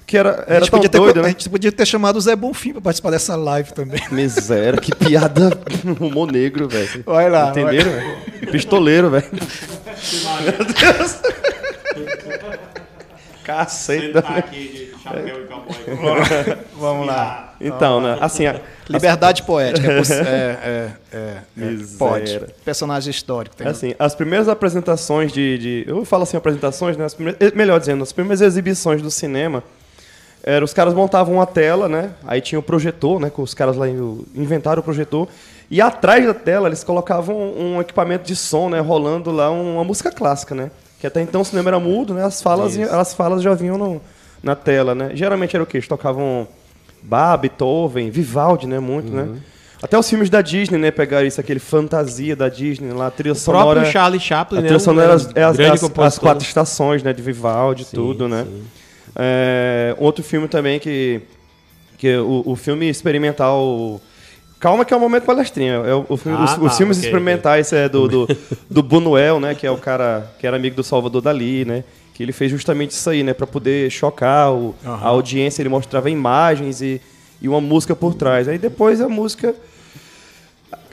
que 0.05 0.17
era, 0.17 0.45
era 0.47 0.65
tão 0.65 0.79
ter, 0.79 0.87
doido, 0.87 1.21
né? 1.21 1.27
A 1.27 1.31
gente 1.31 1.49
podia 1.49 1.69
ter 1.73 1.85
chamado 1.85 2.15
o 2.15 2.21
Zé 2.21 2.33
Bonfim 2.37 2.71
para 2.71 2.79
participar 2.79 3.11
dessa 3.11 3.35
live 3.35 3.73
também. 3.73 4.01
Miséria, 4.09 4.79
que 4.79 4.95
piada 4.95 5.59
humor 5.99 6.31
negro, 6.31 6.69
velho. 6.69 7.03
Vai 7.05 7.29
lá. 7.29 7.49
Entenderam? 7.49 7.91
Vai. 7.91 8.49
Pistoleiro, 8.49 9.09
velho. 9.09 9.27
Meu 10.45 10.65
Deus. 10.65 11.19
Caceta. 13.47 14.21
Vamos 16.75 17.07
lá. 17.07 17.55
Então, 17.61 18.01
né? 18.01 18.17
Assim, 18.19 18.45
a, 18.45 18.59
liberdade 18.89 19.43
poética. 19.43 19.87
É, 19.89 20.01
é, 20.21 20.91
é, 21.13 21.17
é 21.57 21.75
pode. 21.97 22.41
Personagem 22.65 23.09
histórico. 23.09 23.55
Tem 23.55 23.67
assim, 23.67 23.95
as 23.97 24.13
primeiras 24.13 24.49
apresentações 24.49 25.31
de, 25.31 25.57
de, 25.57 25.85
eu 25.87 26.03
falo 26.03 26.23
assim 26.23 26.35
apresentações, 26.35 26.97
né? 26.97 27.05
As 27.05 27.13
primeiras, 27.13 27.41
eh, 27.41 27.55
melhor 27.55 27.79
dizendo, 27.79 28.03
as 28.03 28.11
primeiras 28.11 28.41
exibições 28.41 29.01
do 29.01 29.09
cinema 29.09 29.63
era 30.43 30.63
os 30.63 30.73
caras 30.73 30.93
montavam 30.93 31.35
uma 31.35 31.45
tela, 31.45 31.87
né? 31.87 32.11
Aí 32.25 32.41
tinha 32.41 32.59
o 32.59 32.63
projetor, 32.63 33.17
né? 33.19 33.29
Com 33.29 33.43
os 33.43 33.53
caras 33.53 33.77
lá 33.77 33.87
inventaram 34.35 34.81
o 34.81 34.83
projetor. 34.83 35.29
E 35.71 35.79
atrás 35.79 36.25
da 36.25 36.33
tela 36.33 36.67
eles 36.67 36.83
colocavam 36.83 37.35
um 37.57 37.79
equipamento 37.79 38.25
de 38.25 38.35
som, 38.35 38.69
né? 38.69 38.81
Rolando 38.81 39.31
lá 39.31 39.49
uma 39.49 39.85
música 39.85 40.11
clássica, 40.11 40.53
né? 40.53 40.69
Que 40.99 41.07
até 41.07 41.21
então 41.21 41.41
o 41.41 41.45
cinema 41.45 41.69
era 41.69 41.79
mudo, 41.79 42.13
né? 42.13 42.23
As 42.23 42.41
falas, 42.41 42.77
as 42.77 43.13
falas 43.13 43.41
já 43.43 43.53
vinham 43.53 43.77
no, 43.77 44.01
na 44.41 44.55
tela, 44.55 44.95
né? 44.95 45.11
Geralmente 45.13 45.55
era 45.55 45.63
o 45.63 45.67
quê? 45.67 45.77
Eles 45.77 45.87
tocavam 45.87 46.47
Bach, 47.01 47.39
Beethoven, 47.39 48.09
Vivaldi, 48.09 48.67
né? 48.67 48.79
Muito, 48.79 49.11
né? 49.11 49.23
uhum. 49.23 49.33
né? 49.33 49.39
Até 49.81 49.97
os 49.97 50.09
filmes 50.09 50.29
da 50.29 50.41
Disney, 50.41 50.79
né? 50.79 50.89
Pegaram 50.89 51.27
isso, 51.27 51.39
aquele 51.39 51.59
fantasia 51.59 52.35
da 52.35 52.49
Disney 52.49 52.91
lá, 52.93 53.07
a 53.07 53.11
trilha 53.11 53.33
o 53.33 53.35
sonora. 53.35 53.65
O 53.65 53.71
próprio 53.73 53.91
Charlie 53.91 54.19
Chaplin, 54.19 54.57
a 54.57 54.61
né? 54.61 54.67
trilha 54.67 54.79
sonora 54.79 55.11
é 55.11 55.13
as, 55.13 55.35
é 55.35 55.43
as, 55.43 55.59
as, 55.59 55.99
as, 55.99 56.19
quatro 56.19 56.43
estações, 56.43 57.03
né? 57.03 57.13
De 57.13 57.21
Vivaldi, 57.21 57.85
sim, 57.85 57.95
tudo, 57.95 58.27
né? 58.27 58.47
É, 59.15 59.95
outro 59.99 60.23
filme 60.23 60.47
também 60.47 60.79
que. 60.79 61.21
que 61.97 62.17
o, 62.17 62.41
o 62.45 62.55
filme 62.55 62.89
experimental 62.89 64.01
Calma 64.59 64.83
que 64.83 64.93
é 64.93 64.97
o 64.97 64.99
momento 64.99 65.23
palestrinha. 65.23 65.73
É 65.73 65.93
o, 65.93 66.05
o 66.09 66.17
filme, 66.17 66.37
ah, 66.37 66.43
os, 66.43 66.55
tá, 66.55 66.61
os, 66.61 66.77
filmes 66.77 66.97
okay, 66.97 67.09
experimentais 67.09 67.67
okay. 67.67 67.79
é 67.79 67.89
do, 67.89 68.07
do, 68.07 68.27
do 68.69 68.83
Bunuel, 68.83 69.39
né? 69.39 69.53
Que 69.53 69.67
é 69.67 69.71
o 69.71 69.77
cara 69.77 70.31
que 70.39 70.47
era 70.47 70.57
amigo 70.57 70.75
do 70.75 70.83
Salvador 70.83 71.21
Dali, 71.21 71.63
né? 71.63 71.83
Que 72.13 72.23
ele 72.23 72.31
fez 72.31 72.49
justamente 72.49 72.91
isso 72.91 73.09
aí, 73.09 73.21
né? 73.21 73.33
Para 73.33 73.45
poder 73.45 73.91
chocar 73.91 74.51
o, 74.51 74.57
uhum. 74.57 74.75
a 74.83 75.07
audiência. 75.07 75.61
Ele 75.61 75.69
mostrava 75.69 76.09
imagens 76.09 76.81
e, 76.81 76.99
e 77.39 77.47
uma 77.47 77.61
música 77.61 77.95
por 77.95 78.15
trás. 78.15 78.47
Aí 78.47 78.57
depois 78.57 78.99
a 78.99 79.07
música 79.07 79.53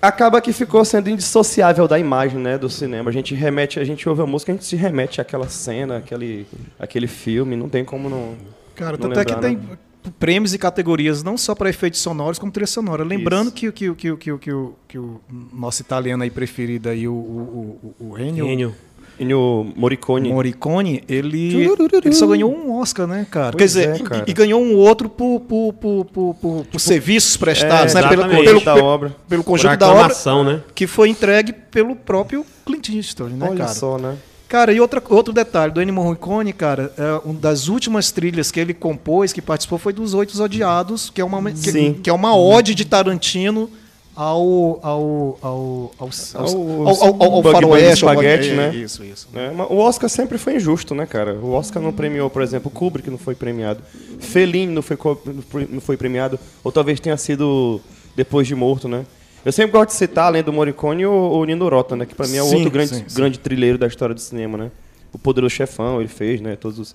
acaba 0.07 0.41
que 0.41 0.53
ficou 0.53 0.85
sendo 0.85 1.09
indissociável 1.09 1.89
da 1.89 1.99
imagem, 1.99 2.39
né, 2.39 2.59
do 2.59 2.69
cinema. 2.69 3.09
A 3.09 3.13
gente 3.13 3.35
remete, 3.35 3.81
a 3.81 3.85
gente 3.85 4.07
ouve 4.07 4.21
a 4.21 4.27
música, 4.27 4.53
a 4.53 4.55
gente 4.55 4.67
se 4.67 4.77
remete 4.77 5.21
àquela 5.21 5.49
cena, 5.49 5.97
aquele, 5.97 6.47
aquele 6.79 7.07
filme, 7.07 7.57
não 7.57 7.69
tem 7.69 7.85
como 7.85 8.11
não. 8.11 8.35
Cara, 8.75 8.99
não 8.99 9.11
até 9.11 9.25
que 9.25 9.35
tem 9.37 9.57
né? 9.57 9.79
Prêmios 10.13 10.55
e 10.55 10.59
categorias 10.59 11.23
não 11.23 11.37
só 11.37 11.55
para 11.55 11.71
efeitos 11.71 12.01
sonoros 12.01 12.39
como 12.39 12.53
trilha 12.53 12.67
sonora. 12.67 13.05
Lembrando 13.05 13.51
que, 13.51 13.71
que, 13.73 13.95
que, 13.95 14.17
que, 14.17 14.39
que, 14.39 14.53
o, 14.53 14.75
que 14.87 14.99
o 14.99 15.21
nosso 15.53 15.83
italiano 15.83 16.23
aí 16.23 16.31
preferido 16.31 16.89
aí, 16.89 17.07
o, 17.09 17.13
o, 17.13 17.95
o, 18.01 18.11
o 18.11 18.19
Ennio, 18.19 18.47
Ennio. 18.47 18.75
Ennio 19.19 19.73
Morricone. 19.77 20.29
Morricone, 20.29 21.05
ele, 21.09 21.69
ele 22.03 22.15
só 22.15 22.27
ganhou 22.27 22.53
um 22.53 22.73
Oscar, 22.81 23.07
né, 23.07 23.27
cara? 23.31 23.57
Pois 23.57 23.75
Quer 23.75 23.81
dizer, 23.81 24.01
é, 24.01 24.05
cara. 24.05 24.25
E, 24.27 24.31
e, 24.31 24.35
ganhou 24.35 24.61
um 24.61 24.77
outro 24.77 25.09
por, 25.09 25.41
por, 25.41 25.73
por, 25.75 26.05
por, 26.07 26.35
por, 26.35 26.65
por 26.67 26.81
serviços 26.81 27.37
prestados, 27.37 27.95
é, 27.95 28.03
né? 28.03 28.09
Pelo, 28.09 28.29
pelo, 28.29 28.61
da 28.65 28.75
obra. 28.77 29.17
pelo 29.29 29.45
conjunto 29.45 29.77
da 29.77 29.93
obra, 29.93 30.15
né? 30.45 30.63
que 30.75 30.87
foi 30.87 31.09
entregue 31.09 31.53
pelo 31.53 31.95
próprio 31.95 32.45
Clint 32.67 32.89
Eastwood, 32.89 33.35
né, 33.35 33.47
Olha 33.49 33.59
cara? 33.59 33.75
só, 33.75 33.99
né? 33.99 34.17
Cara, 34.55 34.73
e 34.73 34.81
outra, 34.81 35.03
outro 35.09 35.35
detalhe, 35.35 35.73
do 35.73 35.83
Ennio 35.83 35.93
Morricone, 35.93 36.53
cara, 36.53 36.93
é, 36.97 37.21
uma 37.25 37.35
das 37.35 37.67
últimas 37.67 38.13
trilhas 38.13 38.53
que 38.53 38.61
ele 38.61 38.73
compôs, 38.73 39.33
que 39.33 39.43
participou, 39.43 39.81
foi 39.81 39.93
dos 39.93 40.15
Oito 40.15 40.41
Odiados, 40.41 41.11
que 41.11 41.21
é 41.21 41.25
uma, 41.25 41.51
que, 41.51 41.95
que, 41.95 42.09
é 42.09 42.13
uma 42.13 42.37
ode 42.37 42.73
de 42.73 42.85
Tarantino 42.85 43.69
ao 44.15 44.79
ao 44.81 45.39
ao 45.43 45.91
ao, 45.99 46.11
ao, 46.35 47.05
ao, 47.21 47.33
ao 47.35 47.43
faroeste, 47.43 48.05
espaguete, 48.05 48.53
né? 48.53 48.73
Isso, 48.73 49.03
isso. 49.03 49.27
É, 49.35 49.51
o 49.69 49.79
Oscar 49.79 50.09
sempre 50.09 50.39
foi 50.39 50.55
injusto, 50.55 50.95
né, 50.95 51.05
cara? 51.05 51.35
O 51.35 51.51
Oscar 51.51 51.83
não 51.83 51.93
premiou, 51.93 52.31
por 52.31 52.41
exemplo, 52.41 52.71
Kubrick 52.71 53.11
não 53.11 53.19
foi 53.19 53.35
premiado, 53.35 53.83
Fellini 54.21 54.73
não 54.73 54.83
foi 54.83 54.97
não 55.69 55.81
foi 55.81 55.97
premiado, 55.97 56.39
ou 56.63 56.71
talvez 56.71 57.01
tenha 57.01 57.17
sido 57.17 57.81
depois 58.15 58.47
de 58.47 58.55
morto, 58.55 58.87
né? 58.87 59.05
Eu 59.45 59.53
sempre 59.53 59.73
gosto 59.73 59.89
de 59.91 59.95
citar, 59.97 60.27
além 60.27 60.43
do 60.43 60.53
Morricone, 60.53 61.05
o, 61.07 61.13
o 61.13 61.45
Nino 61.45 61.69
Rota, 61.69 61.95
né? 61.95 62.07
Que 62.07 62.15
pra 62.15 62.27
mim 62.27 62.37
é 62.37 62.43
o 62.43 62.47
Sim, 62.47 62.55
outro 62.57 62.71
grande, 62.71 62.95
sim, 62.97 63.05
sim. 63.07 63.15
grande 63.17 63.39
trilheiro 63.39 63.77
da 63.77 63.87
história 63.87 64.15
do 64.15 64.21
cinema, 64.21 64.57
né? 64.57 64.71
O 65.13 65.19
Poderoso 65.19 65.55
Chefão, 65.55 66.01
ele 66.01 66.09
fez, 66.09 66.41
né? 66.41 66.57
Todos 66.57 66.79
os, 66.79 66.95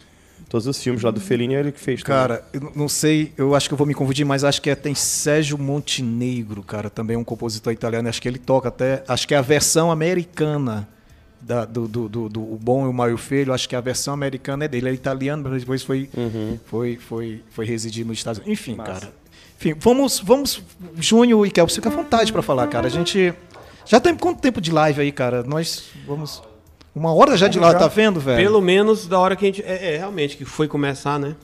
todos 0.50 0.66
os 0.66 0.82
filmes 0.82 1.04
lá 1.04 1.12
do 1.12 1.22
Fellini, 1.22 1.54
é 1.56 1.60
ele 1.60 1.72
que 1.72 1.80
fez. 1.80 2.02
também. 2.02 2.18
Cara, 2.20 2.44
eu 2.52 2.72
não- 2.76 2.90
sei, 2.90 3.32
eu 3.38 3.54
acho 3.54 3.70
que 3.70 3.74
eu 3.74 3.78
vou 3.78 3.86
me 3.86 3.94
confundir, 3.94 4.26
mas 4.26 4.44
acho 4.44 4.62
que 4.62 4.70
é, 4.70 4.76
tem 4.76 4.96
Sérgio 4.96 5.58
Montenegro, 5.58 6.64
cara, 6.64 6.90
também 6.90 7.16
um 7.16 7.24
compositor 7.24 7.72
italiano. 7.72 8.10
Acho 8.10 8.22
que 8.22 8.28
ele 8.28 8.40
toca 8.40 8.68
até. 8.70 9.04
Acho 9.08 9.28
que 9.28 9.34
é 9.36 9.38
a 9.38 9.42
versão 9.42 9.92
americana 9.92 10.88
da- 11.42 11.66
do, 11.66 11.88
do, 11.88 12.10
do- 12.10 12.30
do 12.30 12.42
O 12.42 12.58
Bom 12.62 12.86
e 12.86 12.90
o 12.90 12.94
Mal 12.94 13.10
e 13.10 13.14
o 13.14 13.18
Feio. 13.18 13.54
Acho 13.54 13.70
que 13.70 13.76
a 13.76 13.82
versão 13.82 14.14
americana 14.14 14.66
é 14.66 14.68
dele. 14.68 14.88
Ele 14.88 14.90
é 14.90 14.94
italiano, 14.96 15.48
mas 15.50 15.62
depois 15.62 15.84
foi, 15.84 16.10
foi, 16.66 16.98
foi, 16.98 17.42
foi 17.52 17.66
residir 17.66 18.06
nos 18.06 18.18
Estados 18.18 18.42
Unidos. 18.42 18.60
Enfim, 18.60 18.76
cara. 18.76 19.14
Enfim, 19.60 19.76
vamos, 19.78 20.22
vamos. 20.22 20.64
Júnior 20.96 21.46
e 21.46 21.52
Kelps, 21.52 21.76
fica 21.76 21.90
à 21.90 21.92
vontade 21.92 22.32
pra 22.32 22.42
falar, 22.42 22.66
cara. 22.68 22.88
A 22.88 22.90
gente. 22.90 23.34
Já 23.86 24.00
tem 24.00 24.16
quanto 24.16 24.40
tempo 24.40 24.62
de 24.62 24.72
live 24.72 25.02
aí, 25.02 25.12
cara? 25.12 25.44
Nós 25.44 25.84
vamos. 26.08 26.42
Uma 26.96 27.14
hora 27.14 27.36
já 27.36 27.50
de 27.50 27.60
live, 27.60 27.78
tá 27.78 27.88
vendo, 27.88 28.22
velho? 28.22 28.38
Pelo 28.38 28.62
menos 28.62 29.06
da 29.06 29.20
hora 29.20 29.36
que 29.36 29.44
a 29.44 29.48
gente. 29.48 29.62
É, 29.62 29.96
é, 29.96 29.98
realmente, 29.98 30.38
que 30.38 30.46
foi 30.46 30.66
começar, 30.66 31.20
né? 31.20 31.36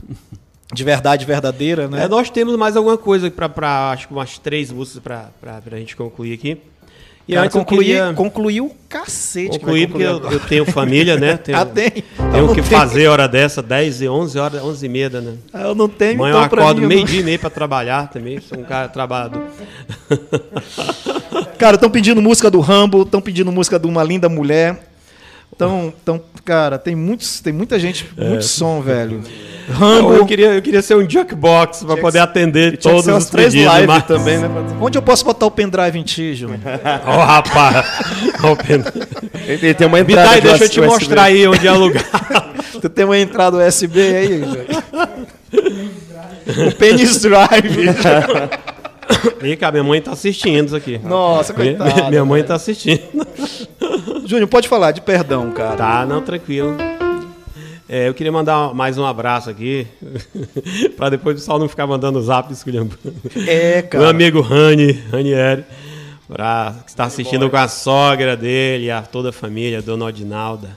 De 0.73 0.83
verdade 0.83 1.25
verdadeira, 1.25 1.89
né? 1.89 2.05
É, 2.05 2.07
nós 2.07 2.29
temos 2.29 2.55
mais 2.55 2.77
alguma 2.77 2.97
coisa 2.97 3.29
pra 3.29 3.91
acho 3.91 4.07
que 4.07 4.13
umas 4.13 4.37
três 4.37 4.71
músicas 4.71 5.03
pra, 5.03 5.29
pra 5.39 5.77
gente 5.77 5.95
concluir 5.95 6.33
aqui. 6.33 6.57
E 7.27 7.33
Cara, 7.33 7.45
antes 7.45 7.55
eu 7.55 7.61
concluir, 7.65 7.85
queria 7.87 8.13
concluir 8.13 8.61
o 8.61 8.69
cacete. 8.87 9.57
concluir, 9.57 9.87
porque 9.87 10.03
eu, 10.03 10.31
eu 10.31 10.39
tenho 10.41 10.63
família, 10.65 11.17
né? 11.17 11.37
Tenho, 11.43 11.57
Ah, 11.57 11.65
tem? 11.65 11.89
tenho 11.89 12.47
que 12.49 12.61
tenho. 12.61 12.65
fazer 12.65 13.07
hora 13.07 13.27
dessa, 13.27 13.63
10 13.63 14.01
e 14.03 14.07
11 14.07 14.37
horas, 14.37 14.61
11 14.63 14.85
e 14.85 14.89
meia, 14.89 15.09
né? 15.09 15.33
Ah, 15.51 15.61
Eu 15.63 15.73
não 15.75 15.89
tenho, 15.89 16.13
Amanhã 16.19 16.29
então 16.31 16.41
eu 16.41 16.45
acordo 16.63 16.81
mim, 16.81 16.87
meio 16.87 16.99
não- 16.99 17.07
dia 17.07 17.21
e 17.21 17.23
meio 17.23 17.39
pra 17.39 17.49
trabalhar 17.49 18.09
também, 18.11 18.39
sou 18.39 18.59
um 18.59 18.63
cara 18.63 18.87
trabalhador. 18.89 19.41
Cara, 21.57 21.75
estão 21.75 21.89
pedindo 21.89 22.21
música 22.21 22.49
do 22.51 22.59
Rambo, 22.59 23.01
estão 23.03 23.21
pedindo 23.21 23.51
música 23.51 23.79
de 23.79 23.87
uma 23.87 24.03
linda 24.03 24.29
mulher. 24.29 24.91
Então, 25.55 25.93
então, 26.01 26.21
cara, 26.43 26.77
tem 26.77 26.95
muitos, 26.95 27.39
tem 27.39 27.53
muita 27.53 27.79
gente, 27.79 28.05
muito 28.17 28.43
som, 28.43 28.81
velho. 28.81 29.21
Rambo, 29.67 30.13
Eu 30.13 30.25
queria, 30.27 30.53
eu 30.53 30.61
queria 30.61 30.81
ser 30.83 30.95
um 30.95 31.09
jukebox 31.09 31.83
pra 31.85 31.97
poder 31.97 32.19
atender 32.19 32.77
Tinha 32.77 32.77
que 32.77 32.83
todos 32.83 33.05
ser 33.05 33.11
umas 33.11 33.23
os 33.23 33.29
três 33.31 33.51
pedidos. 33.51 33.73
lives 33.73 33.87
mas- 33.87 34.05
também, 34.05 34.37
né? 34.37 34.47
onde 34.79 34.95
eu 34.95 35.01
posso 35.01 35.25
botar 35.25 35.47
o 35.47 35.51
pendrive 35.51 35.97
em 35.97 36.03
ti, 36.03 36.35
Júnior? 36.35 36.59
Ó, 37.07 37.23
rapaz. 37.23 37.83
Pen- 38.67 38.83
Ele 39.47 39.73
tem 39.73 39.87
uma 39.87 39.97
Me 40.03 40.13
entrada 40.13 40.35
de 40.39 40.41
deixa 40.49 40.65
eu 40.65 40.69
te 40.69 40.79
USB. 40.81 40.91
mostrar 40.93 41.23
aí 41.23 41.47
onde 41.47 41.65
é 41.65 41.71
o 41.71 41.79
lugar. 41.79 42.03
tu 42.79 42.87
tem 42.89 43.05
uma 43.05 43.17
entrada 43.17 43.57
USB 43.57 43.99
aí, 44.01 44.27
velho? 44.41 44.67
O 46.67 46.71
Penis 46.75 47.21
Drive. 47.21 47.89
Ih, 49.43 49.55
cara, 49.55 49.71
minha 49.71 49.83
mãe 49.83 49.99
tá 50.01 50.11
assistindo 50.11 50.67
isso 50.67 50.75
aqui. 50.75 50.99
Nossa, 51.03 51.53
Minha- 51.53 51.75
coitado. 51.75 52.09
Minha 52.09 52.25
mãe 52.25 52.43
tá 52.43 52.53
assistindo. 52.55 53.01
Júnior, 54.25 54.47
pode 54.47 54.67
falar 54.67 54.91
de 54.91 55.01
perdão, 55.01 55.51
cara. 55.51 55.75
Tá, 55.75 56.05
não, 56.05 56.21
tranquilo. 56.21 56.75
É, 57.87 58.07
eu 58.07 58.13
queria 58.15 58.31
mandar 58.31 58.73
mais 58.73 58.97
um 58.97 59.05
abraço 59.05 59.47
aqui, 59.47 59.85
pra 60.97 61.07
depois 61.09 61.35
o 61.35 61.39
pessoal 61.39 61.59
não 61.59 61.69
ficar 61.69 61.85
mandando 61.85 62.19
zap 62.19 62.51
esculhambando. 62.51 63.13
É, 63.47 63.81
Meu 63.81 63.89
cara. 63.89 64.09
amigo 64.09 64.41
Rani, 64.41 64.91
Ranieri, 65.11 65.63
pra, 66.27 66.77
que 66.83 66.89
está 66.89 67.03
assistindo 67.03 67.47
com 67.47 67.57
a 67.57 67.67
sogra 67.67 68.35
dele, 68.35 68.89
a 68.89 69.03
toda 69.03 69.29
a 69.29 69.31
família, 69.31 69.77
a 69.77 69.81
dona 69.81 70.05
Odinalda. 70.05 70.75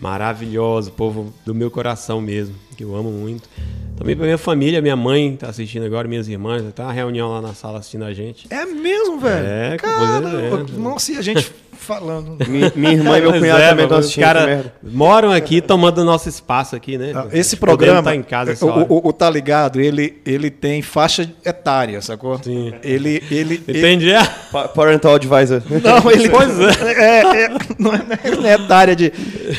Maravilhoso, 0.00 0.92
povo 0.92 1.34
do 1.44 1.54
meu 1.54 1.70
coração 1.70 2.20
mesmo, 2.20 2.54
que 2.76 2.84
eu 2.84 2.94
amo 2.94 3.10
muito. 3.10 3.48
Também 3.96 4.14
pra 4.14 4.26
minha 4.26 4.38
família, 4.38 4.80
minha 4.80 4.94
mãe 4.94 5.34
tá 5.36 5.48
assistindo 5.48 5.86
agora, 5.86 6.06
minhas 6.06 6.28
irmãs, 6.28 6.62
tá 6.74 6.84
uma 6.84 6.92
reunião 6.92 7.30
lá 7.32 7.40
na 7.40 7.54
sala 7.54 7.78
assistindo 7.78 8.04
a 8.04 8.12
gente. 8.12 8.46
É 8.50 8.64
mesmo, 8.66 9.18
velho. 9.18 9.46
É, 9.46 9.76
cara. 9.76 10.28
é. 10.28 10.78
Nossa, 10.78 11.12
e 11.12 11.16
a 11.16 11.22
gente 11.22 11.50
falando. 11.86 12.36
Mi- 12.48 12.72
Minha 12.74 12.92
irmã 12.92 13.18
e 13.18 13.20
meu 13.22 13.32
cunhado 13.38 13.62
é, 13.62 13.68
também 13.70 13.84
estão 13.84 13.98
os 13.98 14.04
assistindo. 14.04 14.24
caras 14.24 14.66
moram 14.82 15.30
aqui 15.32 15.60
tomando 15.60 16.04
nosso 16.04 16.28
espaço 16.28 16.74
aqui, 16.76 16.98
né? 16.98 17.12
Ah, 17.14 17.26
Esse 17.32 17.56
programa, 17.56 18.02
tá 18.02 18.14
em 18.14 18.22
casa 18.22 18.56
o, 18.64 18.94
o, 18.94 19.08
o 19.08 19.12
Tá 19.12 19.30
Ligado, 19.30 19.80
ele, 19.80 20.20
ele 20.26 20.50
tem 20.50 20.82
faixa 20.82 21.30
etária, 21.44 22.00
sacou? 22.02 22.38
Sim. 22.42 22.74
Ele, 22.82 23.22
ele, 23.30 23.62
ele, 23.68 23.78
Entendi? 23.78 24.12
Pa- 24.52 24.68
Parental 24.68 25.14
Advisor. 25.14 25.62
Não, 25.82 26.10
ele. 26.10 26.28
Pois 26.36 26.50
é. 26.58 27.44
é, 27.44 27.48
não, 27.78 27.94
é, 27.94 28.30
não 28.36 28.46
é 28.46 28.54
etária 28.54 28.94
de. 28.96 29.12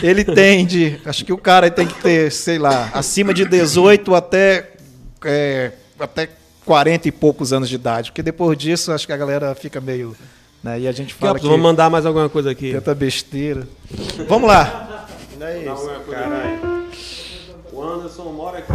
Ele 0.04 0.24
tem 0.24 0.66
de. 0.66 0.98
Acho 1.06 1.24
que 1.26 1.32
o 1.34 1.38
cara 1.38 1.72
tem 1.72 1.88
que 1.88 1.96
ter, 2.02 2.32
sei 2.32 2.60
lá, 2.60 2.90
acima 2.94 3.34
de 3.34 3.46
18 3.46 4.14
até. 4.14 4.72
é, 5.26 5.72
até 6.00 6.30
40 6.66 7.08
e 7.08 7.12
poucos 7.14 7.54
anos 7.54 7.70
de 7.70 7.76
idade. 7.76 8.12
Porque 8.12 8.22
depois 8.22 8.58
disso, 8.58 8.92
acho 8.92 9.08
que 9.08 9.14
a 9.14 9.18
galera 9.18 9.56
fica 9.56 9.80
meio. 9.80 10.16
Né, 10.68 10.82
e 10.82 10.88
a 10.88 10.92
gente 10.92 11.14
fala 11.14 11.32
Campos, 11.32 11.44
que 11.44 11.48
vamos 11.48 11.64
mandar 11.64 11.90
mais 11.90 12.06
alguma 12.06 12.28
coisa 12.28 12.52
aqui. 12.52 12.74
tanta 12.74 12.94
besteira. 12.94 13.66
Vamos 14.28 14.50
lá. 14.50 15.08
É 15.40 15.60
isso. 15.60 15.90
O 17.72 17.82
Anderson 17.82 18.24
mora 18.34 18.58
aqui. 18.58 18.74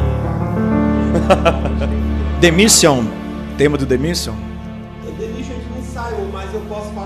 The 2.40 2.50
Mission. 2.50 3.04
Tema 3.58 3.76
do 3.76 3.84
The 3.84 3.98
Mission. 3.98 4.32
O 5.06 5.10
Delicious 5.18 5.58
não 5.70 5.78
ensaiou, 5.80 6.30
mas 6.32 6.54
eu 6.54 6.60
posso 6.62 6.90
fazer 6.92 7.01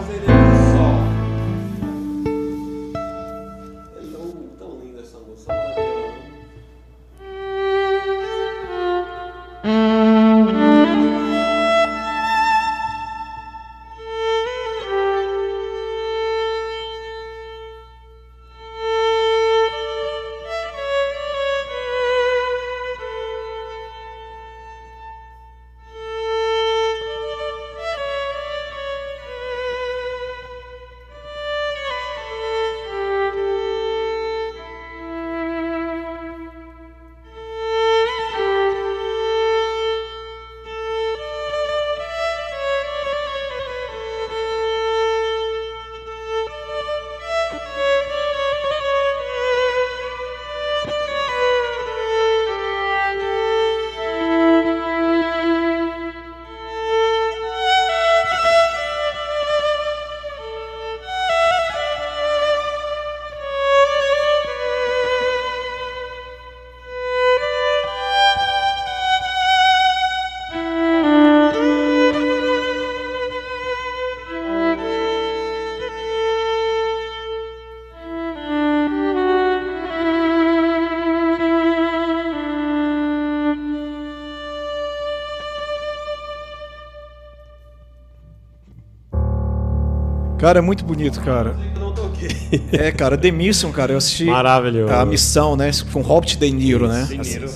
Cara, 90.47 90.61
é 90.61 90.63
muito 90.63 90.85
bonito, 90.85 91.21
cara. 91.23 91.57
Toquei. 91.75 92.29
É, 92.73 92.93
cara, 92.93 93.19
The 93.19 93.33
Mission, 93.33 93.73
cara, 93.73 93.93
eu 93.93 93.99
assisti 93.99 94.27
Maravilhoso. 94.27 94.93
a 94.95 95.05
missão, 95.05 95.57
né? 95.57 95.69
Com 95.93 96.03
Robert 96.03 96.37
De 96.39 96.53
Niro, 96.53 96.87
né? 96.87 97.09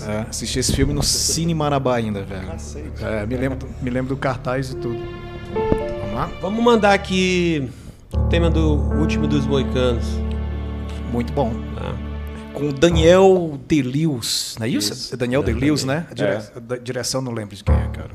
É, 0.08 0.28
assisti 0.28 0.58
esse 0.58 0.72
filme 0.74 0.92
no 0.92 1.00
Cine 1.00 1.54
Marabá 1.54 1.94
ainda, 1.94 2.24
velho. 2.24 2.48
É, 3.00 3.24
me 3.26 3.36
lembro, 3.36 3.58
do- 3.58 3.68
me 3.80 3.90
lembro 3.90 4.12
do 4.12 4.20
cartaz 4.20 4.70
e 4.70 4.76
tudo. 4.76 4.98
Vamos 6.00 6.14
lá? 6.16 6.30
Vamos 6.42 6.64
mandar 6.64 6.92
aqui 6.92 7.70
o 8.12 8.18
tema 8.28 8.50
do 8.50 8.74
último 8.98 9.28
dos 9.28 9.46
moicanos. 9.46 10.04
Muito 11.12 11.32
bom. 11.32 11.52
Tá? 11.76 11.94
Com 12.54 12.70
o 12.70 12.72
Daniel 12.72 13.56
Delius, 13.68 14.56
não 14.58 14.66
é 14.66 14.68
isso? 14.68 14.92
Isso, 14.92 15.14
É 15.14 15.16
Daniel 15.16 15.44
Delius, 15.44 15.84
né? 15.84 16.06
A 16.10 16.14
dire- 16.14 16.28
É. 16.28 16.78
direção 16.82 17.22
não 17.22 17.30
lembro 17.30 17.54
de 17.54 17.62
quem 17.62 17.72
é, 17.72 17.86
cara. 17.92 18.10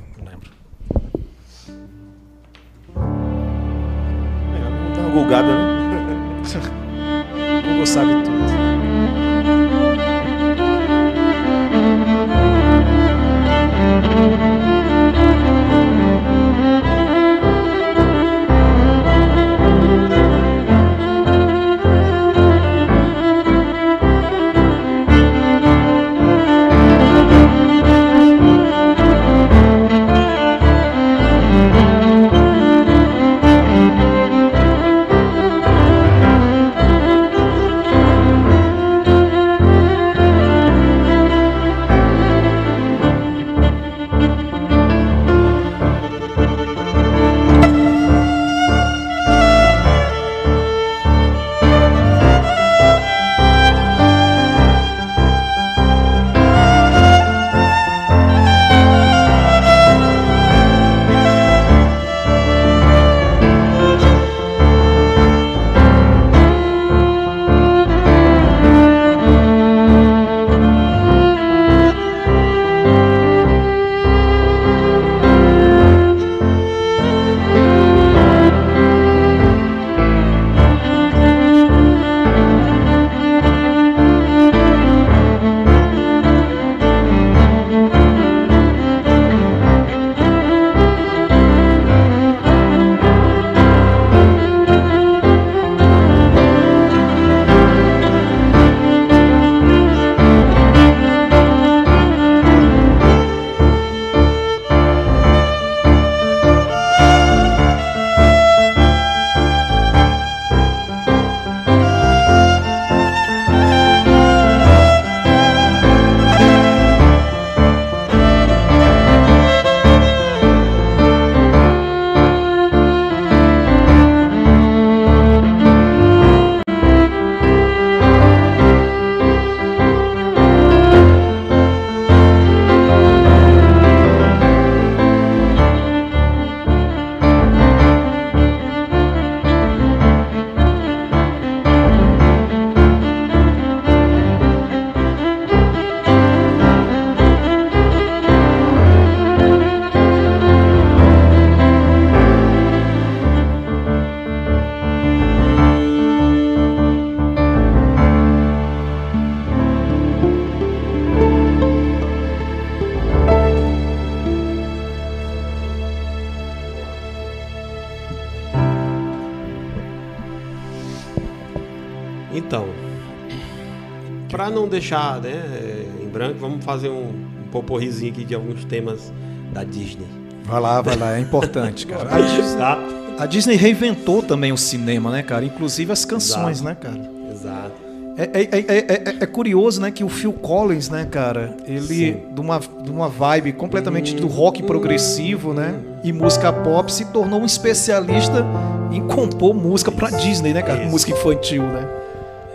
Não 174.56 174.68
deixar 174.68 175.22
né, 175.22 175.86
em 176.02 176.07
branco, 176.07 176.40
vamos 176.40 176.64
fazer 176.64 176.90
um, 176.90 177.10
um 177.45 177.49
poporrizinho 177.52 178.11
aqui 178.11 178.23
de 178.23 178.34
alguns 178.34 178.65
temas 178.65 179.14
da 179.53 179.64
Disney. 179.64 180.07
Vai 180.45 180.61
lá, 180.61 180.82
vai 180.82 180.95
lá, 180.95 181.18
é 181.18 181.19
importante, 181.19 181.86
cara. 181.86 182.10
A 182.15 182.22
Disney, 182.22 183.15
a 183.18 183.26
Disney 183.26 183.56
reinventou 183.56 184.22
também 184.22 184.52
o 184.52 184.57
cinema, 184.57 185.10
né, 185.10 185.23
cara? 185.23 185.45
Inclusive 185.45 185.91
as 185.91 186.03
canções, 186.03 186.60
Exato. 186.60 186.64
né, 186.65 186.76
cara? 186.76 187.11
Exato. 187.32 187.86
É, 188.18 188.23
é, 188.23 188.60
é, 188.60 189.15
é, 189.22 189.26
curioso, 189.26 189.82
né, 189.82 189.91
que 189.91 190.02
o 190.02 190.07
Phil 190.07 190.32
Collins, 190.32 190.90
né, 190.90 191.06
cara, 191.10 191.57
ele 191.65 192.23
de 192.34 192.40
uma, 192.40 192.60
de 192.60 192.90
uma 192.90 193.10
vibe 193.10 193.52
completamente 193.52 194.15
do 194.15 194.27
rock 194.27 194.64
progressivo, 194.64 195.53
né, 195.53 195.76
e 196.02 196.14
música 196.14 196.52
pop, 196.53 196.90
se 196.91 197.03
tornou 197.06 197.41
um 197.41 197.45
especialista 197.45 198.45
em 198.90 199.06
compor 199.06 199.53
música 199.53 199.91
para 199.91 200.11
Disney, 200.11 200.53
né, 200.53 200.61
cara, 200.61 200.86
música 200.86 201.11
infantil, 201.11 201.64
né. 201.64 201.86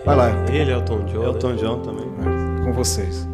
Vai 0.04 0.16
lá. 0.16 0.30
Ele, 0.50 0.72
Elton 0.72 1.04
John. 1.04 1.22
Elton 1.24 1.56
John 1.56 1.80
também. 1.80 2.06
com 2.64 2.72
vocês. 2.72 3.29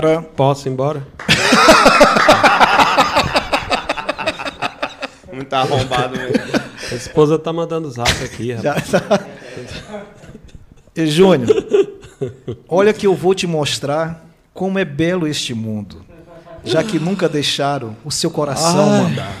Cara. 0.00 0.22
Posso 0.34 0.66
ir 0.66 0.72
embora? 0.72 1.06
Muito 5.30 5.52
arrombado 5.52 6.16
mesmo. 6.16 6.40
A 6.90 6.94
esposa 6.94 7.38
tá 7.38 7.52
mandando 7.52 7.90
zap 7.90 8.10
aqui, 8.24 8.52
rapaz. 8.52 8.88
Já 8.88 9.00
tá. 9.00 9.20
E, 10.96 11.06
Júnior, 11.06 11.50
olha 12.66 12.94
que 12.94 13.06
eu 13.06 13.14
vou 13.14 13.34
te 13.34 13.46
mostrar 13.46 14.24
como 14.54 14.78
é 14.78 14.86
belo 14.86 15.28
este 15.28 15.52
mundo, 15.52 16.02
já 16.64 16.82
que 16.82 16.98
nunca 16.98 17.28
deixaram 17.28 17.94
o 18.02 18.10
seu 18.10 18.30
coração 18.30 18.90
Ai. 18.90 19.02
mandar. 19.02 19.36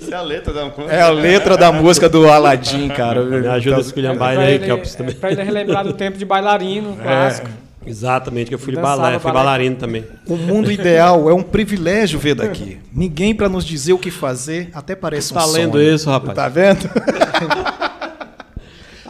Isso 0.00 0.12
é 0.12 0.16
a 0.16 0.22
letra 0.40 0.52
da 0.52 0.64
música. 0.64 0.92
É 0.92 1.00
a 1.00 1.10
letra 1.10 1.56
da 1.56 1.72
música 1.72 2.08
do 2.08 2.28
Aladim, 2.28 2.88
cara. 2.88 3.22
Me 3.24 3.46
ajuda 3.46 3.76
a 3.76 3.80
esculhambar 3.80 4.34
ele 4.34 4.42
aí, 4.42 4.58
que 4.58 4.70
eu 4.70 4.78
preciso 4.78 4.98
também. 4.98 5.14
Pra 5.14 5.30
ele 5.30 5.42
relembrar 5.42 5.84
do 5.84 5.92
tempo 5.92 6.18
de 6.18 6.24
bailarino, 6.24 6.96
é. 7.00 7.02
clássico. 7.02 7.48
Exatamente, 7.86 8.48
que 8.48 8.54
eu 8.54 8.58
fui, 8.58 8.76
balé, 8.76 9.18
fui 9.18 9.32
bailarino 9.32 9.76
também. 9.76 10.04
O 10.26 10.36
mundo 10.36 10.70
ideal 10.70 11.30
é 11.30 11.34
um 11.34 11.42
privilégio 11.42 12.18
ver 12.18 12.34
daqui. 12.34 12.78
Ninguém 12.92 13.34
para 13.34 13.48
nos 13.48 13.64
dizer 13.64 13.94
o 13.94 13.98
que 13.98 14.10
fazer, 14.10 14.70
até 14.74 14.94
parece 14.94 15.32
tá 15.32 15.40
um 15.40 15.42
sonho. 15.48 15.70
Tá 15.70 15.78
lendo 15.78 15.94
isso, 15.94 16.10
rapaz? 16.10 16.34
Tá 16.34 16.48
vendo? 16.48 16.90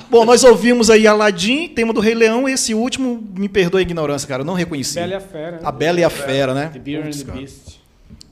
Bom, 0.09 0.25
nós 0.25 0.43
ouvimos 0.43 0.91
aí 0.91 1.07
Aladim, 1.07 1.69
tema 1.69 1.93
do 1.93 2.01
Rei 2.01 2.15
Leão, 2.15 2.49
e 2.49 2.53
esse 2.53 2.75
último, 2.75 3.23
me 3.37 3.49
perdoe 3.49 3.81
a 3.81 3.83
ignorância, 3.83 4.27
cara, 4.27 4.43
eu 4.43 4.47
não 4.47 4.55
reconheci. 4.55 4.97
Bela 4.97 5.13
e 5.13 5.15
a 5.15 5.21
Fera. 5.21 5.51
Né? 5.53 5.59
A 5.63 5.71
Bela 5.71 6.01
e 6.01 6.05
a 6.05 6.11
Fera, 6.11 6.55
né? 6.55 6.71
The 6.73 6.79
Beauty 6.81 7.09
and 7.09 7.25
the 7.25 7.33
Beast. 7.33 7.70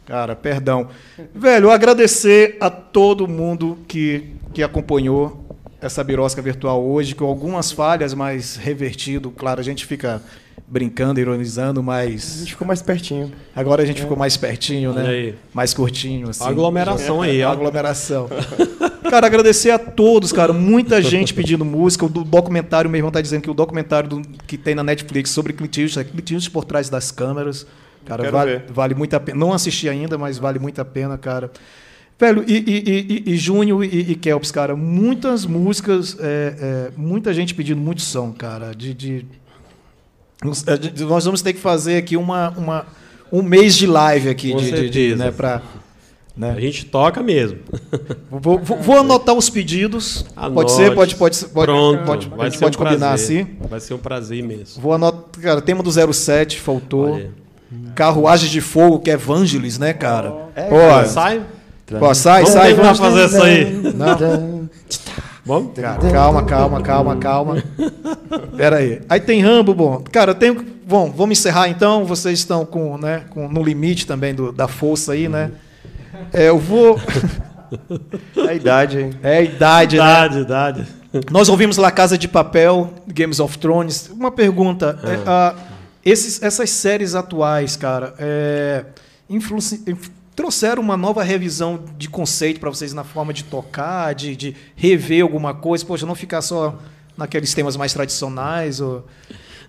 Cara, 0.08 0.34
perdão. 0.34 0.88
Velho, 1.34 1.70
agradecer 1.70 2.56
a 2.60 2.70
todo 2.70 3.28
mundo 3.28 3.76
que, 3.86 4.32
que 4.54 4.62
acompanhou 4.62 5.44
essa 5.82 6.02
birosca 6.02 6.40
virtual 6.40 6.82
hoje, 6.82 7.14
com 7.14 7.26
algumas 7.26 7.70
falhas, 7.70 8.14
mas 8.14 8.56
revertido. 8.56 9.30
Claro, 9.30 9.60
a 9.60 9.62
gente 9.62 9.84
fica 9.84 10.22
brincando, 10.66 11.20
ironizando, 11.20 11.82
mas. 11.82 12.36
A 12.36 12.38
gente 12.38 12.52
ficou 12.52 12.66
mais 12.66 12.80
pertinho. 12.80 13.30
Agora 13.54 13.82
a 13.82 13.84
gente 13.84 13.98
é. 13.98 14.00
ficou 14.00 14.16
mais 14.16 14.34
pertinho, 14.34 14.94
né? 14.94 15.34
Mais 15.52 15.74
curtinho. 15.74 16.30
Assim. 16.30 16.42
Aglomeração 16.42 17.20
aí, 17.20 17.42
ó. 17.42 17.52
Aglomeração. 17.52 18.30
cara, 19.10 19.26
agradecer 19.26 19.72
a 19.72 19.78
todos, 19.78 20.32
cara. 20.32 20.54
Muita 20.54 21.02
gente 21.02 21.34
pedindo 21.34 21.66
música. 21.66 22.06
O 22.06 22.08
documentário, 22.08 22.88
meu 22.88 22.98
irmão 22.98 23.12
tá 23.12 23.20
dizendo 23.20 23.42
que 23.42 23.50
o 23.50 23.54
documentário 23.54 24.08
do, 24.08 24.22
que 24.46 24.56
tem 24.56 24.74
na 24.74 24.82
Netflix 24.82 25.28
sobre 25.32 25.52
Clint 25.52 25.76
Eastwood, 25.76 26.08
é 26.08 26.10
Clint 26.10 26.30
Eastwood 26.30 26.50
por 26.50 26.64
trás 26.64 26.88
das 26.88 27.10
câmeras. 27.10 27.66
Cara, 28.08 28.30
vale, 28.30 28.62
vale 28.70 28.94
muito 28.94 29.14
a 29.14 29.20
pena. 29.20 29.38
Não 29.38 29.52
assisti 29.52 29.86
ainda, 29.86 30.16
mas 30.16 30.38
vale 30.38 30.58
muito 30.58 30.80
a 30.80 30.84
pena, 30.84 31.18
cara. 31.18 31.50
Velho, 32.18 32.42
e, 32.48 32.54
e, 32.56 33.22
e, 33.28 33.32
e 33.34 33.36
Júnior 33.36 33.84
e, 33.84 34.12
e 34.12 34.14
Kelps, 34.14 34.50
cara, 34.50 34.74
muitas 34.74 35.44
músicas, 35.44 36.16
é, 36.18 36.54
é, 36.58 36.90
muita 36.96 37.34
gente 37.34 37.54
pedindo 37.54 37.80
muito 37.80 38.00
som, 38.00 38.32
cara. 38.32 38.74
De, 38.74 38.94
de, 38.94 39.26
nós 41.06 41.24
vamos 41.26 41.42
ter 41.42 41.52
que 41.52 41.60
fazer 41.60 41.98
aqui 41.98 42.16
uma, 42.16 42.48
uma, 42.56 42.86
um 43.30 43.42
mês 43.42 43.76
de 43.76 43.86
live 43.86 44.30
aqui, 44.30 44.52
Com 44.52 44.56
de, 44.56 44.70
de, 44.70 44.90
de, 44.90 45.16
né, 45.16 45.30
pra, 45.30 45.62
né? 46.34 46.54
A 46.56 46.60
gente 46.60 46.86
toca 46.86 47.22
mesmo. 47.22 47.58
Vou, 48.30 48.58
vou, 48.58 48.78
vou 48.78 48.98
anotar 48.98 49.34
os 49.34 49.50
pedidos. 49.50 50.24
Anote. 50.34 50.54
Pode 50.54 50.72
ser? 50.72 50.94
Pode, 50.94 51.14
pode, 51.16 51.44
pode, 51.46 51.66
Pronto. 51.66 52.04
pode, 52.04 52.28
vai 52.28 52.50
pode 52.50 52.76
um 52.76 52.78
combinar 52.78 53.08
prazer. 53.08 53.42
assim? 53.42 53.56
Vai 53.68 53.80
ser 53.80 53.94
um 53.94 53.98
prazer 53.98 54.38
imenso. 54.38 54.80
Vou 54.80 54.92
anotar. 54.92 55.42
Cara, 55.42 55.60
tema 55.60 55.82
do 55.82 55.90
07, 55.90 56.60
faltou. 56.60 57.12
Olha. 57.14 57.47
Carruagem 57.94 58.48
de 58.48 58.60
Fogo, 58.60 59.00
que 59.00 59.10
é 59.10 59.14
Evangelis, 59.14 59.78
né, 59.78 59.92
cara? 59.92 60.34
É, 60.54 60.62
Pô, 60.62 61.04
sai. 61.06 61.42
Pô, 61.98 62.14
sai, 62.14 62.42
vamos 62.42 62.52
sai. 62.52 62.74
Vamos 62.74 62.98
fazer 62.98 63.26
isso 63.26 63.42
aí. 63.42 63.92
Não. 63.94 64.68
Vamos? 65.44 65.72
Cara, 65.74 65.98
calma, 66.12 66.42
calma, 66.44 66.82
calma, 66.82 67.16
calma. 67.16 67.64
Pera 68.54 68.76
aí. 68.76 69.00
Aí 69.08 69.18
tem 69.18 69.42
Rambo, 69.42 69.72
bom. 69.72 70.04
Cara, 70.12 70.34
tem. 70.34 70.54
Bom, 70.86 71.10
vamos 71.10 71.38
encerrar 71.38 71.68
então. 71.68 72.04
Vocês 72.04 72.38
estão 72.38 72.66
com, 72.66 72.98
né, 72.98 73.22
com, 73.30 73.48
no 73.48 73.62
limite 73.62 74.06
também 74.06 74.34
do, 74.34 74.52
da 74.52 74.68
força 74.68 75.12
aí, 75.12 75.26
né? 75.26 75.50
É, 76.32 76.48
eu 76.48 76.58
vou. 76.58 77.00
É 78.36 78.48
a 78.48 78.54
idade, 78.54 78.98
hein? 78.98 79.10
É 79.22 79.36
a 79.36 79.42
idade, 79.42 79.96
idade 79.96 80.34
né? 80.36 80.40
Idade, 80.42 80.86
Nós 81.30 81.48
ouvimos 81.48 81.76
lá 81.76 81.90
Casa 81.90 82.16
de 82.16 82.26
Papel, 82.28 82.92
Games 83.06 83.40
of 83.40 83.58
Thrones. 83.58 84.10
Uma 84.10 84.30
pergunta. 84.30 84.98
É. 85.02 85.14
É, 85.14 85.54
esses, 86.10 86.42
essas 86.42 86.70
séries 86.70 87.14
atuais, 87.14 87.76
cara, 87.76 88.14
é, 88.18 88.84
trouxeram 90.34 90.80
uma 90.80 90.96
nova 90.96 91.22
revisão 91.22 91.84
de 91.96 92.08
conceito 92.08 92.60
para 92.60 92.70
vocês 92.70 92.92
na 92.92 93.04
forma 93.04 93.32
de 93.32 93.44
tocar, 93.44 94.14
de, 94.14 94.36
de, 94.36 94.54
rever 94.76 95.22
alguma 95.22 95.52
coisa? 95.52 95.84
Poxa, 95.84 96.06
não 96.06 96.14
ficar 96.14 96.42
só 96.42 96.78
naqueles 97.16 97.52
temas 97.52 97.76
mais 97.76 97.92
tradicionais? 97.92 98.80
Ou... 98.80 99.04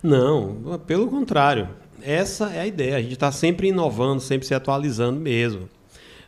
Não, 0.03 0.79
pelo 0.85 1.07
contrário. 1.07 1.69
Essa 2.01 2.51
é 2.51 2.61
a 2.61 2.67
ideia. 2.67 2.97
A 2.97 3.01
gente 3.01 3.13
está 3.13 3.31
sempre 3.31 3.69
inovando, 3.69 4.21
sempre 4.21 4.47
se 4.47 4.53
atualizando 4.53 5.19
mesmo. 5.19 5.67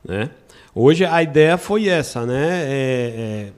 Né? 0.04 0.32
Hoje 0.74 1.06
a 1.06 1.22
ideia 1.22 1.58
foi 1.58 1.88
essa, 1.88 2.26
né? 2.26 2.64
É, 2.64 3.14
é, 3.16 3.52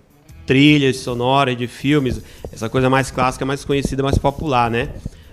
trilhas 0.46 0.98
sonoras 0.98 1.56
de 1.56 1.68
filmes, 1.68 2.22
essa 2.52 2.68
coisa 2.70 2.90
mais 2.90 3.10
clássica, 3.10 3.46
mais 3.46 3.64
conhecida, 3.64 4.04
mais 4.04 4.18
popular, 4.18 4.70
né? 4.70 4.90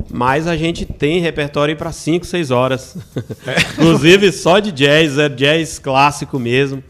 Mas 0.09 0.47
a 0.47 0.56
gente 0.56 0.86
tem 0.86 1.20
repertório 1.20 1.77
para 1.77 1.93
5, 1.93 2.24
6 2.27 2.51
horas. 2.51 2.97
É. 3.47 3.60
Inclusive 3.72 4.32
só 4.32 4.59
de 4.59 4.70
jazz, 4.70 5.18
é 5.18 5.28
jazz 5.28 5.78
clássico 5.78 6.39
mesmo, 6.39 6.82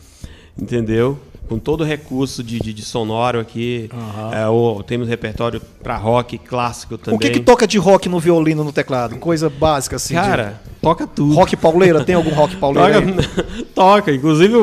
entendeu? 0.60 1.18
Com 1.48 1.58
todo 1.58 1.82
o 1.82 1.84
recurso 1.84 2.42
de, 2.42 2.58
de, 2.58 2.72
de 2.72 2.82
sonoro 2.82 3.38
aqui. 3.38 3.88
Uhum. 3.92 4.34
É, 4.34 4.48
o, 4.48 4.82
temos 4.82 5.08
repertório 5.08 5.60
para 5.82 5.96
rock 5.96 6.38
clássico 6.38 6.98
também. 6.98 7.16
O 7.16 7.20
que, 7.20 7.30
que 7.30 7.40
toca 7.40 7.66
de 7.66 7.78
rock 7.78 8.08
no 8.08 8.18
violino, 8.18 8.64
no 8.64 8.72
teclado? 8.72 9.16
Coisa 9.16 9.48
básica 9.48 9.96
assim. 9.96 10.14
Cara, 10.14 10.60
de... 10.64 10.80
toca 10.80 11.06
tudo. 11.06 11.34
Rock 11.34 11.56
pauleira, 11.56 12.04
tem 12.04 12.14
algum 12.14 12.30
rock 12.30 12.56
pauleira? 12.56 13.00
toca, 13.00 13.64
toca. 13.74 14.12
Inclusive, 14.12 14.54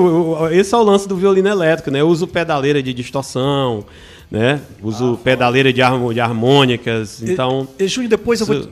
esse 0.51 0.73
é 0.73 0.77
o 0.77 0.83
lance 0.83 1.07
do 1.07 1.15
violino 1.15 1.47
elétrico, 1.47 1.89
né? 1.89 2.01
Eu 2.01 2.07
uso 2.07 2.27
pedaleira 2.27 2.81
de 2.83 2.93
distorção 2.93 3.85
né? 4.29 4.61
Uso 4.81 5.13
ah, 5.13 5.23
pedaleira 5.23 5.71
de, 5.71 5.81
de 6.13 6.19
harmônicas, 6.19 7.21
então... 7.21 7.67
E, 7.79 7.83
e 7.83 7.87
Júlio, 7.87 8.09
depois 8.09 8.41
eu 8.41 8.45
vou... 8.45 8.67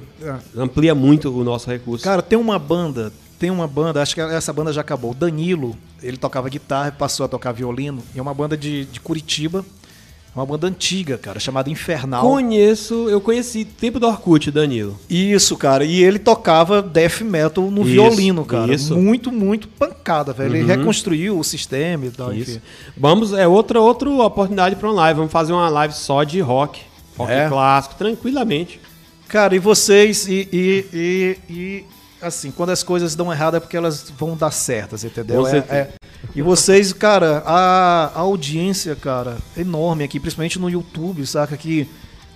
Amplia 0.58 0.96
muito 0.96 1.30
o 1.30 1.44
nosso 1.44 1.70
recurso. 1.70 2.04
Cara, 2.04 2.22
tem 2.22 2.38
uma 2.38 2.58
banda, 2.58 3.12
tem 3.40 3.50
uma 3.50 3.68
banda, 3.68 4.02
acho 4.02 4.16
que 4.16 4.22
essa 4.22 4.52
banda 4.52 4.74
já 4.74 4.82
acabou. 4.82 5.14
Danilo, 5.14 5.76
ele 6.02 6.18
tocava 6.18 6.50
guitarra, 6.50 6.92
passou 6.92 7.26
a 7.26 7.30
tocar 7.30 7.52
violino, 7.52 8.02
e 8.14 8.20
é 8.20 8.22
uma 8.22 8.34
banda 8.34 8.58
de, 8.58 8.86
de 8.86 9.00
Curitiba, 9.00 9.64
uma 10.36 10.46
banda 10.46 10.68
antiga, 10.68 11.18
cara, 11.18 11.40
chamada 11.40 11.70
Infernal. 11.70 12.22
Conheço, 12.22 13.08
eu 13.10 13.22
conheci 13.22 13.64
tempo 13.64 14.00
do 14.00 14.08
Orkut, 14.08 14.52
Danilo. 14.52 15.00
Isso, 15.10 15.56
cara. 15.56 15.86
E 15.86 16.04
ele 16.04 16.20
tocava 16.20 16.82
death 16.82 17.22
metal 17.22 17.72
no 17.72 17.82
isso, 17.84 17.92
violino, 17.92 18.44
cara. 18.44 18.74
Isso. 18.74 18.98
Muito, 18.98 19.32
muito 19.32 19.70
pancada, 19.70 20.34
velho. 20.34 20.52
Uhum. 20.52 20.56
Ele 20.58 20.66
reconstruiu 20.66 21.40
o 21.40 21.44
sistema 21.44 22.06
e 22.06 22.12
tal, 22.12 22.34
isso. 22.34 22.52
enfim. 22.52 22.62
Vamos, 22.98 23.32
é 23.34 23.48
outra, 23.48 23.80
outra 23.80 24.10
oportunidade 24.10 24.76
para 24.76 24.90
uma 24.90 24.96
live. 24.96 25.18
Vamos 25.18 25.32
fazer 25.32 25.54
uma 25.54 25.70
live 25.70 25.94
só 25.94 26.24
de 26.24 26.42
rock. 26.42 26.82
Rock 27.18 27.32
é. 27.32 27.48
clássico, 27.48 27.96
tranquilamente. 27.96 28.82
Cara, 29.30 29.56
e 29.56 29.60
vocês, 29.60 30.28
e, 30.28 30.50
e, 30.52 30.86
e, 30.94 31.38
e 31.50 31.86
assim, 32.22 32.52
quando 32.52 32.72
as 32.72 32.84
coisas 32.84 33.16
dão 33.16 33.32
errado 33.32 33.58
é 33.58 33.60
porque 33.60 33.78
elas 33.78 34.12
vão 34.18 34.36
dar 34.36 34.52
certas, 34.52 35.04
entendeu? 35.04 35.48
É, 35.48 35.58
é, 35.58 35.90
e 36.36 36.42
vocês, 36.42 36.92
cara, 36.92 37.42
a, 37.46 38.12
a, 38.14 38.20
audiência, 38.20 38.94
cara, 38.94 39.38
enorme 39.56 40.04
aqui, 40.04 40.20
principalmente 40.20 40.60
no 40.60 40.70
YouTube, 40.70 41.26
saca? 41.26 41.56
Que 41.56 41.88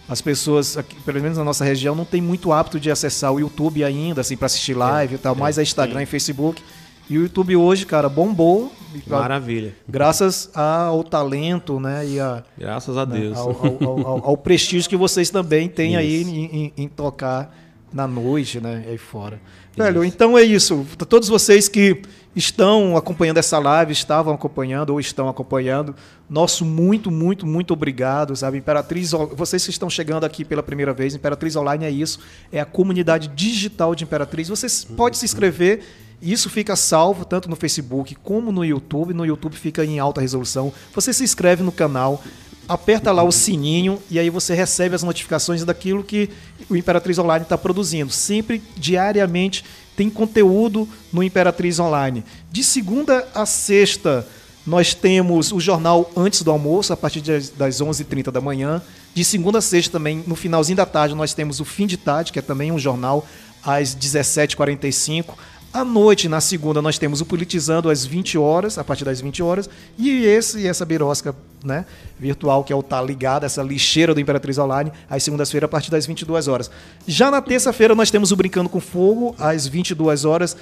as 0.08 0.22
pessoas, 0.22 0.78
aqui, 0.78 0.96
pelo 1.02 1.22
menos 1.22 1.38
na 1.38 1.44
nossa 1.44 1.66
região, 1.66 1.94
não 1.94 2.06
tem 2.06 2.22
muito 2.22 2.54
hábito 2.54 2.80
de 2.80 2.90
acessar 2.90 3.34
o 3.34 3.40
YouTube 3.42 3.84
ainda, 3.84 4.22
assim, 4.22 4.38
para 4.38 4.46
assistir 4.46 4.74
live 4.74 5.16
é, 5.16 5.18
e 5.18 5.20
tal, 5.20 5.36
mais 5.36 5.58
é 5.58 5.64
Instagram 5.64 6.00
sim. 6.00 6.04
e 6.04 6.06
Facebook. 6.06 6.64
E 7.10 7.18
o 7.18 7.24
YouTube 7.24 7.56
hoje, 7.58 7.86
cara, 7.86 8.08
bombou. 8.08 8.72
Maravilha. 9.06 9.76
Graças 9.88 10.50
ao 10.56 11.04
talento, 11.04 11.80
né? 11.80 12.08
E 12.08 12.20
a, 12.20 12.44
Graças 12.58 12.96
a 12.96 13.06
né, 13.06 13.20
Deus. 13.20 13.38
Ao, 13.38 13.50
ao, 13.50 14.08
ao, 14.08 14.26
ao, 14.30 14.38
prestígio 14.38 14.90
que 14.90 14.96
vocês 14.96 15.30
também 15.30 15.68
têm 15.68 15.96
Isso. 15.98 16.00
aí 16.00 16.22
em, 16.24 16.46
em, 16.46 16.74
em 16.78 16.88
tocar 16.88 17.54
na 17.91 18.07
noite, 18.07 18.60
né? 18.60 18.86
Aí 18.88 18.98
fora. 18.98 19.40
Velho, 19.76 20.03
então 20.03 20.38
é 20.38 20.44
isso. 20.44 20.86
Todos 21.07 21.30
vocês 21.30 21.68
que 21.68 22.02
estão 22.36 22.95
acompanhando 22.95 23.38
essa 23.38 23.57
live, 23.60 23.91
estavam 23.91 24.34
acompanhando 24.34 24.91
ou 24.91 24.99
estão 24.99 25.28
acompanhando, 25.28 25.95
nosso 26.30 26.64
muito, 26.64 27.10
muito, 27.10 27.45
muito 27.45 27.74
obrigado, 27.74 28.36
sabe? 28.36 28.57
Imperatriz, 28.57 29.11
vocês 29.36 29.64
que 29.64 29.72
estão 29.72 29.90
chegando 29.90 30.24
aqui 30.24 30.45
pela 30.45 30.61
primeira 30.61 30.94
vez, 30.94 31.16
Imperatriz 31.16 31.56
Online 31.56 31.86
é 31.86 31.91
isso, 31.91 32.20
é 32.52 32.60
a 32.60 32.66
comunidade 32.66 33.30
digital 33.30 33.95
de 33.95 34.03
Imperatriz. 34.03 34.48
Vocês 34.49 34.84
podem 34.84 35.18
se 35.18 35.26
inscrever. 35.26 35.82
Isso 36.22 36.49
fica 36.49 36.76
salvo 36.76 37.24
tanto 37.24 37.49
no 37.49 37.56
Facebook 37.56 38.14
como 38.16 38.52
no 38.52 38.66
YouTube. 38.66 39.14
No 39.14 39.26
YouTube 39.26 39.56
fica 39.56 39.86
em 39.86 39.99
alta 39.99 40.20
resolução. 40.20 40.74
Você 40.94 41.14
se 41.14 41.24
inscreve 41.24 41.64
no 41.64 41.72
canal 41.72 42.22
aperta 42.70 43.12
lá 43.12 43.24
o 43.24 43.32
sininho 43.32 44.00
e 44.12 44.20
aí 44.20 44.30
você 44.30 44.54
recebe 44.54 44.94
as 44.94 45.02
notificações 45.02 45.66
daquilo 45.66 46.04
que 46.04 46.30
o 46.70 46.76
Imperatriz 46.76 47.18
Online 47.18 47.41
está 47.41 47.58
produzindo. 47.58 48.12
Sempre, 48.12 48.62
diariamente, 48.78 49.66
tem 49.98 50.08
conteúdo 50.08 50.88
no 51.12 51.24
Imperatriz 51.24 51.80
Online. 51.80 52.24
De 52.52 52.64
segunda 52.64 53.28
a 53.34 53.46
sexta, 53.46 54.26
Nós 54.68 54.94
temos 54.94 55.52
o 55.52 55.60
jornal 55.60 56.12
antes 56.16 56.44
do 56.44 56.52
almoço, 56.52 56.94
a 56.94 56.98
partir 56.98 57.22
das 57.22 57.82
11h30 57.82 58.30
da 58.30 58.40
manhã. 58.40 58.82
De 59.16 59.26
segunda 59.26 59.58
a 59.58 59.62
sexta 59.62 59.94
também, 59.94 60.24
no 60.28 60.36
finalzinho 60.36 60.78
da 60.78 60.86
tarde, 60.86 61.16
nós 61.16 61.34
temos 61.34 61.60
o 61.60 61.66
Fim 61.66 61.88
de 61.88 61.98
Tarde, 61.98 62.32
que 62.32 62.38
é 62.38 62.41
também 62.41 62.72
um 62.72 62.78
jornal, 62.78 63.26
às 63.64 63.96
17h45. 63.96 65.34
À 65.74 65.84
noite, 65.84 66.28
na 66.28 66.40
segunda, 66.40 66.82
nós 66.82 67.00
temos 67.00 67.20
o 67.20 67.26
Politizando 67.26 67.90
às 67.90 68.06
20 68.06 68.38
horas, 68.38 68.78
a 68.78 68.84
partir 68.84 69.06
das 69.06 69.22
20 69.22 69.41
horas, 69.41 69.70
e 69.98 70.24
esse 70.26 70.60
e 70.60 70.68
essa 70.68 70.86
birosca 70.86 71.34
né, 71.64 71.86
virtual, 72.19 72.64
que 72.64 72.72
é 72.72 72.76
o 72.76 72.84
Tá 72.84 73.02
Ligado, 73.02 73.45
essa 73.45 73.61
lixeira 73.61 74.14
do 74.14 74.19
Imperatriz 74.19 74.57
Online, 74.57 74.91
às 75.10 75.23
segundas-feiras, 75.23 75.68
a 75.68 75.69
partir 75.69 75.91
das 75.91 76.06
22 76.06 76.48
horas. 76.48 76.72
Já 77.07 77.30
na 77.30 77.41
terça-feira, 77.41 77.94
nós 77.95 78.11
temos 78.11 78.31
o 78.31 78.36
Brincando 78.36 78.69
com 78.69 78.80
Fogo, 78.80 79.36
às 79.38 79.68
22 79.68 80.26
horas. 80.26 80.56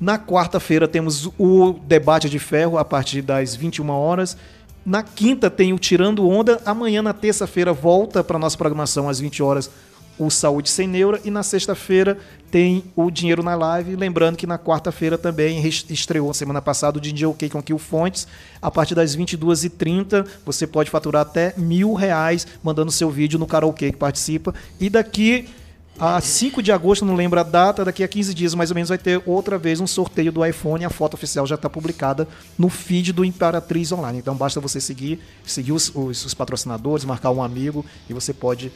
Na 0.00 0.18
quarta-feira, 0.18 0.88
temos 0.88 1.30
o 1.38 1.74
Debate 1.86 2.28
de 2.28 2.38
Ferro, 2.38 2.78
a 2.78 2.84
partir 2.84 3.22
das 3.22 3.54
21 3.54 3.90
horas. 3.90 4.36
Na 4.84 5.02
quinta, 5.02 5.48
tem 5.48 5.72
o 5.72 5.78
Tirando 5.78 6.28
Onda. 6.28 6.60
Amanhã, 6.66 7.00
na 7.00 7.12
terça-feira, 7.12 7.72
volta 7.72 8.22
para 8.22 8.38
nossa 8.38 8.56
programação 8.56 9.08
às 9.08 9.18
20 9.18 9.42
horas 9.42 9.70
o 10.18 10.30
Saúde 10.30 10.70
Sem 10.70 10.86
Neura 10.86 11.20
e 11.24 11.30
na 11.30 11.42
sexta-feira 11.42 12.18
tem 12.50 12.84
o 12.94 13.10
Dinheiro 13.10 13.42
na 13.42 13.54
Live. 13.54 13.96
Lembrando 13.96 14.36
que 14.36 14.46
na 14.46 14.58
quarta-feira 14.58 15.18
também 15.18 15.60
estreou 15.66 16.32
semana 16.32 16.62
passada 16.62 16.98
o 16.98 17.00
DJ 17.00 17.26
OK 17.26 17.48
com 17.50 17.62
Kill 17.62 17.78
Fontes. 17.78 18.28
A 18.62 18.70
partir 18.70 18.94
das 18.94 19.16
22h30 19.16 20.26
você 20.46 20.66
pode 20.66 20.90
faturar 20.90 21.22
até 21.22 21.52
mil 21.56 21.94
reais 21.94 22.46
mandando 22.62 22.92
seu 22.92 23.10
vídeo 23.10 23.38
no 23.38 23.46
karaokê 23.46 23.90
que 23.90 23.98
participa. 23.98 24.54
E 24.78 24.88
daqui 24.88 25.48
a 25.98 26.20
5 26.20 26.60
de 26.60 26.72
agosto, 26.72 27.04
não 27.04 27.14
lembro 27.14 27.38
a 27.38 27.44
data, 27.44 27.84
daqui 27.84 28.02
a 28.02 28.08
15 28.08 28.34
dias 28.34 28.54
mais 28.54 28.70
ou 28.70 28.74
menos 28.74 28.88
vai 28.88 28.98
ter 28.98 29.22
outra 29.24 29.56
vez 29.56 29.80
um 29.80 29.86
sorteio 29.86 30.32
do 30.32 30.44
iPhone. 30.44 30.84
A 30.84 30.90
foto 30.90 31.14
oficial 31.14 31.46
já 31.46 31.54
está 31.54 31.70
publicada 31.70 32.26
no 32.58 32.68
feed 32.68 33.12
do 33.12 33.24
Imperatriz 33.24 33.92
Online. 33.92 34.18
Então 34.18 34.34
basta 34.34 34.60
você 34.60 34.80
seguir, 34.80 35.20
seguir 35.46 35.72
os, 35.72 35.92
os, 35.94 36.24
os 36.24 36.34
patrocinadores, 36.34 37.04
marcar 37.04 37.30
um 37.30 37.42
amigo 37.42 37.84
e 38.08 38.14
você 38.14 38.32
pode 38.32 38.72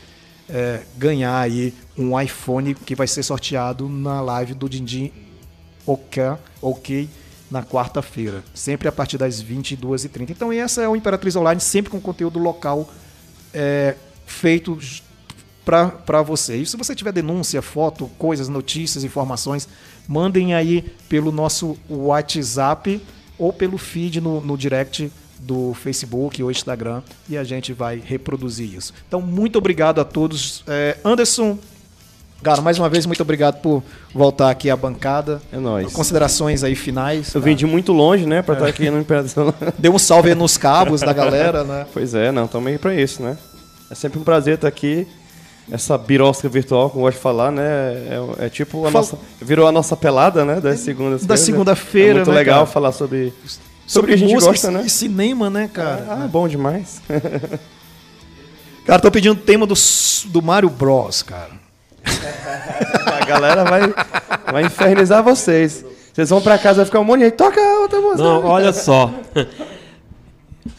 é, 0.48 0.82
ganhar 0.96 1.38
aí 1.38 1.74
um 1.96 2.18
iPhone 2.18 2.74
que 2.74 2.94
vai 2.94 3.06
ser 3.06 3.22
sorteado 3.22 3.88
na 3.88 4.20
live 4.20 4.54
do 4.54 4.68
Dindim 4.68 5.12
OK, 5.86 6.22
OK 6.60 7.08
na 7.50 7.62
quarta-feira, 7.62 8.44
sempre 8.54 8.88
a 8.88 8.92
partir 8.92 9.16
das 9.16 9.42
22h30. 9.42 10.30
Então, 10.30 10.52
essa 10.52 10.82
é 10.82 10.88
o 10.88 10.94
Imperatriz 10.94 11.34
Online, 11.34 11.60
sempre 11.60 11.90
com 11.90 11.98
conteúdo 11.98 12.38
local 12.38 12.88
é, 13.54 13.94
feito 14.26 14.78
para 15.64 16.22
você. 16.22 16.56
E 16.56 16.66
se 16.66 16.76
você 16.76 16.94
tiver 16.94 17.12
denúncia, 17.12 17.60
foto, 17.62 18.10
coisas, 18.18 18.48
notícias, 18.48 19.04
informações, 19.04 19.68
mandem 20.06 20.54
aí 20.54 20.82
pelo 21.08 21.32
nosso 21.32 21.76
WhatsApp 21.88 23.00
ou 23.38 23.52
pelo 23.52 23.78
feed 23.78 24.20
no, 24.20 24.40
no 24.40 24.56
direct 24.56 25.10
do 25.48 25.72
Facebook 25.72 26.42
ou 26.42 26.50
Instagram 26.50 27.00
e 27.26 27.38
a 27.38 27.42
gente 27.42 27.72
vai 27.72 28.02
reproduzir 28.04 28.74
isso. 28.74 28.92
Então, 29.08 29.22
muito 29.22 29.56
obrigado 29.56 29.98
a 29.98 30.04
todos. 30.04 30.62
É, 30.66 30.98
Anderson, 31.02 31.58
cara, 32.42 32.60
mais 32.60 32.78
uma 32.78 32.90
vez, 32.90 33.06
muito 33.06 33.22
obrigado 33.22 33.62
por 33.62 33.82
voltar 34.14 34.50
aqui 34.50 34.68
à 34.68 34.76
bancada. 34.76 35.40
É 35.50 35.56
nóis. 35.56 35.90
Considerações 35.90 36.62
aí 36.62 36.74
finais. 36.74 37.34
Eu 37.34 37.40
vim 37.40 37.56
de 37.56 37.64
muito 37.64 37.94
longe, 37.94 38.26
né, 38.26 38.42
para 38.42 38.56
é. 38.56 38.58
estar 38.58 38.68
aqui 38.68 38.90
no 38.90 39.00
Imperação. 39.00 39.54
Deu 39.78 39.94
um 39.94 39.98
salve 39.98 40.28
aí 40.28 40.34
nos 40.34 40.58
cabos 40.58 41.00
da 41.00 41.14
galera, 41.14 41.64
né? 41.64 41.86
Pois 41.94 42.14
é, 42.14 42.30
não, 42.30 42.44
estamos 42.44 42.68
aí 42.68 42.76
para 42.76 42.94
isso, 42.94 43.22
né? 43.22 43.38
É 43.90 43.94
sempre 43.94 44.18
um 44.18 44.22
prazer 44.22 44.56
estar 44.56 44.68
aqui. 44.68 45.06
Essa 45.70 45.98
birosca 45.98 46.48
virtual, 46.48 46.88
como 46.88 47.00
eu 47.00 47.06
gosto 47.06 47.16
de 47.16 47.22
falar, 47.22 47.50
né? 47.50 47.62
É, 47.62 48.46
é 48.46 48.48
tipo 48.48 48.86
a 48.86 48.90
Fal... 48.90 49.02
nossa. 49.02 49.18
Virou 49.40 49.66
a 49.66 49.72
nossa 49.72 49.96
pelada, 49.96 50.44
né? 50.44 50.60
Das 50.60 50.80
segundas 50.80 51.26
Da 51.26 51.36
segunda-feira. 51.36 52.10
É 52.10 52.14
muito 52.16 52.30
né, 52.30 52.36
legal 52.36 52.60
cara? 52.60 52.66
falar 52.66 52.92
sobre 52.92 53.34
sobre, 53.89 54.12
sobre 54.12 54.12
a 54.12 54.16
gente 54.16 54.35
música 54.35 54.52
gosta, 54.52 54.70
né? 54.70 54.82
E 54.85 54.90
cinema, 54.90 55.48
né, 55.48 55.69
cara? 55.73 56.06
Ah, 56.09 56.24
é 56.24 56.28
bom 56.28 56.47
demais. 56.47 57.01
cara, 58.85 59.01
tô 59.01 59.10
pedindo 59.10 59.32
o 59.32 59.43
tema 59.43 59.66
do, 59.66 59.74
do 60.27 60.43
Mario 60.43 60.69
Bros, 60.69 61.23
cara. 61.23 61.52
a 63.20 63.24
galera 63.24 63.65
vai, 63.65 63.81
vai 64.52 64.65
infernizar 64.65 65.24
vocês. 65.24 65.85
Vocês 66.12 66.28
vão 66.28 66.43
pra 66.43 66.59
casa 66.59 66.82
e 66.82 66.85
ficar 66.85 67.01
um 67.01 67.05
monte 67.05 67.20
de 67.20 67.31
toca 67.31 67.60
outra 67.81 68.01
música. 68.01 68.23
Não, 68.23 68.44
olha 68.44 68.73
só. 68.73 69.10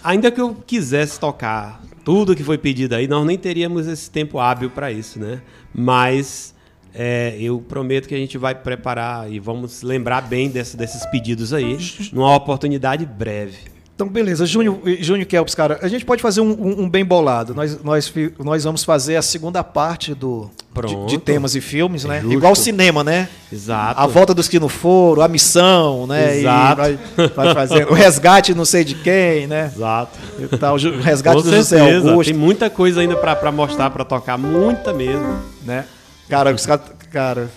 Ainda 0.03 0.29
que 0.29 0.39
eu 0.39 0.55
quisesse 0.67 1.19
tocar 1.19 1.81
tudo 2.05 2.35
que 2.35 2.43
foi 2.43 2.57
pedido 2.57 2.93
aí, 2.93 3.07
nós 3.07 3.25
nem 3.25 3.37
teríamos 3.37 3.87
esse 3.87 4.09
tempo 4.09 4.39
hábil 4.39 4.69
para 4.69 4.91
isso, 4.91 5.19
né? 5.19 5.41
Mas 5.73 6.53
é, 6.93 7.35
eu 7.39 7.59
prometo 7.59 8.07
que 8.07 8.15
a 8.15 8.17
gente 8.17 8.37
vai 8.37 8.55
preparar 8.55 9.31
e 9.31 9.39
vamos 9.39 9.81
lembrar 9.83 10.21
bem 10.21 10.49
desse, 10.49 10.75
desses 10.75 11.05
pedidos 11.05 11.53
aí, 11.53 11.77
numa 12.11 12.35
oportunidade 12.35 13.05
breve. 13.05 13.79
Então, 13.99 14.07
beleza. 14.07 14.45
Júnior, 14.45 14.79
Júnior 15.01 15.27
Kelps, 15.27 15.53
cara, 15.53 15.77
a 15.81 15.87
gente 15.89 16.05
pode 16.05 16.21
fazer 16.21 16.39
um, 16.39 16.51
um, 16.51 16.83
um, 16.83 16.89
bem 16.89 17.03
bolado. 17.03 17.53
Nós, 17.53 17.83
nós, 17.83 18.13
nós 18.39 18.63
vamos 18.63 18.81
fazer 18.85 19.17
a 19.17 19.21
segunda 19.21 19.61
parte 19.61 20.13
do, 20.15 20.49
de, 20.87 21.05
de, 21.05 21.17
temas 21.17 21.53
e 21.53 21.59
filmes, 21.59 22.05
né? 22.05 22.21
Justo. 22.21 22.33
Igual 22.33 22.55
cinema, 22.55 23.03
né? 23.03 23.27
Exato. 23.51 23.99
A 23.99 24.07
volta 24.07 24.33
dos 24.33 24.47
que 24.47 24.57
não 24.57 24.69
foram, 24.69 25.21
a 25.21 25.27
missão, 25.27 26.07
né? 26.07 26.37
Exato. 26.37 26.81
Vai, 26.81 26.99
vai 27.27 27.53
fazer 27.53 27.91
o 27.91 27.93
resgate 27.93 28.55
não 28.55 28.63
sei 28.63 28.85
de 28.85 28.95
quem, 28.95 29.47
né? 29.47 29.69
Exato. 29.75 30.17
E 30.39 30.57
tal, 30.57 30.75
o 30.77 31.01
resgate 31.01 31.35
Com 31.35 31.43
do 31.43 31.49
certeza. 31.49 31.79
José 31.79 32.09
Augusto. 32.09 32.31
Tem 32.31 32.39
muita 32.39 32.69
coisa 32.69 33.01
ainda 33.01 33.17
para 33.17 33.51
mostrar, 33.51 33.89
para 33.89 34.05
tocar, 34.05 34.37
muita 34.37 34.93
mesmo. 34.93 35.39
Né? 35.65 35.83
Cara, 36.29 36.53
os 36.53 36.65
caras. 36.65 36.85
Cara, 37.11 37.49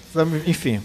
enfim. 0.46 0.80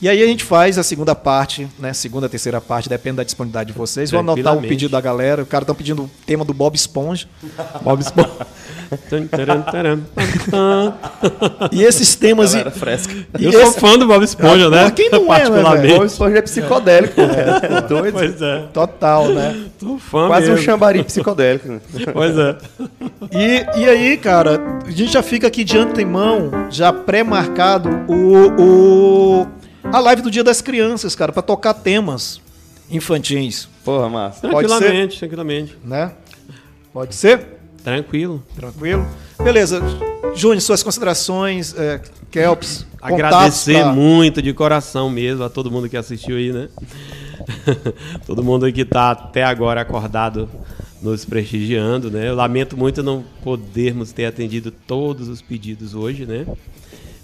E 0.00 0.08
aí 0.10 0.22
a 0.22 0.26
gente 0.26 0.44
faz 0.44 0.76
a 0.76 0.82
segunda 0.82 1.14
parte, 1.14 1.66
né? 1.78 1.92
Segunda, 1.94 2.28
terceira 2.28 2.60
parte, 2.60 2.86
depende 2.86 3.16
da 3.16 3.24
disponibilidade 3.24 3.72
de 3.72 3.78
vocês. 3.78 4.10
Vou 4.10 4.20
anotar 4.20 4.54
o 4.56 4.60
pedido 4.60 4.90
da 4.92 5.00
galera. 5.00 5.42
O 5.42 5.46
cara 5.46 5.62
estão 5.62 5.74
pedindo 5.74 6.02
o 6.02 6.10
tema 6.26 6.44
do 6.44 6.52
Bob 6.52 6.74
Esponja. 6.74 7.26
Bob 7.80 8.00
Esponja. 8.02 8.28
e 11.72 11.82
esses 11.82 12.14
temas. 12.14 12.52
Galera 12.52 12.70
fresca. 12.70 13.14
E 13.38 13.44
eu 13.44 13.50
esse... 13.50 13.62
sou 13.62 13.72
fã 13.72 13.98
do 13.98 14.06
Bob 14.06 14.22
Esponja, 14.22 14.68
né? 14.68 14.90
Quem 14.90 15.08
não 15.10 15.32
é, 15.32 15.48
né, 15.48 15.62
Bob 15.62 16.04
Esponja 16.04 16.38
é 16.38 16.42
psicodélico. 16.42 17.20
É, 17.20 17.80
doido. 17.88 18.14
Pois 18.14 18.42
é. 18.42 18.66
Total, 18.74 19.28
né? 19.28 19.64
Tô 19.78 19.98
fã 19.98 20.26
Quase 20.26 20.48
mesmo. 20.48 20.60
um 20.60 20.64
chambari 20.64 21.02
psicodélico. 21.04 21.68
Né? 21.68 21.80
Pois 22.12 22.36
é. 22.36 22.56
E, 23.32 23.80
e 23.80 23.88
aí, 23.88 24.16
cara, 24.18 24.60
a 24.86 24.90
gente 24.90 25.12
já 25.12 25.22
fica 25.22 25.46
aqui 25.46 25.64
de 25.64 25.78
antemão, 25.78 26.50
já 26.70 26.92
pré-marcado 26.92 27.88
o, 28.08 29.42
o, 29.42 29.46
a 29.92 29.98
live 30.00 30.22
do 30.22 30.30
Dia 30.30 30.44
das 30.44 30.60
Crianças, 30.60 31.14
cara, 31.14 31.32
para 31.32 31.42
tocar 31.42 31.74
temas 31.74 32.40
infantis. 32.90 33.68
Porra, 33.84 34.08
massa. 34.08 34.40
Tranquilamente, 34.40 35.18
tranquilamente. 35.18 35.78
Né? 35.84 36.12
Pode 36.92 37.14
ser? 37.14 37.60
Tranquilo. 37.82 38.42
Tranquilo. 38.54 39.06
Beleza. 39.42 39.80
Júnior, 40.34 40.60
suas 40.60 40.82
considerações, 40.82 41.74
é, 41.78 42.00
Kelps. 42.30 42.86
Agradecer 43.00 43.82
pra... 43.82 43.92
muito 43.92 44.42
de 44.42 44.52
coração 44.52 45.08
mesmo 45.08 45.44
a 45.44 45.48
todo 45.48 45.70
mundo 45.70 45.88
que 45.88 45.96
assistiu 45.96 46.36
aí, 46.36 46.52
né? 46.52 46.68
todo 48.26 48.42
mundo 48.42 48.70
que 48.72 48.80
está 48.82 49.12
até 49.12 49.44
agora 49.44 49.80
acordado 49.80 50.48
nos 51.00 51.24
prestigiando, 51.24 52.10
né? 52.10 52.28
Eu 52.28 52.34
lamento 52.34 52.76
muito 52.76 53.02
não 53.02 53.24
podermos 53.42 54.12
ter 54.12 54.26
atendido 54.26 54.70
todos 54.70 55.28
os 55.28 55.40
pedidos 55.40 55.94
hoje, 55.94 56.26
né? 56.26 56.46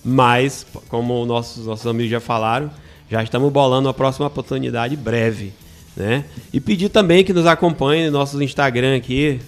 Mas, 0.05 0.67
como 0.89 1.25
nossos, 1.25 1.67
nossos 1.67 1.87
amigos 1.87 2.11
já 2.11 2.21
falaram, 2.21 2.71
já 3.11 3.23
estamos 3.23 3.53
bolando 3.53 3.89
a 3.89 3.95
próxima 3.95 4.27
oportunidade 4.27 4.97
breve, 4.97 5.53
né? 5.97 6.25
E 6.53 6.61
pedir 6.61 6.89
também 6.89 7.25
que 7.25 7.33
nos 7.33 7.47
acompanhem 7.47 8.07
no 8.07 8.13
nosso 8.13 8.43
Instagram 8.43 8.97
aqui, 8.97 9.41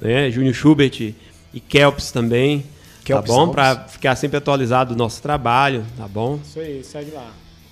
né? 0.00 0.30
Júnior 0.30 0.54
Schubert 0.54 1.14
e 1.52 1.60
Kelps 1.60 2.10
também. 2.10 2.64
Kelps 3.04 3.30
tá 3.30 3.36
bom? 3.36 3.48
Para 3.48 3.76
ficar 3.88 4.16
sempre 4.16 4.36
atualizado 4.36 4.94
do 4.94 4.98
nosso 4.98 5.22
trabalho, 5.22 5.84
tá 5.96 6.08
bom? 6.08 6.38
Isso 6.42 6.58
aí, 6.58 6.82
segue 6.84 7.10
lá. 7.12 7.30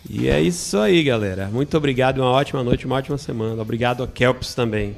E 0.08 0.28
é 0.28 0.40
isso 0.40 0.78
aí, 0.78 1.02
galera. 1.02 1.48
Muito 1.52 1.76
obrigado, 1.76 2.18
uma 2.18 2.30
ótima 2.30 2.62
noite, 2.62 2.86
uma 2.86 2.96
ótima 2.96 3.18
semana. 3.18 3.60
Obrigado 3.60 4.02
a 4.02 4.08
Kelps 4.08 4.54
também. 4.54 4.96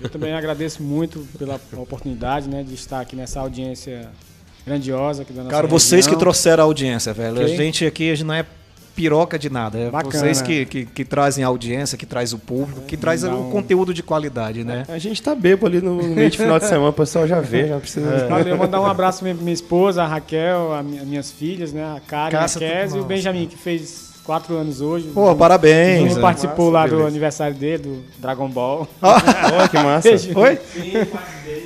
Eu 0.00 0.08
também 0.08 0.32
agradeço 0.32 0.82
muito 0.82 1.26
pela 1.38 1.60
oportunidade 1.76 2.48
né, 2.48 2.62
de 2.62 2.74
estar 2.74 3.00
aqui 3.00 3.16
nessa 3.16 3.40
audiência 3.40 4.10
grandiosa. 4.70 5.22
Aqui 5.22 5.32
da 5.32 5.42
nossa 5.42 5.50
Cara, 5.50 5.62
região. 5.66 5.78
vocês 5.78 6.06
que 6.06 6.16
trouxeram 6.16 6.62
a 6.62 6.66
audiência, 6.66 7.12
velho. 7.12 7.40
Okay. 7.40 7.44
A 7.44 7.56
gente 7.56 7.84
aqui 7.84 8.10
a 8.10 8.14
gente 8.14 8.26
não 8.26 8.34
é 8.34 8.44
piroca 8.94 9.38
de 9.38 9.48
nada. 9.48 9.78
É 9.78 9.90
Bacana. 9.90 10.12
vocês 10.12 10.42
que, 10.42 10.66
que, 10.66 10.84
que, 10.84 11.04
trazem 11.04 11.42
a 11.42 11.46
audiência, 11.46 11.96
que 11.96 12.04
traz 12.04 12.32
o 12.32 12.38
público, 12.38 12.82
que 12.82 12.96
traz 12.96 13.22
Não. 13.22 13.48
o 13.48 13.50
conteúdo 13.50 13.94
de 13.94 14.02
qualidade, 14.02 14.62
né? 14.62 14.84
A 14.88 14.98
gente 14.98 15.22
tá 15.22 15.34
bebo 15.34 15.66
ali 15.66 15.80
no 15.80 15.94
meio 15.94 16.30
de 16.30 16.36
final 16.36 16.58
de 16.58 16.66
semana, 16.66 16.90
o 16.90 16.92
pessoal 16.92 17.26
já 17.26 17.40
vê, 17.40 17.68
já 17.68 17.78
precisa. 17.78 18.10
É. 18.10 18.28
Valeu, 18.28 18.56
mandar 18.56 18.80
um 18.80 18.86
abraço 18.86 19.24
pra 19.24 19.32
minha 19.32 19.52
esposa, 19.52 20.02
a 20.02 20.06
Raquel, 20.06 20.74
as 20.74 20.84
minhas 20.84 21.30
filhas, 21.30 21.72
né? 21.72 21.82
A 21.82 22.00
Karen, 22.00 22.30
Caça 22.30 22.58
a 22.58 22.62
Kes 22.62 22.94
e 22.94 22.98
o 22.98 23.04
Benjamin, 23.04 23.46
que 23.46 23.56
fez 23.56 24.10
quatro 24.24 24.56
anos 24.56 24.80
hoje. 24.80 25.08
Pô, 25.14 25.34
parabéns. 25.34 26.18
Participou 26.18 26.70
lá 26.70 26.86
do 26.86 27.06
aniversário 27.06 27.56
dele, 27.56 27.82
do 27.82 28.04
Dragon 28.18 28.48
Ball. 28.48 28.86
Oh, 29.00 29.68
que 29.68 29.76
massa. 29.76 30.18
Foi? 30.32 30.58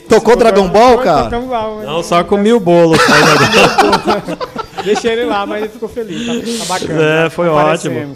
Tocou 0.09 0.37
Dragon 0.37 0.69
Ball, 0.69 0.99
cara? 0.99 1.31
Não, 1.85 2.03
só 2.03 2.23
comi 2.25 2.53
o 2.53 2.61
bolo. 2.61 2.97
Deixei 4.85 5.13
ele 5.13 5.25
lá, 5.25 5.47
mas 5.47 5.63
ele 5.63 5.69
ficou 5.71 5.89
feliz. 5.89 6.27
Tá, 6.27 6.65
tá 6.65 6.79
bacana. 6.79 7.03
É, 7.03 7.31
foi 7.31 7.49
ótimo. 7.49 8.15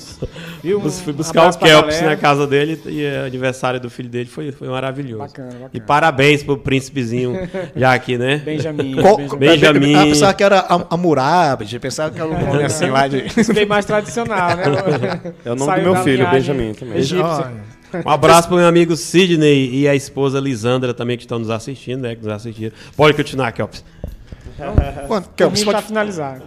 Viu? 0.62 0.80
Fui 0.90 1.12
buscar 1.12 1.48
o 1.48 1.56
Kelps 1.56 2.02
na 2.02 2.16
casa 2.16 2.46
dele 2.46 2.80
e 2.86 3.06
o 3.06 3.26
aniversário 3.26 3.80
do 3.80 3.88
filho 3.88 4.08
dele 4.08 4.28
foi, 4.28 4.52
foi 4.52 4.68
maravilhoso. 4.68 5.22
Bacana, 5.22 5.48
bacana. 5.50 5.70
E 5.72 5.80
parabéns 5.80 6.42
pro 6.42 6.58
príncipezinho 6.58 7.48
já 7.74 7.94
aqui, 7.94 8.18
né? 8.18 8.36
Benjamin. 8.44 8.96
Benjamin. 8.96 9.38
Benjamin. 9.38 9.94
Ah, 9.94 10.04
pensava 10.04 10.34
que 10.34 10.44
era 10.44 10.66
Amurabi, 10.90 11.78
pensava 11.78 12.10
que 12.10 12.20
era 12.20 12.28
um 12.28 12.46
nome 12.46 12.64
assim 12.64 12.90
lá 12.90 13.08
de. 13.08 13.24
Bem 13.54 13.66
mais 13.66 13.84
tradicional, 13.84 14.56
né? 14.56 14.64
É 15.44 15.52
o 15.52 15.54
nome 15.54 15.70
Saiu 15.70 15.84
do 15.84 15.92
meu 15.92 16.02
filho, 16.02 16.30
Benjamin 16.30 16.74
também. 16.74 16.98
Egípcio. 16.98 17.46
Um 18.04 18.10
abraço 18.10 18.48
para 18.48 18.54
o 18.54 18.58
meu 18.58 18.68
amigo 18.68 18.96
Sidney 18.96 19.74
e 19.74 19.88
a 19.88 19.94
esposa 19.94 20.40
Lisandra 20.40 20.92
também 20.92 21.16
que 21.16 21.24
estão 21.24 21.38
nos 21.38 21.50
assistindo, 21.50 22.02
né? 22.02 22.14
Que 22.14 22.22
nos 22.22 22.32
assistiram. 22.32 22.74
Pode 22.96 23.16
continuar, 23.16 23.52
Kelps. 23.52 23.84
Bom, 25.08 25.22
Kelps, 25.36 25.64
pode 25.64 25.82
finalizar. 25.82 26.42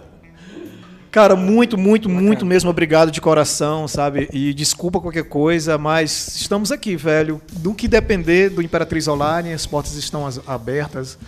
Cara, 1.10 1.36
muito, 1.36 1.76
muito, 1.76 2.08
Bacana. 2.08 2.26
muito 2.26 2.46
mesmo 2.46 2.70
obrigado 2.70 3.10
de 3.10 3.20
coração, 3.20 3.86
sabe? 3.86 4.30
E 4.32 4.54
desculpa 4.54 4.98
qualquer 4.98 5.24
coisa, 5.24 5.76
mas 5.76 6.36
estamos 6.36 6.72
aqui, 6.72 6.96
velho. 6.96 7.40
Do 7.52 7.74
que 7.74 7.86
depender 7.86 8.48
do 8.48 8.62
Imperatriz 8.62 9.06
Online, 9.06 9.52
as 9.52 9.66
portas 9.66 9.94
estão 9.94 10.26
abertas. 10.46 11.18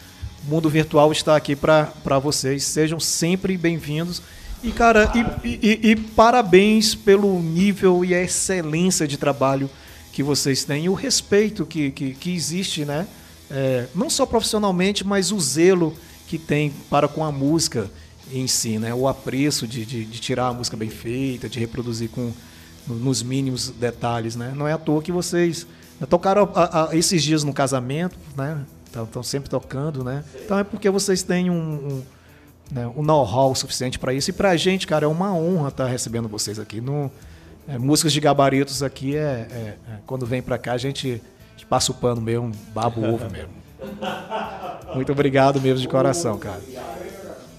O 0.47 0.51
mundo 0.51 0.71
virtual 0.71 1.13
está 1.13 1.37
aqui 1.37 1.55
para 1.55 2.19
vocês. 2.19 2.65
Sejam 2.65 2.99
sempre 2.99 3.59
bem-vindos. 3.59 4.23
E, 4.63 4.73
cara, 4.73 5.13
e, 5.15 5.49
e, 5.63 5.91
e, 5.91 5.97
parabéns 5.97 6.95
pelo 6.95 7.39
nível 7.39 8.03
e 8.03 8.15
a 8.15 8.23
excelência 8.23 9.07
de 9.07 9.19
trabalho 9.19 9.69
que 10.15 10.23
vocês 10.23 10.63
têm 10.63 10.85
e 10.85 10.89
o 10.89 10.95
respeito 10.95 11.67
que, 11.67 11.91
que, 11.91 12.15
que 12.15 12.33
existe, 12.33 12.85
né? 12.85 13.05
É, 13.51 13.89
não 13.97 14.09
só 14.09 14.25
profissionalmente, 14.25 15.05
mas 15.05 15.33
o 15.33 15.41
zelo 15.41 15.93
que 16.29 16.39
tem 16.39 16.71
para 16.89 17.09
com 17.09 17.25
a 17.25 17.33
música 17.33 17.91
em 18.33 18.47
si, 18.47 18.79
né? 18.79 18.95
O 18.95 19.09
apreço 19.09 19.67
de, 19.67 19.85
de, 19.85 20.05
de 20.05 20.21
tirar 20.21 20.47
a 20.47 20.53
música 20.53 20.77
bem 20.77 20.89
feita, 20.89 21.49
de 21.49 21.59
reproduzir 21.59 22.11
com 22.11 22.33
nos 22.87 23.25
mínimos 23.25 23.71
detalhes, 23.71 24.37
né? 24.37 24.53
Não 24.55 24.69
é 24.69 24.73
à 24.73 24.79
toa 24.79 25.03
que 25.03 25.11
vocês 25.11 25.67
tocaram 26.09 26.49
a, 26.55 26.91
a, 26.91 26.97
esses 26.97 27.21
dias 27.21 27.43
no 27.43 27.53
casamento, 27.53 28.17
né? 28.37 28.65
Estão 28.87 29.23
sempre 29.25 29.51
tocando, 29.51 30.05
né? 30.05 30.23
Então 30.45 30.57
é 30.57 30.63
porque 30.63 30.89
vocês 30.91 31.25
têm 31.25 31.51
um, 31.51 31.55
um, 31.55 32.03
né, 32.71 32.87
um 32.97 33.03
know-how 33.03 33.53
suficiente 33.57 33.99
para 33.99 34.15
isso. 34.15 34.31
E 34.31 34.33
para 34.33 34.51
a 34.51 34.57
gente, 34.57 34.87
cara, 34.87 35.07
é 35.07 35.09
uma 35.09 35.35
honra 35.35 35.71
estar 35.71 35.85
tá 35.85 35.91
recebendo 35.91 36.29
vocês 36.29 36.61
aqui. 36.61 36.81
No, 36.81 37.11
é, 37.69 37.79
músicas 37.79 38.13
de 38.13 38.21
gabaritos 38.21 38.83
aqui 38.83 39.17
é, 39.17 39.21
é, 39.21 39.59
é 39.59 39.77
quando 40.07 40.27
vem 40.27 40.43
para 40.43 40.59
cá 40.59 40.73
a 40.73 40.79
gente, 40.79 41.23
passa 41.69 41.93
o 41.93 41.95
pano 41.95 42.21
mesmo, 42.21 42.53
babo 42.75 43.05
ovo 43.05 43.29
mesmo. 43.31 43.51
Muito 44.95 45.13
obrigado 45.13 45.61
mesmo 45.61 45.81
de 45.81 45.89
coração, 45.89 46.39
cara. 46.39 46.61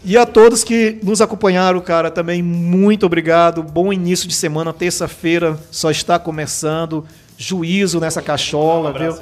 E 0.03 0.15
a 0.17 0.25
todos 0.25 0.63
que 0.63 0.99
nos 1.01 1.19
acompanharam, 1.19 1.81
cara, 1.81 2.11
também 2.11 2.41
muito 2.43 3.05
obrigado. 3.05 3.63
Bom 3.63 3.91
início 3.91 4.27
de 4.27 4.35
semana, 4.35 4.71
terça-feira 4.71 5.57
só 5.71 5.89
está 5.89 6.19
começando. 6.19 7.05
Juízo 7.37 7.99
nessa 7.99 8.21
cachola, 8.21 8.91
um 8.91 8.93
viu? 8.93 9.15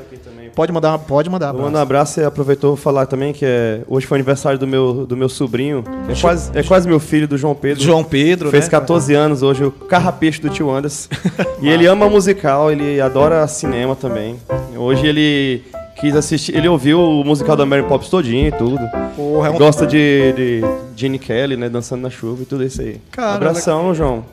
Pode 0.56 0.72
mandar, 0.72 1.00
pode 1.00 1.30
mandar. 1.30 1.50
Abraço. 1.50 1.66
Manda 1.66 1.80
um 1.80 1.82
abraço 1.82 2.20
e 2.20 2.24
aproveitou 2.24 2.76
falar 2.76 3.08
também 3.08 3.34
que 3.34 3.44
é, 3.44 3.82
hoje 3.88 4.06
foi 4.06 4.18
aniversário 4.18 4.60
do 4.60 4.68
meu, 4.68 5.06
do 5.06 5.18
meu 5.18 5.28
sobrinho. 5.28 5.84
É 6.08 6.20
quase, 6.20 6.52
é 6.54 6.62
quase 6.62 6.88
meu 6.88 7.00
filho, 7.00 7.28
do 7.28 7.38
João 7.38 7.56
Pedro. 7.56 7.84
João 7.84 8.04
Pedro, 8.04 8.52
Fez 8.52 8.66
né? 8.66 8.72
14 8.72 9.14
anos 9.16 9.42
hoje, 9.42 9.64
o 9.64 9.72
carrapecho 9.72 10.42
do 10.42 10.50
tio 10.50 10.70
Anderson. 10.70 11.10
e 11.60 11.70
ele 11.70 11.88
ama 11.88 12.08
musical, 12.08 12.72
ele 12.72 13.02
adora 13.02 13.48
cinema 13.48 13.96
também. 13.96 14.38
Hoje 14.76 15.08
ele 15.08 15.64
quis 16.00 16.16
assistir. 16.16 16.56
Ele 16.56 16.68
ouviu 16.68 17.00
o 17.00 17.24
musical 17.24 17.56
da 17.56 17.66
Mary 17.66 17.84
Poppins 17.84 18.10
todinho 18.10 18.48
e 18.48 18.52
tudo. 18.52 18.80
Porra, 19.16 19.48
é 19.48 19.52
um... 19.52 19.58
Gosta 19.58 19.88
de, 19.88 20.34
de 20.34 20.62
Jenny 20.96 21.18
Kelly, 21.18 21.56
né? 21.56 21.70
Dançando 21.70 22.02
na 22.02 22.10
chuva 22.10 22.44
e 22.44 22.46
tudo 22.46 22.64
isso 22.64 22.82
aí. 22.82 23.00
Cara, 23.12 23.36
Abração. 23.36 23.96
João. 23.96 24.24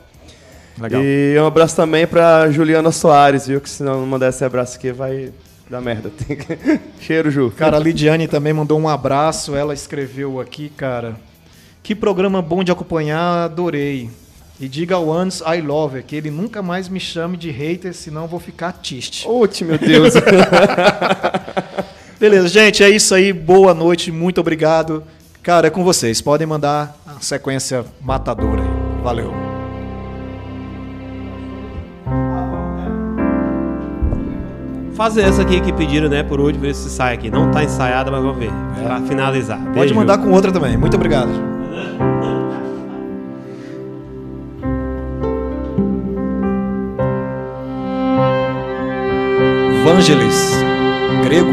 Legal. 0.79 1.01
E 1.03 1.37
um 1.39 1.45
abraço 1.45 1.75
também 1.75 2.07
pra 2.07 2.49
Juliana 2.49 2.91
Soares, 2.91 3.47
viu? 3.47 3.61
Que 3.61 3.69
se 3.69 3.83
não 3.83 4.05
mandar 4.05 4.29
esse 4.29 4.43
abraço 4.43 4.77
aqui 4.77 4.91
vai 4.91 5.31
dar 5.69 5.81
merda. 5.81 6.11
Cheiro, 6.99 7.31
Ju. 7.31 7.53
Cara, 7.55 7.77
a 7.77 7.79
Lidiane 7.79 8.27
também 8.27 8.53
mandou 8.53 8.79
um 8.79 8.89
abraço. 8.89 9.55
Ela 9.55 9.73
escreveu 9.73 10.39
aqui, 10.39 10.69
cara. 10.69 11.15
Que 11.83 11.95
programa 11.95 12.41
bom 12.41 12.63
de 12.63 12.71
acompanhar, 12.71 13.45
adorei. 13.45 14.09
E 14.59 14.67
diga 14.67 14.95
ao 14.95 15.11
Anos 15.11 15.41
I 15.41 15.59
love 15.59 16.03
que 16.03 16.15
ele 16.15 16.29
nunca 16.29 16.61
mais 16.61 16.87
me 16.87 16.99
chame 16.99 17.35
de 17.35 17.49
hater, 17.49 17.95
senão 17.95 18.27
vou 18.27 18.39
ficar 18.39 18.73
triste. 18.73 19.27
Ote, 19.27 19.65
meu 19.65 19.79
Deus. 19.79 20.13
Beleza, 22.19 22.47
gente, 22.47 22.83
é 22.83 22.89
isso 22.89 23.15
aí. 23.15 23.33
Boa 23.33 23.73
noite, 23.73 24.11
muito 24.11 24.39
obrigado. 24.39 25.03
Cara, 25.41 25.65
é 25.65 25.69
com 25.71 25.83
vocês. 25.83 26.21
Podem 26.21 26.45
mandar 26.45 26.95
a 27.07 27.19
sequência 27.19 27.83
matadora. 27.99 28.61
Valeu. 29.01 29.50
Fazer 34.95 35.21
essa 35.21 35.41
aqui 35.41 35.61
que 35.61 35.71
pediram, 35.71 36.09
né, 36.09 36.21
por 36.21 36.39
hoje, 36.39 36.57
ver 36.57 36.75
se 36.75 36.89
sai 36.89 37.13
aqui. 37.13 37.29
Não 37.31 37.49
tá 37.49 37.63
ensaiada, 37.63 38.11
mas 38.11 38.21
vamos 38.21 38.37
ver. 38.37 38.51
É. 38.79 38.83
Pra 38.83 39.01
finalizar. 39.01 39.57
Pode 39.57 39.73
Beijo. 39.73 39.95
mandar 39.95 40.17
com 40.17 40.31
outra 40.31 40.51
também. 40.51 40.77
Muito 40.77 40.95
obrigado. 40.95 41.29
Vangelis, 49.83 50.53
grego. 51.23 51.51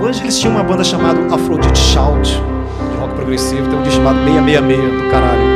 Vangelis 0.00 0.38
tinha 0.38 0.50
uma 0.50 0.62
banda 0.62 0.82
chamada 0.82 1.34
Aphrodite 1.34 1.78
Shout, 1.78 2.28
de 2.30 2.96
rock 2.98 3.14
progressivo, 3.14 3.68
tem 3.68 3.78
um 3.78 3.82
disco 3.82 3.98
chamado 3.98 4.18
666 4.24 5.02
do 5.02 5.10
caralho. 5.10 5.53